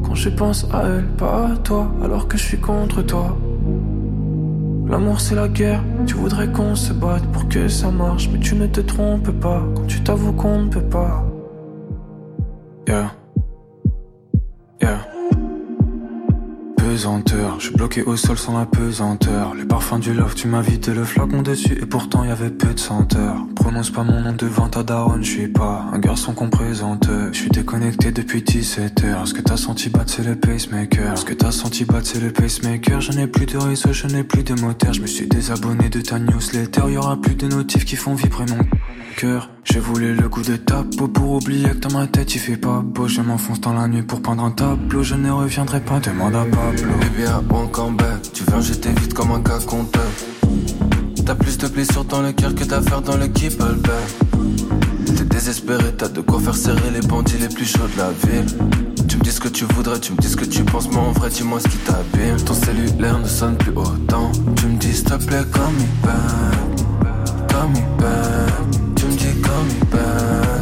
Quand 0.04 0.14
je 0.14 0.30
pense 0.30 0.68
à 0.72 0.84
elle, 0.84 1.08
pas 1.18 1.48
à 1.48 1.58
toi, 1.58 1.92
alors 2.04 2.28
que 2.28 2.38
je 2.38 2.44
suis 2.44 2.60
contre 2.60 3.02
toi. 3.02 3.36
L'amour 4.88 5.20
c'est 5.20 5.34
la 5.34 5.48
guerre, 5.48 5.84
tu 6.06 6.14
voudrais 6.14 6.52
qu'on 6.52 6.76
se 6.76 6.94
batte 6.94 7.26
pour 7.32 7.50
que 7.50 7.68
ça 7.68 7.90
marche, 7.90 8.30
mais 8.32 8.38
tu 8.38 8.54
ne 8.54 8.68
te 8.68 8.82
trompes 8.82 9.32
pas 9.32 9.64
quand 9.76 9.88
tu 9.88 10.00
t'avoues 10.02 10.34
qu'on 10.34 10.66
ne 10.66 10.70
peut 10.70 10.90
pas. 10.90 11.26
Yeah. 12.88 13.21
Je 17.04 17.66
suis 17.66 17.74
bloqué 17.74 18.04
au 18.04 18.16
sol 18.16 18.38
sans 18.38 18.60
la 18.60 18.68
pesanteur. 18.68 19.56
Les 19.56 19.66
parfums 19.66 20.00
du 20.00 20.14
love, 20.14 20.36
tu 20.36 20.48
m'as 20.48 20.62
vidé 20.62 20.94
le 20.94 21.04
flacon 21.04 21.42
dessus 21.42 21.74
et 21.82 21.88
pourtant 21.88 22.24
y 22.24 22.30
avait 22.30 22.52
peu 22.52 22.76
de 22.76 22.80
senteur. 22.80 23.38
Prononce 23.56 23.90
pas 23.90 24.04
mon 24.04 24.22
nom 24.22 24.34
devant 24.34 24.68
ta 24.68 24.84
daronne, 24.84 25.24
je 25.24 25.32
suis 25.32 25.48
pas 25.48 25.88
un 25.92 25.98
garçon 25.98 26.34
qu'on 26.34 26.52
présente. 26.52 27.10
Je 27.32 27.38
suis 27.38 27.50
déconnecté 27.50 28.12
depuis 28.12 28.44
17 28.44 29.04
heures. 29.06 29.28
Ce 29.28 29.34
que 29.34 29.42
t'as 29.42 29.58
senti 29.58 29.90
battre, 29.90 30.14
c'est 30.16 30.24
le 30.24 30.36
pacemaker. 30.36 31.18
Ce 31.18 31.26
que 31.26 31.34
t'as 31.34 31.50
senti 31.50 31.86
battre, 31.86 32.06
c'est 32.06 32.20
le 32.20 32.32
pacemaker. 32.32 33.02
Je 33.02 33.14
n'ai 33.14 33.26
plus 33.26 33.48
de 33.48 33.58
réseau, 33.58 33.92
je 33.94 34.06
n'ai 34.06 34.24
plus 34.24 34.44
de 34.44 34.54
moteur. 34.62 34.94
Je 34.94 35.02
me 35.02 35.08
suis 35.08 35.26
désabonné 35.26 35.90
de 35.90 36.02
ta 36.02 36.20
newsletter. 36.20 36.84
Y 36.88 36.98
aura 36.98 37.20
plus 37.20 37.34
de 37.34 37.48
notifs 37.48 37.86
qui 37.86 37.96
font 37.96 38.14
vibrer 38.14 38.46
mon 38.46 38.60
J'ai 39.64 39.80
voulu 39.80 40.16
le 40.16 40.28
goût 40.30 40.42
de 40.42 40.56
ta 40.56 40.84
peau 40.98 41.08
pour 41.08 41.34
oublier 41.34 41.70
que 41.70 41.78
dans 41.78 41.98
ma 41.98 42.08
tête 42.08 42.34
il 42.34 42.40
fait 42.40 42.58
pas 42.58 42.82
beau. 42.84 43.08
Je 43.08 43.22
m'enfonce 43.22 43.62
dans 43.62 43.74
la 43.74 43.88
nuit 43.88 44.02
pour 44.02 44.22
peindre 44.22 44.44
un 44.44 44.52
tableau. 44.52 45.04
Je 45.04 45.16
ne 45.16 45.30
reviendrai 45.30 45.80
pas, 45.80 46.00
demande 46.00 46.36
à 46.36 46.46
Pablo. 46.46 46.94
Baby, 47.00 47.30
won't 47.50 47.72
come 47.72 47.98
back. 47.98 48.22
Tu 48.34 48.44
viens 48.44 48.62
jeter 48.62 48.90
vite 49.00 49.14
comme 49.14 49.32
un 49.32 49.42
cas 49.42 49.60
compteur. 49.60 50.10
T'as 51.26 51.36
plus 51.36 51.58
de 51.58 51.68
blessures 51.68 52.06
dans 52.06 52.22
le 52.22 52.32
cœur 52.32 52.56
que 52.56 52.64
d'affaires 52.64 53.02
dans 53.02 53.18
le 53.18 53.28
keep 53.28 53.62
T'es 55.06 55.24
désespéré, 55.26 55.94
t'as 55.98 56.10
de 56.10 56.22
quoi 56.22 56.40
faire 56.40 56.56
serrer 56.56 56.90
les 56.92 57.02
bandits 57.02 57.38
les 57.38 57.50
plus 57.50 57.66
chauds 57.66 57.88
de 57.94 57.98
la 57.98 58.12
ville. 58.12 58.46
Tu 59.08 59.18
me 59.18 59.24
dis 59.24 59.32
ce 59.32 59.40
que 59.40 59.50
tu 59.50 59.66
voudrais, 59.66 60.00
tu 60.00 60.14
me 60.14 60.18
dis 60.18 60.30
ce 60.30 60.38
que 60.38 60.46
tu 60.46 60.64
penses, 60.64 60.90
mais 60.90 60.98
en 60.98 61.12
vrai, 61.12 61.30
dis-moi 61.30 61.60
ce 61.60 61.68
qui 61.68 61.78
t'abîme. 61.78 62.38
Ton 62.44 62.54
cellulaire 62.54 63.20
ne 63.20 63.28
sonne 63.28 63.58
plus 63.58 63.72
autant. 63.72 64.32
Tu 64.56 64.66
me 64.66 64.78
dis, 64.78 64.94
s'il 64.94 65.04
te 65.04 65.16
plaît, 65.16 65.44
call 65.54 65.72
me 65.74 66.06
back. 66.06 67.48
Call 67.50 67.70
me 67.70 68.02
back. 68.02 68.91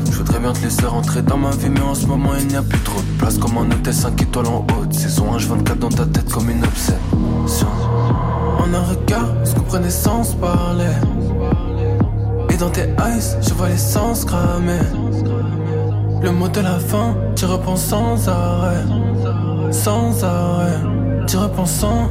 Je 0.06 0.18
voudrais 0.18 0.40
bien 0.40 0.54
te 0.54 0.62
laisser 0.62 0.86
rentrer 0.86 1.22
dans 1.22 1.38
ma 1.38 1.52
vie, 1.52 1.70
mais 1.70 1.82
en 1.82 1.96
ce 1.96 2.06
moment, 2.06 2.32
il 2.40 2.48
n'y 2.48 2.56
a 2.56 2.62
plus 2.62 2.80
trop 2.80 3.00
de 3.00 3.18
place. 3.18 3.38
Comme 3.38 3.58
un 3.58 3.72
hôtel 3.72 3.94
5 3.94 4.22
étoiles 4.22 4.48
en 4.48 4.66
haute. 4.78 4.94
Saison 4.94 5.34
1, 5.34 5.38
24 5.38 5.80
dans 5.80 5.90
ta 5.90 6.06
tête 6.06 6.30
comme 6.32 6.50
une 6.50 6.64
obsession. 6.64 7.68
En 8.58 8.74
un 8.74 8.84
regard, 8.84 9.30
ce 9.44 9.56
qu'on 9.56 9.62
prenait 9.62 9.90
sans 9.90 10.36
parler. 10.36 10.86
Et 12.50 12.58
dans 12.58 12.70
tes 12.70 12.82
eyes, 12.82 13.38
je 13.42 13.54
vois 13.54 13.70
l'essence 13.70 14.26
cramer. 14.26 14.80
Le 16.22 16.32
mot 16.32 16.50
de 16.50 16.60
la 16.60 16.80
fin, 16.80 17.16
tu 17.36 17.46
repenses 17.46 17.86
sans 17.86 18.28
arrêt. 18.28 18.84
Sans 19.72 20.24
arrêt, 20.24 20.80
tu 21.28 21.38
repenses 21.38 21.72
sans. 21.72 22.10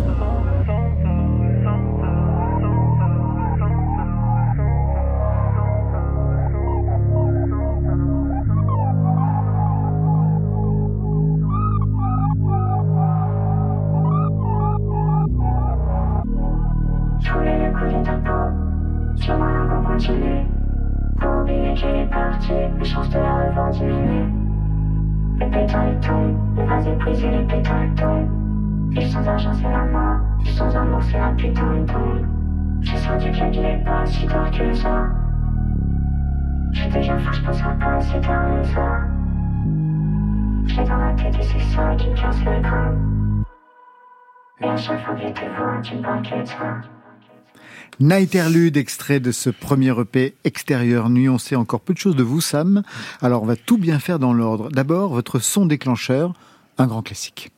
Nighterlude, 48.00 48.76
extrait 48.76 49.18
de 49.18 49.32
ce 49.32 49.50
premier 49.50 49.92
EP 50.00 50.34
extérieur 50.44 51.10
nuit. 51.10 51.28
Encore 51.28 51.80
peu 51.80 51.94
de 51.94 51.98
choses 51.98 52.14
de 52.14 52.22
vous, 52.22 52.40
Sam. 52.40 52.82
Alors, 53.20 53.42
on 53.42 53.46
va 53.46 53.56
tout 53.56 53.78
bien 53.78 53.98
faire 53.98 54.18
dans 54.18 54.32
l'ordre. 54.32 54.70
D'abord, 54.70 55.12
votre 55.12 55.40
son 55.40 55.66
déclencheur, 55.66 56.32
un 56.78 56.86
grand 56.86 57.02
classique. 57.02 57.50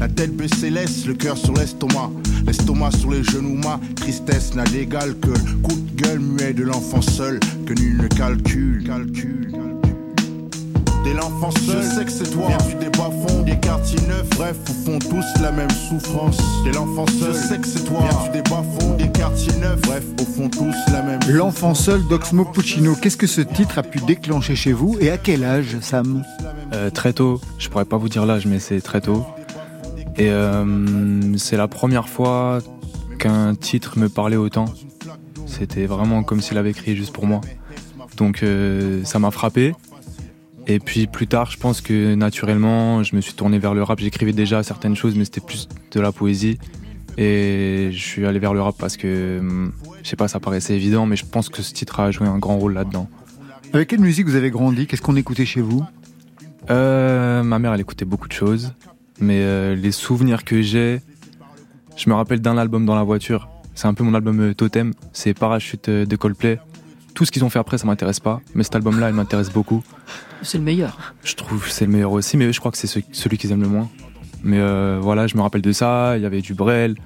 La 0.00 0.08
tête 0.08 0.36
baissée 0.36 0.70
laisse, 0.70 1.06
le 1.06 1.14
cœur 1.14 1.36
sur 1.36 1.54
l'estomac. 1.54 2.10
L'estomac 2.46 2.90
sur 2.92 3.10
les 3.10 3.22
genoux, 3.22 3.54
ma 3.54 3.80
tristesse 3.94 4.54
n'a 4.54 4.64
d'égal 4.64 5.16
que 5.18 5.28
le 5.28 5.56
coup 5.62 5.76
de 5.76 6.02
gueule 6.02 6.20
muet 6.20 6.52
de 6.52 6.64
l'enfant 6.64 7.00
seul, 7.00 7.38
que 7.66 7.74
nul 7.74 7.96
ne 7.98 8.08
calcule. 8.08 8.84
calcule. 8.84 9.52
Dès 11.04 11.12
l'enfant 11.12 11.50
seul, 11.50 11.82
je 11.82 11.86
sais 11.86 12.04
que 12.04 12.10
c'est 12.10 12.30
toi. 12.30 12.46
Viens 12.48 12.78
du 12.80 12.90
bas 12.90 13.10
fonds, 13.26 13.42
des 13.42 13.58
quartiers 13.58 14.00
neufs. 14.08 14.28
Bref, 14.30 14.56
au 14.70 14.72
fond, 14.72 14.98
tous 14.98 15.42
la 15.42 15.52
même 15.52 15.70
souffrance. 15.70 16.38
Dès 16.64 16.72
l'enfant 16.72 17.06
seul, 17.06 17.34
je 17.34 17.38
sais 17.38 17.58
que 17.58 17.66
c'est 17.66 17.84
toi. 17.84 18.00
Viens 18.08 18.32
du 18.32 18.42
bas 18.50 18.62
fonds, 18.78 18.94
des 18.96 19.08
quartiers 19.10 19.52
neufs. 19.60 19.80
Bref, 19.82 20.04
au 20.20 20.24
fond, 20.24 20.48
tous 20.48 20.74
la 20.92 21.02
même 21.02 21.20
L'enfant 21.28 21.74
seul 21.74 22.06
d'Oxmo 22.08 22.46
Puccino. 22.46 22.94
Qu'est-ce 22.94 23.18
que 23.18 23.26
ce 23.26 23.42
titre 23.42 23.78
a 23.78 23.82
pu 23.82 23.98
déclencher 24.00 24.56
chez 24.56 24.72
vous 24.72 24.96
et 24.98 25.10
à 25.10 25.18
quel 25.18 25.44
âge, 25.44 25.76
Sam 25.82 26.24
Euh, 26.72 26.88
Très 26.90 27.12
tôt, 27.12 27.40
je 27.58 27.68
pourrais 27.68 27.84
pas 27.84 27.98
vous 27.98 28.08
dire 28.08 28.24
l'âge, 28.24 28.46
mais 28.46 28.58
c'est 28.58 28.80
très 28.80 29.02
tôt. 29.02 29.26
Et 30.16 30.30
euh, 30.30 31.36
c'est 31.36 31.56
la 31.58 31.68
première 31.68 32.08
fois 32.08 32.60
qu'un 33.18 33.54
titre 33.54 33.98
me 33.98 34.08
parlait 34.08 34.36
autant. 34.36 34.66
C'était 35.46 35.84
vraiment 35.86 36.22
comme 36.22 36.40
s'il 36.40 36.56
avait 36.56 36.70
écrit 36.70 36.96
juste 36.96 37.12
pour 37.12 37.26
moi. 37.26 37.40
Donc 38.16 38.42
euh, 38.42 39.04
ça 39.04 39.18
m'a 39.18 39.30
frappé. 39.30 39.74
Et 40.66 40.78
puis 40.78 41.06
plus 41.06 41.26
tard, 41.26 41.50
je 41.50 41.58
pense 41.58 41.80
que 41.80 42.14
naturellement, 42.14 43.02
je 43.02 43.14
me 43.16 43.20
suis 43.20 43.34
tourné 43.34 43.58
vers 43.58 43.74
le 43.74 43.82
rap. 43.82 43.98
J'écrivais 44.00 44.32
déjà 44.32 44.62
certaines 44.62 44.96
choses, 44.96 45.14
mais 45.14 45.24
c'était 45.24 45.40
plus 45.40 45.68
de 45.90 46.00
la 46.00 46.12
poésie. 46.12 46.58
Et 47.16 47.90
je 47.92 47.98
suis 47.98 48.26
allé 48.26 48.38
vers 48.38 48.54
le 48.54 48.60
rap 48.60 48.76
parce 48.78 48.96
que, 48.96 49.38
hum, 49.40 49.72
je 50.02 50.08
sais 50.08 50.16
pas, 50.16 50.26
ça 50.28 50.40
paraissait 50.40 50.74
évident, 50.74 51.06
mais 51.06 51.16
je 51.16 51.24
pense 51.26 51.48
que 51.48 51.62
ce 51.62 51.72
titre 51.72 52.00
a 52.00 52.10
joué 52.10 52.26
un 52.26 52.38
grand 52.38 52.58
rôle 52.58 52.74
là-dedans. 52.74 53.08
Avec 53.72 53.88
quelle 53.88 54.00
musique 54.00 54.26
vous 54.26 54.36
avez 54.36 54.50
grandi? 54.50 54.86
Qu'est-ce 54.86 55.02
qu'on 55.02 55.16
écoutait 55.16 55.46
chez 55.46 55.60
vous? 55.60 55.84
Euh, 56.70 57.42
ma 57.42 57.58
mère, 57.58 57.74
elle 57.74 57.80
écoutait 57.80 58.04
beaucoup 58.04 58.28
de 58.28 58.32
choses, 58.32 58.72
mais 59.20 59.40
euh, 59.40 59.74
les 59.74 59.92
souvenirs 59.92 60.44
que 60.44 60.62
j'ai, 60.62 61.00
je 61.96 62.08
me 62.08 62.14
rappelle 62.14 62.40
d'un 62.40 62.56
album 62.56 62.86
dans 62.86 62.94
la 62.94 63.02
voiture. 63.02 63.48
C'est 63.74 63.86
un 63.86 63.94
peu 63.94 64.04
mon 64.04 64.14
album 64.14 64.40
euh, 64.40 64.54
totem. 64.54 64.94
C'est 65.12 65.34
Parachute 65.34 65.88
euh, 65.88 66.06
de 66.06 66.16
Coldplay. 66.16 66.58
Tout 67.14 67.24
ce 67.24 67.30
qu'ils 67.30 67.44
ont 67.44 67.50
fait 67.50 67.58
après, 67.60 67.78
ça 67.78 67.86
m'intéresse 67.86 68.18
pas, 68.20 68.40
mais 68.54 68.64
cet 68.64 68.74
album-là, 68.74 69.08
il 69.08 69.14
m'intéresse 69.14 69.50
beaucoup. 69.52 69.82
C'est 70.42 70.58
le 70.58 70.64
meilleur. 70.64 70.98
Je 71.22 71.34
trouve 71.34 71.62
que 71.64 71.70
c'est 71.70 71.86
le 71.86 71.92
meilleur 71.92 72.10
aussi, 72.12 72.36
mais 72.36 72.52
je 72.52 72.58
crois 72.58 72.72
que 72.72 72.76
c'est 72.78 72.88
ce- 72.88 72.98
celui 73.12 73.38
qu'ils 73.38 73.52
aiment 73.52 73.62
le 73.62 73.68
moins. 73.68 73.88
Mais 74.42 74.58
euh, 74.58 74.98
voilà, 75.00 75.26
je 75.28 75.36
me 75.36 75.42
rappelle 75.42 75.62
de 75.62 75.72
ça. 75.72 76.16
Il 76.16 76.22
y 76.22 76.26
avait 76.26 76.40
du 76.42 76.54
Brel, 76.54 76.96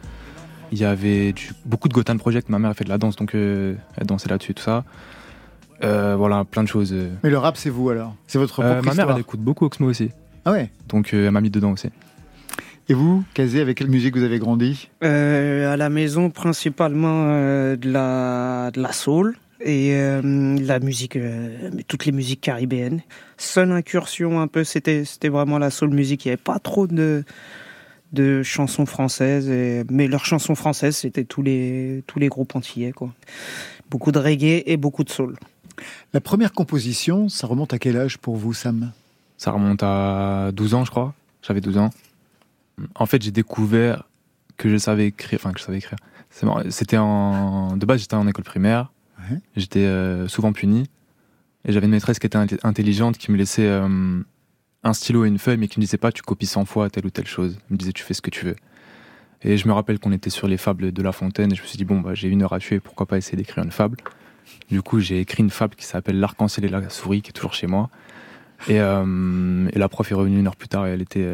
il 0.73 0.79
y 0.79 0.85
avait 0.85 1.33
du- 1.33 1.51
beaucoup 1.67 1.89
de 1.89 1.95
Gotham 1.95 2.19
Project. 2.19 2.49
Ma 2.49 2.59
mère 2.59 2.71
a 2.71 2.75
fait 2.75 2.85
de 2.85 2.89
la 2.89 2.97
danse, 2.99 3.17
donc 3.17 3.35
euh, 3.35 3.75
elle 3.97 4.07
dansait 4.07 4.29
là-dessus, 4.31 4.55
tout 4.55 4.63
ça. 4.63 4.85
Euh, 5.85 6.17
voilà, 6.17 6.45
plein 6.45 6.63
de 6.65 6.69
choses. 6.69 6.95
Mais 7.23 7.31
le 7.31 7.39
rap, 7.39 7.57
c'est 7.57 7.71
vous 7.71 7.91
alors? 7.91 8.17
C'est 8.27 8.39
votre 8.39 8.61
Euh, 8.61 8.73
propre 8.81 8.87
ma 8.87 8.95
mère, 8.95 9.11
elle 9.15 9.21
écoute 9.21 9.41
beaucoup 9.41 9.67
Oxmo 9.67 9.89
aussi. 9.89 10.11
Ah 10.45 10.53
ouais? 10.53 10.71
Donc 10.89 11.13
euh, 11.15 11.27
elle 11.27 11.31
m'a 11.33 11.41
mis 11.43 11.51
dedans 11.51 11.73
aussi. 11.73 11.91
Et 12.89 12.95
vous, 12.95 13.23
Kazé, 13.35 13.61
avec 13.61 13.77
quelle 13.77 13.89
musique 13.91 14.17
vous 14.17 14.23
avez 14.25 14.39
grandi? 14.39 14.89
Euh, 15.05 15.71
à 15.73 15.77
la 15.77 15.91
maison, 15.91 16.31
principalement 16.31 17.27
euh, 17.29 17.77
de 17.77 17.91
la 17.93 18.71
de 18.73 18.81
la 18.81 18.93
soul 18.93 19.37
et 19.61 19.95
euh, 19.95 20.57
la 20.61 20.79
musique, 20.81 21.17
euh, 21.17 21.71
toutes 21.89 22.05
les 22.07 22.13
musiques 22.13 22.41
caribéennes. 22.41 23.03
Seule 23.37 23.73
incursion 23.73 24.41
un 24.41 24.47
peu, 24.47 24.65
c'était 24.65 25.05
c'était 25.05 25.29
vraiment 25.29 25.59
la 25.59 25.71
soul 25.71 25.91
musique. 25.91 26.25
Il 26.25 26.29
n'y 26.29 26.33
avait 26.33 26.43
pas 26.43 26.59
trop 26.59 26.87
de 26.87 27.25
de 28.13 28.43
chansons 28.43 28.87
françaises, 28.87 29.49
et- 29.51 29.85
mais 29.91 30.07
leurs 30.09 30.25
chansons 30.25 30.55
françaises, 30.55 30.97
c'était 30.97 31.25
tous 31.25 31.43
les 31.43 32.03
tous 32.07 32.19
les 32.19 32.29
groupes 32.29 32.57
antillais 32.57 32.93
quoi. 32.93 33.13
Beaucoup 33.91 34.13
de 34.13 34.19
reggae 34.19 34.63
et 34.67 34.77
beaucoup 34.77 35.05
de 35.05 35.11
soul. 35.11 35.37
La 36.13 36.21
première 36.21 36.53
composition, 36.53 37.29
ça 37.29 37.47
remonte 37.47 37.73
à 37.75 37.79
quel 37.79 37.97
âge 37.97 38.19
pour 38.19 38.37
vous, 38.37 38.53
Sam? 38.55 38.93
Ça 39.37 39.51
remonte 39.53 39.83
à 39.83 40.51
12 40.53 40.75
ans, 40.75 40.85
je 40.85 40.91
crois. 40.91 41.15
J'avais 41.43 41.61
12 41.61 41.79
ans. 41.79 41.91
En 42.97 43.07
fait, 43.07 43.23
j'ai 43.23 43.31
découvert 43.31 44.09
que 44.57 44.69
je 44.69 44.77
savais 44.77 45.07
écrire. 45.07 45.39
Enfin, 45.41 45.53
que 45.53 45.61
je 45.61 45.65
savais 45.65 45.79
écrire. 45.79 45.99
C'était 46.71 46.97
en. 46.99 47.77
De 47.77 47.87
base, 47.87 48.01
j'étais 48.01 48.15
en 48.15 48.27
école 48.27 48.45
primaire. 48.45 48.91
Ouais. 49.31 49.39
J'étais 49.57 49.81
euh, 49.81 50.29
souvent 50.29 50.53
puni. 50.53 50.85
Et 51.65 51.73
j'avais 51.73 51.87
une 51.87 51.93
maîtresse 51.93 52.19
qui 52.19 52.27
était 52.27 52.39
intelligente, 52.63 53.19
qui 53.19 53.31
me 53.33 53.37
laissait 53.37 53.67
euh, 53.67 54.21
un 54.85 54.93
stylo 54.93 55.25
et 55.25 55.29
une 55.29 55.39
feuille, 55.39 55.57
mais 55.59 55.69
qui 55.69 55.79
me 55.81 55.85
disait 55.85 55.99
pas 55.99 56.13
tu 56.13 56.23
copies 56.23 56.47
100 56.47 56.65
fois 56.65 56.89
telle 56.89 57.05
ou 57.07 57.11
telle 57.11 57.27
chose. 57.27 57.59
Elle 57.69 57.75
me 57.75 57.77
disait 57.77 57.93
tu 57.93 58.03
fais 58.05 58.15
ce 58.15 58.23
que 58.23 58.31
tu 58.31 58.45
veux. 58.45 58.57
Et 59.43 59.57
je 59.57 59.69
me 59.69 59.73
rappelle 59.73 59.99
qu'on 59.99 60.13
était 60.13 60.31
sur 60.31 60.49
les 60.49 60.57
fables 60.57 60.93
de 60.93 61.03
La 61.03 61.13
Fontaine, 61.13 61.53
et 61.53 61.55
je 61.57 61.63
me 61.63 61.67
suis 61.67 61.77
dit 61.77 61.85
bon, 61.85 62.01
bah, 62.01 62.15
j'ai 62.15 62.29
une 62.29 62.43
heure 62.43 62.53
à 62.53 62.59
tuer, 62.59 62.81
pourquoi 62.81 63.07
pas 63.07 63.17
essayer 63.19 63.37
d'écrire 63.37 63.63
une 63.65 63.71
fable? 63.73 63.97
Du 64.71 64.83
coup, 64.83 64.99
j'ai 65.01 65.21
écrit 65.21 65.43
une 65.43 65.51
fable 65.51 65.75
qui 65.75 65.85
s'appelle 65.85 66.19
L'arc-en-ciel 66.21 66.65
et 66.65 66.69
la 66.69 66.89
souris, 66.89 67.21
qui 67.23 67.31
est 67.31 67.33
toujours 67.33 67.55
chez 67.55 67.67
moi. 67.67 67.91
Et, 68.69 68.81
euh, 68.81 69.69
et 69.73 69.79
la 69.79 69.89
prof 69.89 70.11
est 70.11 70.15
revenue 70.15 70.39
une 70.39 70.47
heure 70.47 70.57
plus 70.57 70.69
tard 70.69 70.87
et 70.87 70.91
elle 70.91 71.03
était 71.03 71.29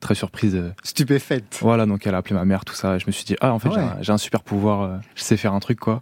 très 0.00 0.14
surprise. 0.14 0.60
Stupéfaite. 0.84 1.58
Voilà, 1.62 1.86
donc 1.86 2.06
elle 2.06 2.14
a 2.14 2.18
appelé 2.18 2.34
ma 2.34 2.44
mère, 2.44 2.64
tout 2.64 2.74
ça. 2.74 2.96
Et 2.96 2.98
je 3.00 3.06
me 3.06 3.12
suis 3.12 3.24
dit, 3.24 3.34
ah, 3.40 3.52
en 3.52 3.58
fait, 3.58 3.70
j'ai 4.02 4.12
un- 4.12 4.18
super 4.18 4.42
pouvoir, 4.42 5.00
je 5.16 5.22
sais 5.22 5.36
faire 5.36 5.54
un 5.54 5.60
truc, 5.60 5.80
quoi. 5.80 6.00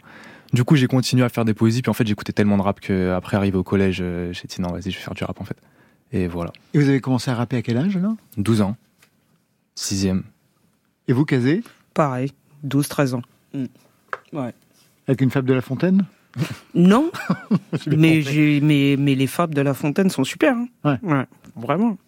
Du 0.53 0.65
coup, 0.65 0.77
j'ai 0.77 0.87
continué 0.87 1.25
à 1.25 1.29
faire 1.29 1.45
des 1.45 1.55
poésies, 1.55 1.81
puis 1.83 1.91
en 1.91 1.95
fait, 1.95 2.07
j'écoutais 2.07 2.33
tellement 2.33 2.59
de 2.59 2.63
rap 2.63 2.81
qu'après, 2.81 3.37
arrivé 3.37 3.57
au 3.57 3.63
collège, 3.63 4.01
euh, 4.03 4.33
j'ai 4.33 4.47
dit, 4.49 4.61
non, 4.61 4.71
vas-y, 4.71 4.91
je 4.91 4.99
vais 4.99 5.03
faire 5.05 5.15
du 5.15 5.25
rap, 5.25 5.41
en 5.41 5.45
fait. 5.45 5.57
Et 6.13 6.27
voilà. 6.29 6.53
Et 6.75 6.79
vous 6.79 6.89
avez 6.89 7.01
commencé 7.01 7.31
à 7.31 7.35
rapper 7.35 7.57
à 7.57 7.63
quel 7.63 7.79
âge 7.79 7.97
alors? 7.97 8.15
12 8.37 8.61
ans. 8.61 8.77
Sixième. 9.75 10.25
Et 11.09 11.15
vous, 11.15 11.25
Kazé? 11.25 11.63
Pareil, 11.95 12.33
12-13 12.67 13.15
ans. 13.15 13.23
Mm. 13.55 13.65
Ouais. 14.35 14.53
Avec 15.09 15.21
une 15.23 15.31
fable 15.31 15.49
de 15.49 15.55
La 15.55 15.63
Fontaine? 15.63 16.05
Non, 16.75 17.11
mais, 17.87 18.23
mais, 18.63 18.97
mais 18.99 19.15
les 19.15 19.27
fables 19.27 19.55
de 19.55 19.61
La 19.61 19.75
Fontaine 19.75 20.09
sont 20.09 20.25
super. 20.25 20.57
hein. 20.57 20.99
Ouais. 21.03 21.27
Vraiment. 21.57 21.99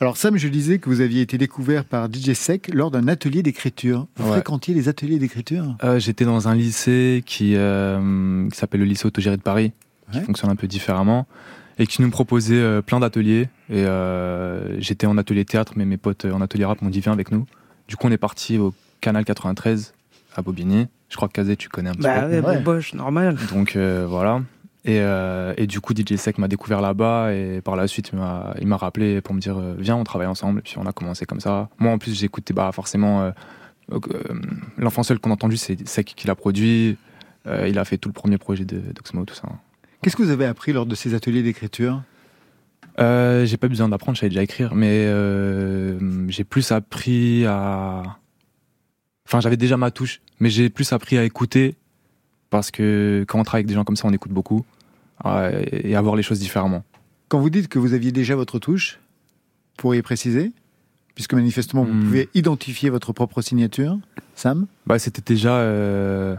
Alors 0.00 0.16
Sam, 0.16 0.36
je 0.36 0.48
disais 0.48 0.78
que 0.78 0.88
vous 0.90 1.00
aviez 1.00 1.22
été 1.22 1.38
découvert 1.38 1.84
par 1.84 2.08
DJ 2.12 2.32
Sec 2.34 2.70
lors 2.74 2.90
d'un 2.90 3.06
atelier 3.08 3.42
d'écriture. 3.42 4.06
Vous 4.16 4.26
Ouais. 4.26 4.32
fréquentiez 4.32 4.74
les 4.74 4.88
ateliers 4.88 5.18
d'écriture? 5.18 5.76
Euh, 5.84 5.98
J'étais 5.98 6.24
dans 6.24 6.48
un 6.48 6.54
lycée 6.54 7.22
qui, 7.24 7.54
euh, 7.56 8.48
qui 8.50 8.56
s'appelle 8.58 8.80
le 8.80 8.86
lycée 8.86 9.06
autogéré 9.06 9.36
de 9.36 9.42
Paris, 9.42 9.72
qui 10.12 10.20
fonctionne 10.20 10.50
un 10.50 10.56
peu 10.56 10.66
différemment, 10.66 11.26
et 11.78 11.86
qui 11.86 12.02
nous 12.02 12.10
proposait 12.10 12.56
euh, 12.60 12.82
plein 12.82 13.00
d'ateliers. 13.00 13.48
Et 13.70 13.84
euh, 13.84 14.78
j'étais 14.80 15.06
en 15.06 15.16
atelier 15.16 15.44
théâtre, 15.44 15.72
mais 15.76 15.84
mes 15.84 15.96
potes 15.96 16.24
en 16.24 16.40
atelier 16.40 16.64
rap 16.64 16.82
m'ont 16.82 16.90
dit 16.90 17.00
viens 17.00 17.12
avec 17.12 17.30
nous. 17.30 17.46
Du 17.88 17.96
coup, 17.96 18.06
on 18.08 18.10
est 18.10 18.16
parti 18.18 18.58
au 18.58 18.74
Canal 19.00 19.24
93 19.24 19.94
à 20.36 20.42
Bobigny. 20.42 20.88
Je 21.08 21.16
crois 21.16 21.28
que 21.28 21.34
Kazé, 21.34 21.56
tu 21.56 21.68
connais 21.68 21.90
un 21.90 21.94
petit 21.94 22.02
Bah 22.02 22.22
peu. 22.22 22.40
ouais, 22.40 22.58
boboche, 22.58 22.94
normal. 22.94 23.36
Donc 23.52 23.76
euh, 23.76 24.06
voilà. 24.08 24.42
Et, 24.86 25.00
euh, 25.00 25.54
et 25.56 25.66
du 25.66 25.80
coup, 25.80 25.94
DJ 25.94 26.16
Sec 26.16 26.36
m'a 26.36 26.46
découvert 26.48 26.82
là-bas 26.82 27.32
et 27.32 27.62
par 27.62 27.74
la 27.74 27.86
suite, 27.88 28.10
il 28.12 28.18
m'a- 28.18 28.76
rappelé 28.76 29.22
pour 29.22 29.34
me 29.34 29.40
dire 29.40 29.56
euh, 29.58 29.74
viens, 29.78 29.96
on 29.96 30.04
travaille 30.04 30.26
ensemble. 30.26 30.58
Et 30.58 30.62
puis 30.62 30.74
on 30.76 30.84
a 30.86 30.92
commencé 30.92 31.24
comme 31.24 31.40
ça. 31.40 31.70
Moi, 31.78 31.90
en 31.90 31.98
plus, 31.98 32.14
j'écoutais 32.14 32.52
bah, 32.52 32.70
forcément 32.72 33.22
euh, 33.22 33.30
euh, 33.92 33.98
l'enfant 34.76 35.02
seul 35.02 35.18
qu'on 35.18 35.30
a 35.30 35.34
entendu, 35.34 35.56
c'est 35.56 35.88
Sec 35.88 36.12
qui 36.14 36.26
l'a 36.26 36.34
produit. 36.34 36.98
Il 37.46 37.78
a 37.78 37.84
fait 37.84 37.98
tout 37.98 38.08
le 38.08 38.14
premier 38.14 38.38
projet 38.38 38.64
de 38.64 38.78
d'Oxmo, 38.78 39.26
tout 39.26 39.34
ça. 39.34 39.48
Qu'est-ce 40.00 40.16
que 40.16 40.22
vous 40.22 40.30
avez 40.30 40.46
appris 40.46 40.72
lors 40.72 40.86
de 40.86 40.94
ces 40.94 41.12
ateliers 41.14 41.42
d'écriture? 41.42 42.02
J'ai 42.98 43.56
pas 43.58 43.68
besoin 43.68 43.88
d'apprendre, 43.90 44.16
je 44.16 44.20
savais 44.20 44.30
déjà 44.30 44.42
écrire, 44.42 44.74
mais 44.74 45.06
j'ai 46.28 46.44
plus 46.44 46.72
appris 46.72 47.44
à. 47.46 48.02
Enfin, 49.26 49.40
j'avais 49.40 49.56
déjà 49.58 49.76
ma 49.76 49.90
touche, 49.90 50.20
mais 50.40 50.48
j'ai 50.50 50.70
plus 50.70 50.92
appris 50.94 51.18
à 51.18 51.24
écouter 51.24 51.74
parce 52.50 52.70
que 52.70 53.24
quand 53.28 53.38
on 53.40 53.44
travaille 53.44 53.60
avec 53.60 53.66
des 53.66 53.74
gens 53.74 53.84
comme 53.84 53.96
ça, 53.96 54.06
on 54.08 54.12
écoute 54.12 54.32
beaucoup 54.32 54.64
et 55.72 55.94
à 55.96 56.00
voir 56.00 56.16
les 56.16 56.22
choses 56.22 56.38
différemment. 56.40 56.84
Quand 57.28 57.40
vous 57.40 57.50
dites 57.50 57.68
que 57.68 57.78
vous 57.78 57.94
aviez 57.94 58.12
déjà 58.12 58.36
votre 58.36 58.58
touche, 58.58 58.98
pourriez 59.76 60.02
préciser 60.02 60.52
Puisque 61.14 61.34
manifestement, 61.34 61.84
vous 61.84 61.92
Hmm. 61.94 62.04
pouvez 62.04 62.28
identifier 62.34 62.90
votre 62.90 63.12
propre 63.12 63.40
signature. 63.40 63.96
Sam 64.34 64.66
Bah, 64.84 64.98
c'était 64.98 65.22
déjà, 65.22 65.54
euh, 65.58 66.34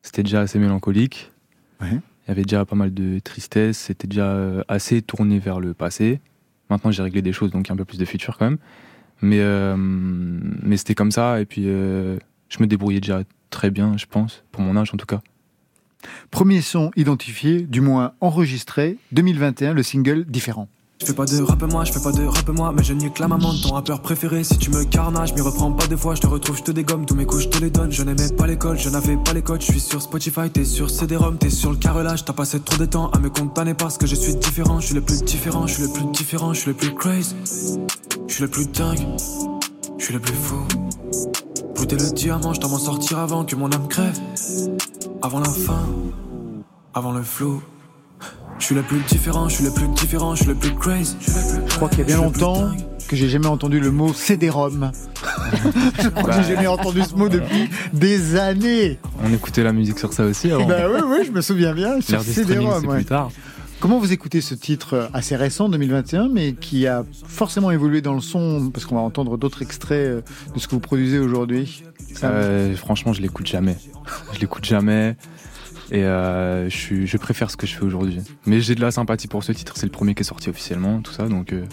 c'était 0.00 0.22
déjà 0.22 0.40
assez 0.40 0.58
mélancolique. 0.58 1.30
Ouais. 1.82 1.88
Il 1.92 2.28
y 2.28 2.30
avait 2.30 2.44
déjà 2.44 2.64
pas 2.64 2.76
mal 2.76 2.94
de 2.94 3.18
tristesse. 3.18 3.76
C'était 3.76 4.08
déjà 4.08 4.24
euh, 4.32 4.62
assez 4.68 5.02
tourné 5.02 5.38
vers 5.38 5.60
le 5.60 5.74
passé. 5.74 6.20
Maintenant, 6.70 6.90
j'ai 6.90 7.02
réglé 7.02 7.20
des 7.20 7.34
choses, 7.34 7.50
donc 7.50 7.66
il 7.66 7.68
y 7.68 7.72
a 7.72 7.74
un 7.74 7.76
peu 7.76 7.84
plus 7.84 7.98
de 7.98 8.04
futur 8.06 8.38
quand 8.38 8.46
même. 8.46 8.56
Mais, 9.20 9.40
euh, 9.40 9.76
mais 9.76 10.78
c'était 10.78 10.94
comme 10.94 11.10
ça. 11.10 11.38
Et 11.40 11.44
puis, 11.44 11.64
euh, 11.66 12.16
je 12.48 12.58
me 12.60 12.66
débrouillais 12.66 13.00
déjà 13.00 13.22
très 13.50 13.70
bien, 13.70 13.98
je 13.98 14.06
pense, 14.06 14.44
pour 14.50 14.62
mon 14.62 14.78
âge 14.78 14.94
en 14.94 14.96
tout 14.96 15.04
cas. 15.06 15.20
Premier 16.30 16.60
son 16.60 16.90
identifié, 16.96 17.62
du 17.62 17.80
moins 17.80 18.12
enregistré, 18.20 18.96
2021, 19.12 19.74
le 19.74 19.82
single 19.82 20.24
différent. 20.26 20.68
Je 21.00 21.06
fais 21.06 21.14
pas 21.14 21.24
de 21.24 21.40
rap 21.40 21.62
moi, 21.62 21.84
je 21.84 21.92
fais 21.92 22.02
pas 22.02 22.12
de 22.12 22.26
rap 22.26 22.46
moi, 22.50 22.74
mais 22.76 22.84
je 22.84 22.92
nique 22.92 23.18
la 23.18 23.26
maman 23.26 23.54
de 23.54 23.62
ton 23.62 23.70
rappeur 23.70 24.02
préféré. 24.02 24.44
Si 24.44 24.58
tu 24.58 24.70
me 24.70 24.84
carnages, 24.84 25.32
m'y 25.32 25.40
reprends 25.40 25.72
pas 25.72 25.86
deux 25.86 25.96
fois, 25.96 26.14
je 26.14 26.20
te 26.20 26.26
retrouve, 26.26 26.58
je 26.58 26.62
te 26.62 26.72
dégomme, 26.72 27.06
tous 27.06 27.14
mes 27.14 27.24
couches, 27.24 27.44
je 27.44 27.48
te 27.48 27.58
les. 27.58 27.70
Je 27.90 28.02
n'aimais 28.02 28.28
pas 28.36 28.46
l'école, 28.46 28.78
je 28.78 28.90
n'avais 28.90 29.16
pas 29.16 29.32
les 29.32 29.40
codes, 29.40 29.62
je 29.62 29.72
suis 29.72 29.80
sur 29.80 30.02
Spotify, 30.02 30.50
t'es 30.52 30.66
sur 30.66 30.90
CD-ROM, 30.90 31.38
t'es 31.38 31.48
sur 31.48 31.70
le 31.70 31.78
carrelage, 31.78 32.26
t'as 32.26 32.34
passé 32.34 32.60
trop 32.60 32.76
de 32.76 32.84
temps 32.84 33.08
à 33.12 33.18
me 33.18 33.30
condamner 33.30 33.72
parce 33.72 33.96
que 33.96 34.06
je 34.06 34.14
suis 34.14 34.34
différent, 34.34 34.80
je 34.80 34.86
suis 34.86 34.94
le 34.94 35.00
plus 35.00 35.22
différent, 35.22 35.66
je 35.66 35.74
suis 35.74 35.82
le 35.84 35.88
plus 35.88 36.04
différent, 36.12 36.52
je 36.52 36.60
suis 36.60 36.70
le 36.70 36.76
plus 36.76 36.94
crazy, 36.94 37.34
je 38.28 38.34
suis 38.34 38.42
le 38.42 38.50
plus 38.50 38.68
dingue, 38.70 38.98
je 39.98 40.04
suis 40.04 40.12
le 40.12 40.20
plus 40.20 40.34
fou. 40.34 40.66
Plus 41.88 41.96
le 41.96 42.12
diamant, 42.12 42.52
je 42.52 42.60
dois 42.60 42.70
m'en 42.70 42.78
sortir 42.78 43.18
avant 43.18 43.44
que 43.44 43.56
mon 43.56 43.70
âme 43.72 43.88
crève, 43.88 44.18
avant 45.22 45.40
la 45.40 45.48
fin, 45.48 45.88
avant 46.94 47.12
le 47.12 47.22
flou. 47.22 47.62
Je 48.58 48.66
suis 48.66 48.74
le 48.74 48.82
plus 48.82 49.00
différent, 49.08 49.48
je 49.48 49.56
suis 49.56 49.64
le 49.64 49.70
plus 49.70 49.88
différent, 49.88 50.34
je 50.34 50.42
suis 50.42 50.48
le 50.48 50.54
plus 50.54 50.74
crazy. 50.74 51.16
Je 51.66 51.74
crois 51.76 51.88
qu'il 51.88 52.00
y 52.00 52.02
a 52.02 52.04
bien 52.04 52.18
longtemps 52.18 52.70
que 53.08 53.16
j'ai 53.16 53.28
jamais 53.28 53.46
entendu 53.46 53.80
le 53.80 53.90
mot 53.90 54.12
CD-ROM. 54.12 54.92
je 56.02 56.08
crois 56.08 56.30
que 56.30 56.42
j'ai 56.42 56.54
jamais 56.54 56.66
entendu 56.66 57.02
ce 57.02 57.14
mot 57.14 57.28
depuis 57.28 57.70
des 57.94 58.36
années. 58.36 59.00
On 59.24 59.32
écoutait 59.32 59.62
la 59.62 59.72
musique 59.72 59.98
sur 59.98 60.12
ça 60.12 60.24
aussi 60.24 60.52
avant. 60.52 60.66
Bah 60.66 60.82
oui, 60.92 61.00
oui, 61.06 61.24
je 61.26 61.32
me 61.32 61.40
souviens 61.40 61.74
bien. 61.74 62.00
Sur 62.02 62.22
CD-ROM, 62.22 62.86
plus 62.86 63.04
tard. 63.06 63.30
Comment 63.80 63.98
vous 63.98 64.12
écoutez 64.12 64.42
ce 64.42 64.54
titre 64.54 65.08
assez 65.14 65.36
récent, 65.36 65.70
2021, 65.70 66.28
mais 66.28 66.52
qui 66.52 66.86
a 66.86 67.02
forcément 67.24 67.70
évolué 67.70 68.02
dans 68.02 68.12
le 68.12 68.20
son, 68.20 68.70
parce 68.70 68.84
qu'on 68.84 68.96
va 68.96 69.00
entendre 69.00 69.38
d'autres 69.38 69.62
extraits 69.62 70.22
de 70.54 70.60
ce 70.60 70.68
que 70.68 70.72
vous 70.72 70.80
produisez 70.80 71.18
aujourd'hui 71.18 71.82
euh, 72.22 72.76
Franchement, 72.76 73.14
je 73.14 73.22
l'écoute 73.22 73.46
jamais. 73.46 73.76
Je 74.34 74.40
l'écoute 74.40 74.66
jamais. 74.66 75.16
Et 75.90 76.04
euh, 76.04 76.68
je, 76.68 77.16
préfère 77.16 77.50
ce 77.50 77.56
que 77.56 77.66
je 77.66 77.74
fais 77.74 77.84
aujourd'hui. 77.84 78.20
Mais 78.44 78.60
j'ai 78.60 78.74
de 78.74 78.82
la 78.82 78.90
sympathie 78.90 79.28
pour 79.28 79.42
ce 79.42 79.52
titre, 79.52 79.74
c'est 79.76 79.86
le 79.86 79.92
premier 79.92 80.14
qui 80.14 80.20
est 80.20 80.24
sorti 80.24 80.50
officiellement, 80.50 81.00
tout 81.00 81.12
ça, 81.12 81.26
donc 81.26 81.52
euh, 81.52 81.64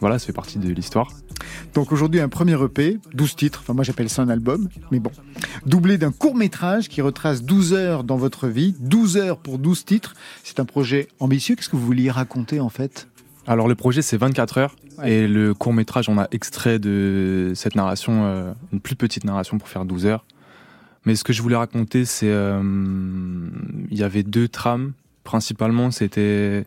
voilà, 0.00 0.18
ça 0.18 0.26
fait 0.26 0.32
partie 0.32 0.58
de 0.58 0.72
l'histoire. 0.72 1.08
Donc 1.74 1.92
aujourd'hui 1.92 2.20
un 2.20 2.28
premier 2.28 2.60
EP, 2.62 2.98
12 3.14 3.36
titres, 3.36 3.60
enfin 3.62 3.72
moi 3.72 3.84
j'appelle 3.84 4.08
ça 4.08 4.22
un 4.22 4.28
album, 4.28 4.68
mais 4.90 5.00
bon, 5.00 5.10
doublé 5.64 5.98
d'un 5.98 6.12
court 6.12 6.34
métrage 6.34 6.88
qui 6.88 7.00
retrace 7.00 7.42
12 7.42 7.72
heures 7.72 8.04
dans 8.04 8.16
votre 8.16 8.48
vie, 8.48 8.74
12 8.80 9.16
heures 9.16 9.38
pour 9.38 9.58
12 9.58 9.84
titres, 9.84 10.14
c'est 10.44 10.60
un 10.60 10.64
projet 10.64 11.08
ambitieux, 11.20 11.54
qu'est-ce 11.54 11.68
que 11.68 11.76
vous 11.76 11.86
vouliez 11.86 12.10
raconter 12.10 12.60
en 12.60 12.68
fait? 12.68 13.08
Alors 13.46 13.68
le 13.68 13.74
projet 13.74 14.02
c'est 14.02 14.16
24 14.16 14.58
heures. 14.58 14.76
Et 15.04 15.28
le 15.28 15.52
court 15.52 15.74
métrage 15.74 16.08
on 16.08 16.18
a 16.18 16.26
extrait 16.30 16.78
de 16.78 17.52
cette 17.54 17.74
narration, 17.74 18.24
euh, 18.24 18.52
une 18.72 18.80
plus 18.80 18.96
petite 18.96 19.24
narration 19.24 19.58
pour 19.58 19.68
faire 19.68 19.84
12 19.84 20.06
heures. 20.06 20.24
Mais 21.04 21.14
ce 21.14 21.22
que 21.22 21.32
je 21.32 21.40
voulais 21.40 21.56
raconter, 21.56 22.04
c'est 22.04 22.30
euh, 22.30 22.60
il 23.90 23.96
y 23.96 24.02
avait 24.02 24.24
deux 24.24 24.48
trames. 24.48 24.92
Principalement, 25.22 25.92
c'était 25.92 26.64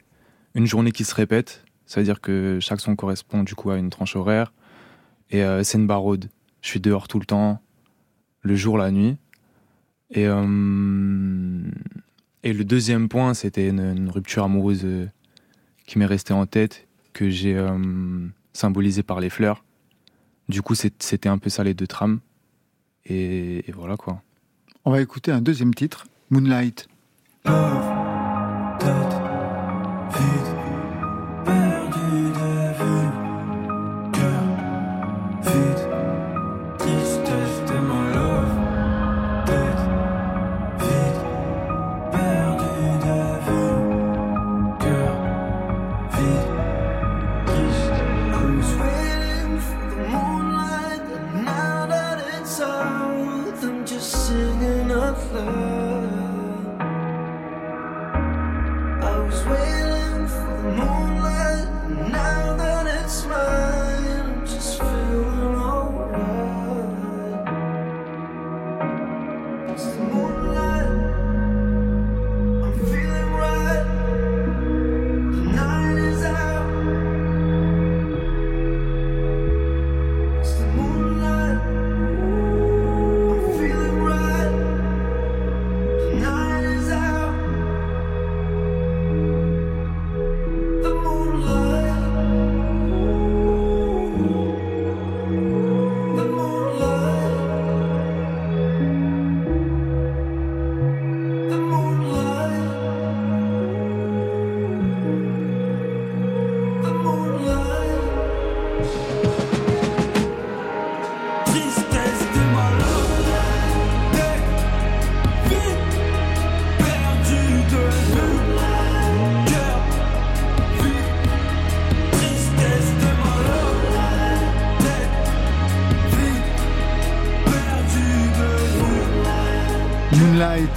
une 0.55 0.65
journée 0.65 0.91
qui 0.91 1.03
se 1.03 1.13
répète, 1.13 1.63
c'est-à-dire 1.89 2.21
que 2.21 2.59
chaque 2.61 2.81
son 2.81 2.95
correspond 2.95 3.41
du 3.41 3.55
coup 3.55 3.71
à 3.71 3.77
une 3.77 3.89
tranche 3.89 4.15
horaire. 4.15 4.53
Et 5.31 5.43
euh, 5.43 5.63
c'est 5.63 5.79
une 5.79 5.87
barode. 5.87 6.29
Je 6.61 6.69
suis 6.69 6.79
dehors 6.79 7.07
tout 7.07 7.17
le 7.17 7.25
temps, 7.25 7.61
le 8.41 8.55
jour, 8.55 8.77
la 8.77 8.91
nuit. 8.91 9.17
Et, 10.11 10.27
euh, 10.27 11.63
et 12.43 12.53
le 12.53 12.63
deuxième 12.63 13.09
point, 13.09 13.33
c'était 13.33 13.69
une, 13.69 14.09
rupture 14.11 14.43
amoureuse 14.43 14.85
qui 15.87 15.97
m'est 15.97 16.05
restée 16.05 16.33
en 16.33 16.45
tête, 16.45 16.87
que 17.13 17.29
j'ai 17.29 17.59
symbolisée 18.53 19.03
par 19.03 19.19
les 19.19 19.31
fleurs. 19.31 19.63
Du 20.47 20.61
coup, 20.61 20.75
c'était 20.75 21.29
un 21.29 21.39
peu 21.39 21.49
ça 21.49 21.63
les 21.63 21.73
deux 21.73 21.87
trames. 21.87 22.19
Et, 23.05 23.67
et 23.67 23.71
voilà 23.71 23.97
quoi. 23.97 24.21
On 24.85 24.91
va 24.91 25.01
écouter 25.01 25.31
un 25.31 25.41
deuxième 25.41 25.73
titre, 25.73 26.05
Moonlight. 26.29 26.87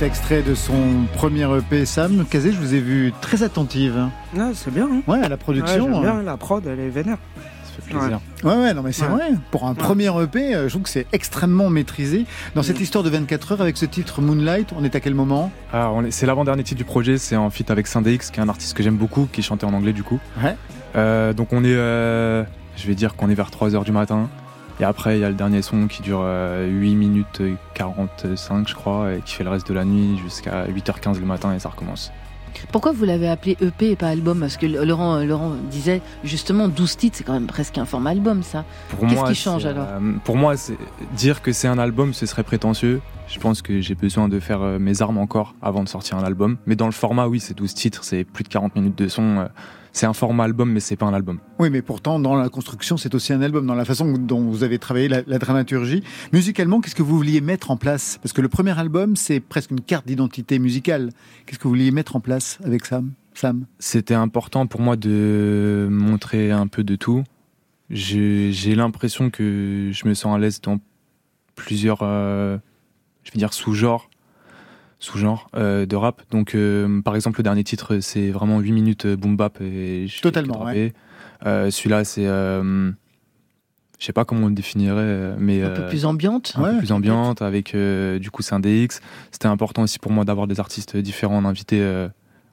Extrait 0.03 0.43
de 0.43 0.55
son 0.55 1.07
premier 1.15 1.47
EP 1.57 1.85
Sam. 1.87 2.25
Kazé, 2.29 2.53
je 2.53 2.59
vous 2.59 2.75
ai 2.75 2.81
vu 2.81 3.13
très 3.21 3.43
attentive. 3.43 4.09
Ah, 4.39 4.51
c'est 4.55 4.73
bien. 4.73 4.89
Hein. 4.93 5.03
ouais, 5.07 5.23
à 5.23 5.29
la 5.29 5.37
production. 5.37 5.87
Ouais, 5.87 6.01
bien, 6.01 6.23
la 6.23 6.37
prod, 6.37 6.67
elle 6.67 6.81
est 6.81 6.89
vénère. 6.89 7.19
Ça 7.37 7.83
fait 7.83 7.95
plaisir. 7.95 8.21
Ouais, 8.43 8.55
ouais, 8.55 8.75
non, 8.75 8.83
mais 8.83 8.93
c'est 8.93 9.07
vrai. 9.07 9.31
Pour 9.51 9.67
un 9.67 9.75
premier 9.75 10.11
EP, 10.23 10.55
euh, 10.55 10.65
je 10.65 10.71
trouve 10.71 10.83
que 10.83 10.89
c'est 10.89 11.07
extrêmement 11.13 11.71
maîtrisé. 11.71 12.27
Dans 12.55 12.63
cette 12.63 12.81
histoire 12.81 13.05
de 13.05 13.11
24 13.11 13.53
heures, 13.53 13.61
avec 13.61 13.77
ce 13.77 13.87
titre 13.87 14.21
Moonlight, 14.21 14.71
on 14.77 14.85
est 14.85 14.95
à 14.95 15.01
quel 15.01 15.15
moment? 15.15 15.51
Ah, 15.73 15.91
C'est 16.11 16.27
l'avant-dernier 16.27 16.65
titre 16.65 16.79
du 16.79 16.85
projet, 16.85 17.17
c'est 17.17 17.37
en 17.37 17.49
feat 17.51 17.71
avec 17.71 17.87
Syndex, 17.87 18.31
qui 18.31 18.41
est 18.41 18.43
un 18.43 18.49
artiste 18.49 18.77
que 18.77 18.83
j'aime 18.83 18.97
beaucoup, 18.97 19.29
qui 19.33 19.43
chantait 19.43 19.65
en 19.67 19.73
anglais 19.73 19.93
du 19.93 20.03
coup. 20.03 20.19
Ouais. 20.43 20.57
Euh, 20.97 21.33
donc 21.33 21.53
on 21.53 21.65
est, 21.65 21.75
euh, 21.75 22.43
je 22.77 22.87
vais 22.87 22.95
dire 22.95 23.15
qu'on 23.15 23.31
est 23.31 23.35
vers 23.35 23.51
3 23.51 23.75
heures 23.75 23.85
du 23.85 23.93
matin. 23.93 24.29
Et 24.83 24.85
après, 24.85 25.17
il 25.17 25.21
y 25.21 25.25
a 25.25 25.29
le 25.29 25.37
dernier 25.37 25.63
son 25.63 25.87
qui 25.87 26.03
dure 26.03 26.27
8 26.27 26.97
minutes 26.97 27.41
45, 27.75 28.67
je 28.69 28.75
crois, 28.75 29.13
et 29.13 29.21
qui 29.21 29.33
fait 29.35 29.45
le 29.45 29.51
reste 29.51 29.69
de 29.69 29.75
la 29.75 29.85
nuit 29.85 30.19
jusqu'à 30.19 30.67
8h15 30.67 31.21
le 31.21 31.25
matin 31.25 31.55
et 31.55 31.61
ça 31.61 31.69
recommence. 31.69 32.11
Pourquoi 32.73 32.91
vous 32.91 33.05
l'avez 33.05 33.29
appelé 33.29 33.57
EP 33.61 33.93
et 33.93 33.97
pas 33.97 34.09
album? 34.09 34.41
Parce 34.41 34.57
que 34.57 34.67
Laurent, 34.67 35.21
Laurent 35.23 35.53
disait 35.71 36.03
justement 36.25 36.67
12 36.67 36.97
titres, 36.97 37.17
c'est 37.17 37.23
quand 37.23 37.33
même 37.33 37.47
presque 37.47 37.79
un 37.79 37.85
format 37.85 38.11
album 38.11 38.43
ça. 38.43 38.65
Qu'est-ce 39.09 39.25
qui 39.25 39.35
change 39.37 39.67
alors? 39.67 39.87
euh, 39.89 40.15
Pour 40.25 40.37
moi, 40.37 40.55
dire 41.17 41.43
que 41.43 41.53
c'est 41.53 41.69
un 41.69 41.79
album, 41.79 42.13
ce 42.13 42.27
serait 42.27 42.43
prétentieux. 42.43 43.01
Je 43.29 43.39
pense 43.39 43.63
que 43.63 43.81
j'ai 43.81 43.95
besoin 43.95 44.29
de 44.29 44.41
faire 44.41 44.63
euh, 44.63 44.79
mes 44.81 45.01
armes 45.01 45.19
encore 45.19 45.55
avant 45.63 45.85
de 45.85 45.89
sortir 45.89 46.19
un 46.19 46.25
album. 46.25 46.57
Mais 46.67 46.75
dans 46.75 46.87
le 46.87 46.93
format, 46.93 47.29
oui, 47.29 47.39
c'est 47.39 47.57
12 47.57 47.73
titres, 47.73 48.03
c'est 48.03 48.25
plus 48.25 48.43
de 48.43 48.49
40 48.49 48.75
minutes 48.75 48.99
de 48.99 49.07
son. 49.07 49.47
C'est 49.93 50.07
un 50.07 50.15
format 50.15 50.45
album, 50.45 50.73
mais 50.73 50.81
c'est 50.81 50.97
pas 50.97 51.07
un 51.07 51.13
album. 51.13 51.39
Oui, 51.59 51.69
mais 51.69 51.83
pourtant, 51.83 52.19
dans 52.19 52.35
la 52.35 52.49
construction, 52.49 52.97
c'est 52.97 53.15
aussi 53.15 53.33
un 53.33 53.43
album, 53.43 53.67
dans 53.67 53.75
la 53.75 53.85
façon 53.85 54.11
dont 54.13 54.41
vous 54.41 54.65
avez 54.65 54.79
travaillé 54.79 55.09
la, 55.09 55.39
dramaturgie. 55.39 56.03
Musicalement, 56.33 56.81
qu'est-ce 56.81 56.95
que 56.95 57.03
vous 57.03 57.17
vouliez 57.17 57.43
mettre 57.43 57.71
en 57.71 57.77
place? 57.77 58.19
Parce 58.23 58.33
que 58.33 58.41
le 58.41 58.49
premier 58.49 58.79
album, 58.79 59.17
c'est 59.17 59.41
presque 59.41 59.71
une 59.71 59.83
carte 59.83 60.07
d'identité 60.07 60.59
musicale. 60.59 61.11
Qu'est-ce 61.45 61.59
que 61.59 61.65
vous 61.65 61.71
vouliez 61.71 61.91
mettre 61.91 62.17
en 62.17 62.21
place 62.21 62.59
avec 62.65 62.87
Sam, 62.87 63.13
Sam? 63.35 63.67
C'était 63.79 64.15
important 64.15 64.67
pour 64.67 64.81
moi 64.81 64.97
de 64.97 65.89
montrer 65.91 66.51
un 66.51 66.67
peu 66.69 66.85
de 66.85 66.97
tout. 66.97 67.25
J'ai 67.91 68.75
l'impression 68.75 69.29
que 69.29 69.91
je 69.93 70.09
me 70.09 70.15
sens 70.15 70.35
à 70.35 70.39
l'aise 70.39 70.63
dans 70.63 70.79
plusieurs, 71.55 71.99
euh, 72.03 72.57
je 73.25 73.33
vais 73.33 73.39
dire, 73.39 73.53
sous-genres 73.53 74.09
sous-genres 75.03 75.49
euh, 75.57 75.85
de 75.85 75.97
rap. 75.97 76.23
Donc, 76.31 76.55
euh, 76.55 77.03
par 77.03 77.17
exemple, 77.17 77.41
le 77.41 77.43
dernier 77.43 77.65
titre, 77.65 77.99
c'est 77.99 78.31
vraiment 78.31 78.61
8 78.61 78.73
minutes 78.73 79.07
euh, 79.07 79.17
boom 79.17 79.37
bap 79.37 79.61
et 79.61 80.07
je 80.07 80.23
Totalement. 80.23 80.65
Euh, 81.45 81.71
Celui-là, 81.71 82.05
c'est. 82.05 82.25
je 82.25 82.93
sais 83.99 84.13
pas 84.13 84.25
comment 84.25 84.47
on 84.47 84.49
le 84.49 84.55
définirait, 84.55 85.35
mais. 85.39 85.63
Un 85.63 85.71
peu 85.71 85.87
plus 85.87 86.07
ambiante. 86.07 86.55
un 86.57 86.75
peu 86.75 86.79
plus 86.79 86.93
ambiante, 86.93 87.43
avec 87.43 87.77
du 87.77 88.31
coup 88.31 88.43
Syndex. 88.43 89.01
C'était 89.33 89.49
important 89.49 89.83
aussi 89.83 89.99
pour 89.99 90.13
moi 90.13 90.25
d'avoir 90.25 90.47
des 90.47 90.61
artistes 90.61 90.97
différents 90.97 91.37
en 91.37 91.45
invité. 91.45 92.07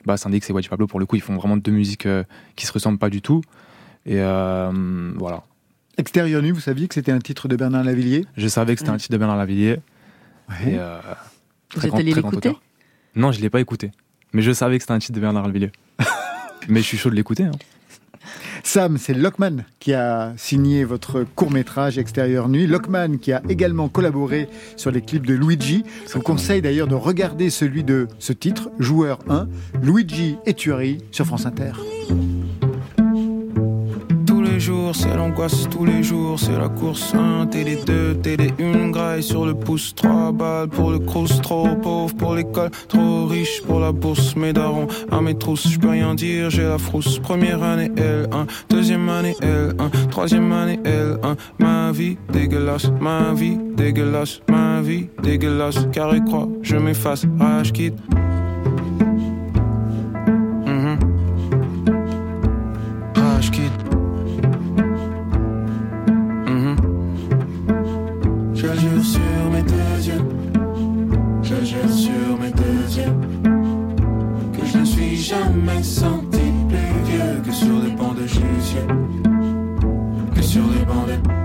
Bah, 0.06 0.18
Syndex 0.18 0.50
et 0.50 0.54
Wedge 0.54 0.70
Pablo, 0.70 0.88
pour 0.88 1.00
le 1.00 1.06
coup, 1.06 1.18
ils 1.18 1.22
font 1.22 1.36
vraiment 1.36 1.58
deux 1.58 1.72
musiques 1.72 2.08
qui 2.56 2.66
se 2.66 2.72
ressemblent 2.74 2.98
pas 2.98 3.12
du 3.12 3.22
tout. 3.22 3.42
Et 4.08 4.18
voilà. 4.18 5.44
Extérieur 6.00 6.42
nuit, 6.42 6.52
vous 6.52 6.62
saviez 6.62 6.88
que 6.88 6.96
c'était 6.96 7.12
un 7.12 7.20
titre 7.20 7.48
de 7.48 7.56
Bernard 7.56 7.84
Lavillier? 7.84 8.26
Je 8.38 8.48
savais 8.48 8.74
que 8.74 8.80
c'était 8.80 8.92
un 8.92 8.98
titre 8.98 9.12
de 9.12 9.18
Bernard 9.18 9.38
Lavillier. 9.38 9.78
Et, 10.66 10.78
Vous 11.76 11.86
êtes 11.86 11.94
allé 11.94 12.14
l'écouter. 12.14 12.52
Non, 13.16 13.32
je 13.32 13.42
l'ai 13.42 13.50
pas 13.50 13.60
écouté. 13.60 13.92
Mais 14.34 14.42
je 14.42 14.52
savais 14.52 14.78
que 14.78 14.84
c'était 14.84 14.94
un 14.94 15.00
titre 15.00 15.14
de 15.14 15.20
Bernard 15.22 15.48
Lavillier. 15.48 15.72
Mais 16.68 16.82
je 16.82 16.86
suis 16.86 16.98
chaud 16.98 17.10
de 17.10 17.16
l'écouter. 17.16 17.44
hein. 17.46 17.52
Sam, 18.64 18.98
c'est 18.98 19.14
Lockman 19.14 19.64
qui 19.80 19.94
a 19.94 20.34
signé 20.38 20.84
votre 20.84 21.24
court-métrage 21.24 21.98
Extérieur 21.98 22.50
Nuit. 22.50 22.68
Lockman 22.68 23.18
qui 23.18 23.32
a 23.32 23.42
également 23.50 23.88
collaboré 23.88 24.50
sur 24.76 24.92
les 24.92 25.02
clips 25.02 25.26
de 25.26 25.34
Luigi. 25.34 25.84
Je 26.08 26.14
vous 26.14 26.22
conseille 26.22 26.62
d'ailleurs 26.62 26.88
de 26.88 26.96
regarder 26.96 27.50
celui 27.50 27.84
de 27.84 28.08
ce 28.20 28.34
titre, 28.34 28.70
Joueur 28.78 29.20
1, 29.30 29.48
Luigi 29.82 30.36
et 30.46 30.54
Tuerie 30.54 31.00
sur 31.12 31.26
France 31.26 31.46
Inter. 31.46 31.72
Les 34.60 34.66
jours, 34.66 34.94
c'est 34.94 35.16
l'angoisse, 35.16 35.70
tous 35.70 35.86
les 35.86 36.04
jours, 36.04 36.38
c'est 36.38 36.58
la 36.58 36.68
course 36.68 37.16
1, 37.16 37.48
télé 37.48 37.78
2, 37.78 38.16
télé 38.16 38.54
1, 38.60 38.90
graille 38.90 39.24
sur 39.24 39.46
le 39.46 39.54
pouce, 39.54 39.96
3 39.96 40.34
balles 40.34 40.68
pour 40.68 40.92
le 40.92 41.00
crous, 41.00 41.40
trop 41.42 41.78
pauvre 41.82 42.14
pour 42.14 42.36
l'école, 42.36 42.70
trop 42.90 43.26
riche 43.26 43.62
pour 43.62 43.80
la 43.80 43.94
bourse, 43.94 44.36
mes 44.36 44.52
darons 44.52 44.88
à 45.12 45.22
mes 45.22 45.34
trousses, 45.38 45.70
je 45.70 45.80
peux 45.80 45.88
rien 45.88 46.14
dire, 46.14 46.50
j'ai 46.50 46.64
la 46.64 46.78
frousse. 46.78 47.20
Première 47.20 47.64
année 47.64 47.88
L1, 47.88 48.48
deuxième 48.70 49.08
année 49.08 49.38
L1, 49.40 50.10
troisième 50.10 50.52
année 50.52 50.82
L1, 50.84 51.38
ma 51.58 51.94
vie 51.94 52.18
dégueulasse, 52.30 52.92
ma 53.00 53.32
vie 53.32 53.58
dégueulasse, 53.78 54.42
ma 54.50 54.82
vie 54.82 55.08
dégueulasse, 55.24 55.88
carré 55.94 56.20
croix, 56.26 56.50
je 56.64 56.76
m'efface, 56.76 57.26
rage 57.40 57.72
quitte. 57.72 57.98
Senti 75.84 76.40
plus 76.68 77.12
vieux 77.12 77.42
que 77.46 77.52
sur 77.52 77.80
les 77.80 77.92
bancs 77.92 78.16
de 78.16 78.28
Jussieu, 78.28 78.86
que 80.36 80.42
sur 80.42 80.64
les 80.64 80.86
bancs 80.86 81.08
de 81.08 81.39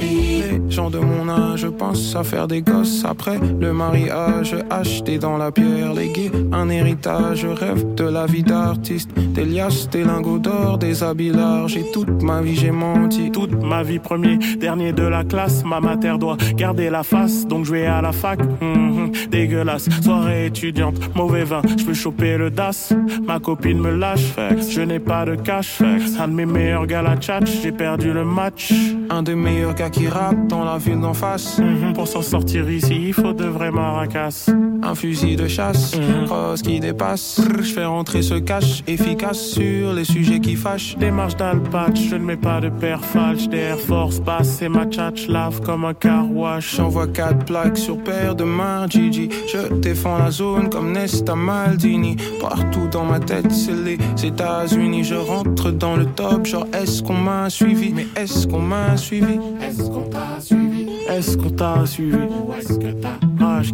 Les 0.00 0.70
gens 0.70 0.90
de 0.90 0.98
mon 0.98 1.28
âge 1.28 1.68
pensent 1.70 2.14
à 2.14 2.22
faire 2.22 2.46
des 2.46 2.62
gosses 2.62 3.04
après 3.04 3.38
le 3.38 3.72
mariage, 3.72 4.54
acheter 4.70 5.18
dans 5.18 5.36
la 5.36 5.50
pierre 5.50 5.94
léguer 5.94 6.30
un 6.52 6.68
héritage, 6.68 7.40
je 7.42 7.48
rêve 7.48 7.94
de 7.94 8.04
la 8.04 8.26
vie 8.26 8.42
d'artiste, 8.42 9.10
des 9.14 9.44
liasses, 9.44 9.88
des 9.90 10.04
lingots 10.04 10.38
d'or, 10.38 10.78
des 10.78 11.02
habits 11.02 11.30
larges 11.30 11.76
et 11.76 11.90
toute 11.92 12.22
ma 12.22 12.42
vie 12.42 12.56
j'ai 12.56 12.70
menti. 12.70 13.30
Toute 13.30 13.52
ma 13.62 13.82
vie 13.82 13.98
premier, 13.98 14.38
dernier 14.58 14.92
de 14.92 15.02
la 15.02 15.24
classe, 15.24 15.64
ma 15.64 15.80
mater 15.80 16.16
doit 16.18 16.36
garder 16.54 16.90
la 16.90 17.02
face, 17.02 17.46
donc 17.46 17.64
je 17.64 17.72
vais 17.72 17.86
à 17.86 18.00
la 18.02 18.12
fac. 18.12 18.38
Mhm, 18.60 19.12
dégueulasse, 19.30 19.88
soirée 20.02 20.46
étudiante, 20.46 20.96
mauvais 21.14 21.44
vin, 21.44 21.62
je 21.78 21.84
peux 21.84 21.94
choper 21.94 22.36
le 22.36 22.50
DAS. 22.50 22.92
Ma 23.26 23.38
copine 23.40 23.80
me 23.80 23.94
lâche, 23.94 24.34
je 24.68 24.82
n'ai 24.82 25.00
pas 25.00 25.24
de 25.24 25.34
cash. 25.34 25.80
Un 26.18 26.28
de 26.28 26.32
mes 26.34 26.46
meilleurs 26.46 26.86
gars 26.86 27.02
la 27.02 27.16
tchatch, 27.16 27.62
j'ai 27.62 27.72
perdu 27.72 28.12
le 28.12 28.24
match. 28.24 28.72
Un 29.10 29.22
des 29.22 29.34
meilleurs 29.34 29.74
gars 29.74 29.90
qui 29.90 30.08
rappe 30.08 30.46
dans 30.48 30.64
la 30.64 30.78
ville 30.78 31.00
d'en 31.00 31.14
face. 31.14 31.58
Mhm, 31.58 31.92
pour 31.92 32.08
s'en 32.08 32.22
sortir 32.22 32.68
ici, 32.70 33.08
il 33.08 33.12
faut 33.12 33.32
de 33.32 33.44
vrais 33.44 33.70
maracas. 33.70 34.50
Un 34.82 34.94
fusil 34.94 35.36
de 35.36 35.48
chasse, 35.48 35.96
crosse 36.26 36.62
qui 36.62 36.80
dépasse. 36.80 37.40
Je 37.58 37.72
fais 37.72 37.84
rentrer 37.84 38.22
ce 38.22 38.34
cash 38.34 38.82
efficace 38.86 39.40
sur 39.40 39.92
les 39.92 40.04
sujets 40.04 40.40
qui 40.40 40.54
fâchent. 40.54 40.96
Démarche 40.96 41.36
d'alpatch, 41.36 42.00
je 42.10 42.16
ne 42.16 42.24
mets 42.24 42.36
pas 42.36 42.60
de 42.60 42.68
paire 42.68 43.04
falche. 43.04 43.48
Des 43.48 43.58
Air 43.58 43.78
Force 43.78 44.20
basse 44.20 44.62
et 44.62 44.68
ma 44.68 44.86
tchatch 44.86 45.28
lave 45.28 45.60
comme 45.62 45.84
un 45.84 45.94
car 45.94 46.30
wash. 46.30 46.76
J'envoie 46.76 47.06
quatre 47.06 47.44
plaques 47.44 47.78
sur 47.78 47.98
paire 47.98 48.34
de 48.34 48.44
mains, 48.44 48.86
Gigi. 48.88 49.28
Je 49.52 49.74
défends 49.74 50.18
la 50.18 50.30
zone 50.30 50.68
comme 50.70 50.92
Nesta 50.92 51.34
Maldini. 51.34 52.16
Partout 52.40 52.88
dans 52.90 53.04
ma 53.04 53.20
tête, 53.20 53.50
c'est 53.50 53.74
les 53.74 53.98
États-Unis. 54.24 55.04
Je 55.04 55.14
rentre 55.14 55.70
dans 55.70 55.96
le 55.96 56.06
top, 56.06 56.46
genre 56.46 56.66
est-ce 56.72 57.02
qu'on 57.02 57.14
m'a 57.16 57.50
suivi? 57.50 57.92
Mais 57.92 58.06
est-ce 58.16 58.46
qu'on 58.46 58.60
m'a 58.60 58.96
suivi? 58.96 59.38
Est-ce 59.60 59.82
qu'on 59.82 60.08
t'a 60.08 60.40
suivi? 60.40 60.86
Est-ce 61.08 61.36
qu'on 61.36 61.50
t'a 61.50 61.86
suivi? 61.86 62.16
Ou 62.16 62.52
est-ce 62.58 62.78
que 62.78 62.92
t'as 62.92 63.44
rage 63.44 63.72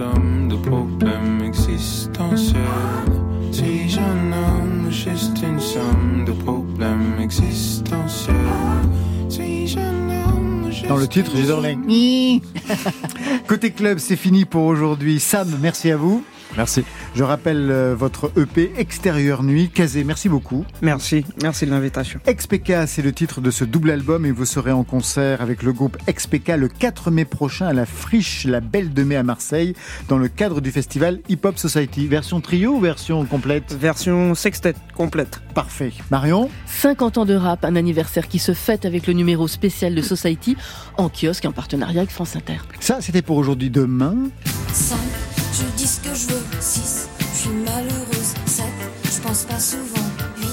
somme 0.00 0.48
de 0.48 0.56
problèmes 0.56 1.42
existentiels? 1.44 2.56
Suis-je 3.52 4.00
un 4.00 4.32
homme 4.32 4.86
ou 4.88 4.90
juste 4.90 5.36
une 5.42 5.60
somme 5.60 6.24
de 6.26 6.32
problèmes 6.32 7.20
existentiels? 7.20 8.34
Suis-je 9.28 9.78
un 9.78 10.08
homme 10.24 10.64
ou 10.64 10.70
juste 10.70 10.88
Dans 10.88 10.96
le 10.96 11.06
titre, 11.06 11.32
j'ai 11.36 11.46
dans 11.46 11.60
les... 11.60 12.40
Côté 13.46 13.72
club, 13.72 13.98
c'est 13.98 14.16
fini 14.16 14.46
pour 14.46 14.64
aujourd'hui. 14.64 15.20
Sam, 15.20 15.58
merci 15.60 15.90
à 15.90 15.98
vous. 15.98 16.24
Merci. 16.56 16.84
Je 17.14 17.22
rappelle 17.24 17.70
euh, 17.70 17.94
votre 17.94 18.32
EP 18.36 18.72
Extérieur 18.76 19.42
Nuit. 19.42 19.70
Kazé, 19.70 20.04
merci 20.04 20.28
beaucoup. 20.28 20.64
Merci, 20.82 21.24
merci 21.42 21.66
de 21.66 21.70
l'invitation. 21.70 22.20
XPK, 22.26 22.86
c'est 22.86 23.02
le 23.02 23.12
titre 23.12 23.40
de 23.40 23.50
ce 23.50 23.64
double 23.64 23.90
album 23.90 24.26
et 24.26 24.32
vous 24.32 24.44
serez 24.44 24.72
en 24.72 24.84
concert 24.84 25.42
avec 25.42 25.62
le 25.62 25.72
groupe 25.72 25.96
XPK 26.08 26.48
le 26.56 26.68
4 26.68 27.10
mai 27.10 27.24
prochain 27.24 27.66
à 27.66 27.72
la 27.72 27.86
Friche 27.86 28.44
La 28.44 28.60
Belle 28.60 28.92
de 28.92 29.02
Mai 29.02 29.16
à 29.16 29.22
Marseille 29.22 29.74
dans 30.08 30.18
le 30.18 30.28
cadre 30.28 30.60
du 30.60 30.70
festival 30.70 31.20
Hip 31.28 31.40
Hop 31.44 31.58
Society. 31.58 32.06
Version 32.06 32.40
trio 32.40 32.72
ou 32.72 32.80
version 32.80 33.24
complète? 33.24 33.72
Version 33.72 34.34
sextet 34.34 34.74
complète. 34.94 35.40
Parfait. 35.54 35.92
Marion? 36.10 36.50
50 36.66 37.18
ans 37.18 37.24
de 37.24 37.34
rap, 37.34 37.64
un 37.64 37.76
anniversaire 37.76 38.28
qui 38.28 38.38
se 38.38 38.54
fête 38.54 38.84
avec 38.84 39.06
le 39.06 39.12
numéro 39.12 39.48
spécial 39.48 39.94
de 39.94 40.02
Society 40.02 40.56
en 40.96 41.08
kiosque 41.08 41.44
en 41.44 41.52
partenariat 41.52 42.00
avec 42.00 42.10
France 42.10 42.36
Inter. 42.36 42.58
Ça, 42.80 43.00
c'était 43.00 43.22
pour 43.22 43.36
aujourd'hui. 43.36 43.70
Demain, 43.70 44.16
5, 44.72 44.98
je 45.52 45.76
dis 45.76 45.86
ce 45.86 46.00
que 46.00 46.14
je 46.14 46.32
veux. 46.32 46.39
6, 46.60 47.08
je 47.18 47.24
suis 47.24 47.50
malheureuse. 47.50 48.34
7, 48.44 48.64
je 49.04 49.20
pense 49.22 49.44
pas 49.44 49.58
souvent. 49.58 50.06
8, 50.36 50.46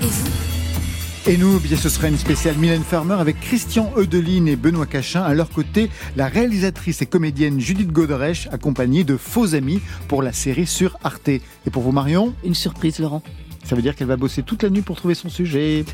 et 0.00 0.06
vous 0.06 1.30
Et 1.30 1.36
nous, 1.36 1.60
bien, 1.60 1.76
ce 1.76 1.90
sera 1.90 2.08
une 2.08 2.16
spéciale 2.16 2.56
Mylène 2.56 2.82
Farmer 2.82 3.16
avec 3.16 3.38
Christian 3.38 3.92
Eudeline 3.96 4.48
et 4.48 4.56
Benoît 4.56 4.86
Cachin. 4.86 5.22
À 5.22 5.34
leur 5.34 5.50
côté, 5.50 5.90
la 6.16 6.26
réalisatrice 6.26 7.02
et 7.02 7.06
comédienne 7.06 7.60
Judith 7.60 7.92
Godrèche, 7.92 8.48
accompagnée 8.50 9.04
de 9.04 9.18
faux 9.18 9.54
amis 9.54 9.82
pour 10.08 10.22
la 10.22 10.32
série 10.32 10.66
sur 10.66 10.96
Arte. 11.04 11.28
Et 11.28 11.42
pour 11.70 11.82
vous, 11.82 11.92
Marion? 11.92 12.34
Une 12.44 12.54
surprise, 12.54 12.98
Laurent. 12.98 13.22
Ça 13.64 13.76
veut 13.76 13.82
dire 13.82 13.94
qu'elle 13.94 14.08
va 14.08 14.16
bosser 14.16 14.42
toute 14.42 14.62
la 14.62 14.70
nuit 14.70 14.80
pour 14.80 14.96
trouver 14.96 15.14
son 15.14 15.28
sujet. 15.28 15.84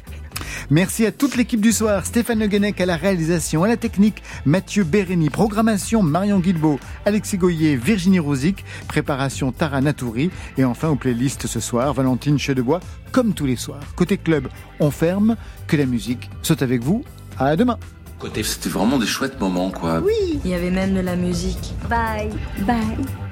Merci 0.70 1.06
à 1.06 1.12
toute 1.12 1.36
l'équipe 1.36 1.60
du 1.60 1.72
soir, 1.72 2.04
Stéphane 2.04 2.38
Le 2.38 2.46
Guenec 2.46 2.80
à 2.80 2.86
la 2.86 2.96
réalisation, 2.96 3.64
à 3.64 3.68
la 3.68 3.76
technique, 3.76 4.22
Mathieu 4.44 4.84
Bérény, 4.84 5.30
programmation 5.30 6.02
Marion 6.02 6.38
Guilbeault, 6.38 6.80
Alexis 7.04 7.38
Goyer, 7.38 7.76
Virginie 7.76 8.18
Rosic, 8.18 8.64
préparation 8.86 9.52
Tara 9.52 9.80
Natouri 9.80 10.30
et 10.56 10.64
enfin 10.64 10.88
aux 10.88 10.96
playlists 10.96 11.46
ce 11.46 11.60
soir, 11.60 11.92
Valentine 11.94 12.38
Chedebois, 12.38 12.80
comme 13.12 13.34
tous 13.34 13.46
les 13.46 13.56
soirs. 13.56 13.80
Côté 13.96 14.16
club, 14.16 14.48
on 14.80 14.90
ferme, 14.90 15.36
que 15.66 15.76
la 15.76 15.86
musique 15.86 16.30
saute 16.42 16.62
avec 16.62 16.82
vous. 16.82 17.04
À 17.38 17.56
demain. 17.56 17.78
Côté, 18.18 18.42
c'était 18.42 18.68
vraiment 18.68 18.98
des 18.98 19.06
chouettes 19.06 19.40
moments, 19.40 19.70
quoi. 19.70 20.00
Oui 20.00 20.40
Il 20.44 20.50
y 20.50 20.54
avait 20.54 20.72
même 20.72 20.94
de 20.94 21.00
la 21.00 21.14
musique. 21.14 21.72
Bye. 21.88 22.30
Bye. 22.66 23.27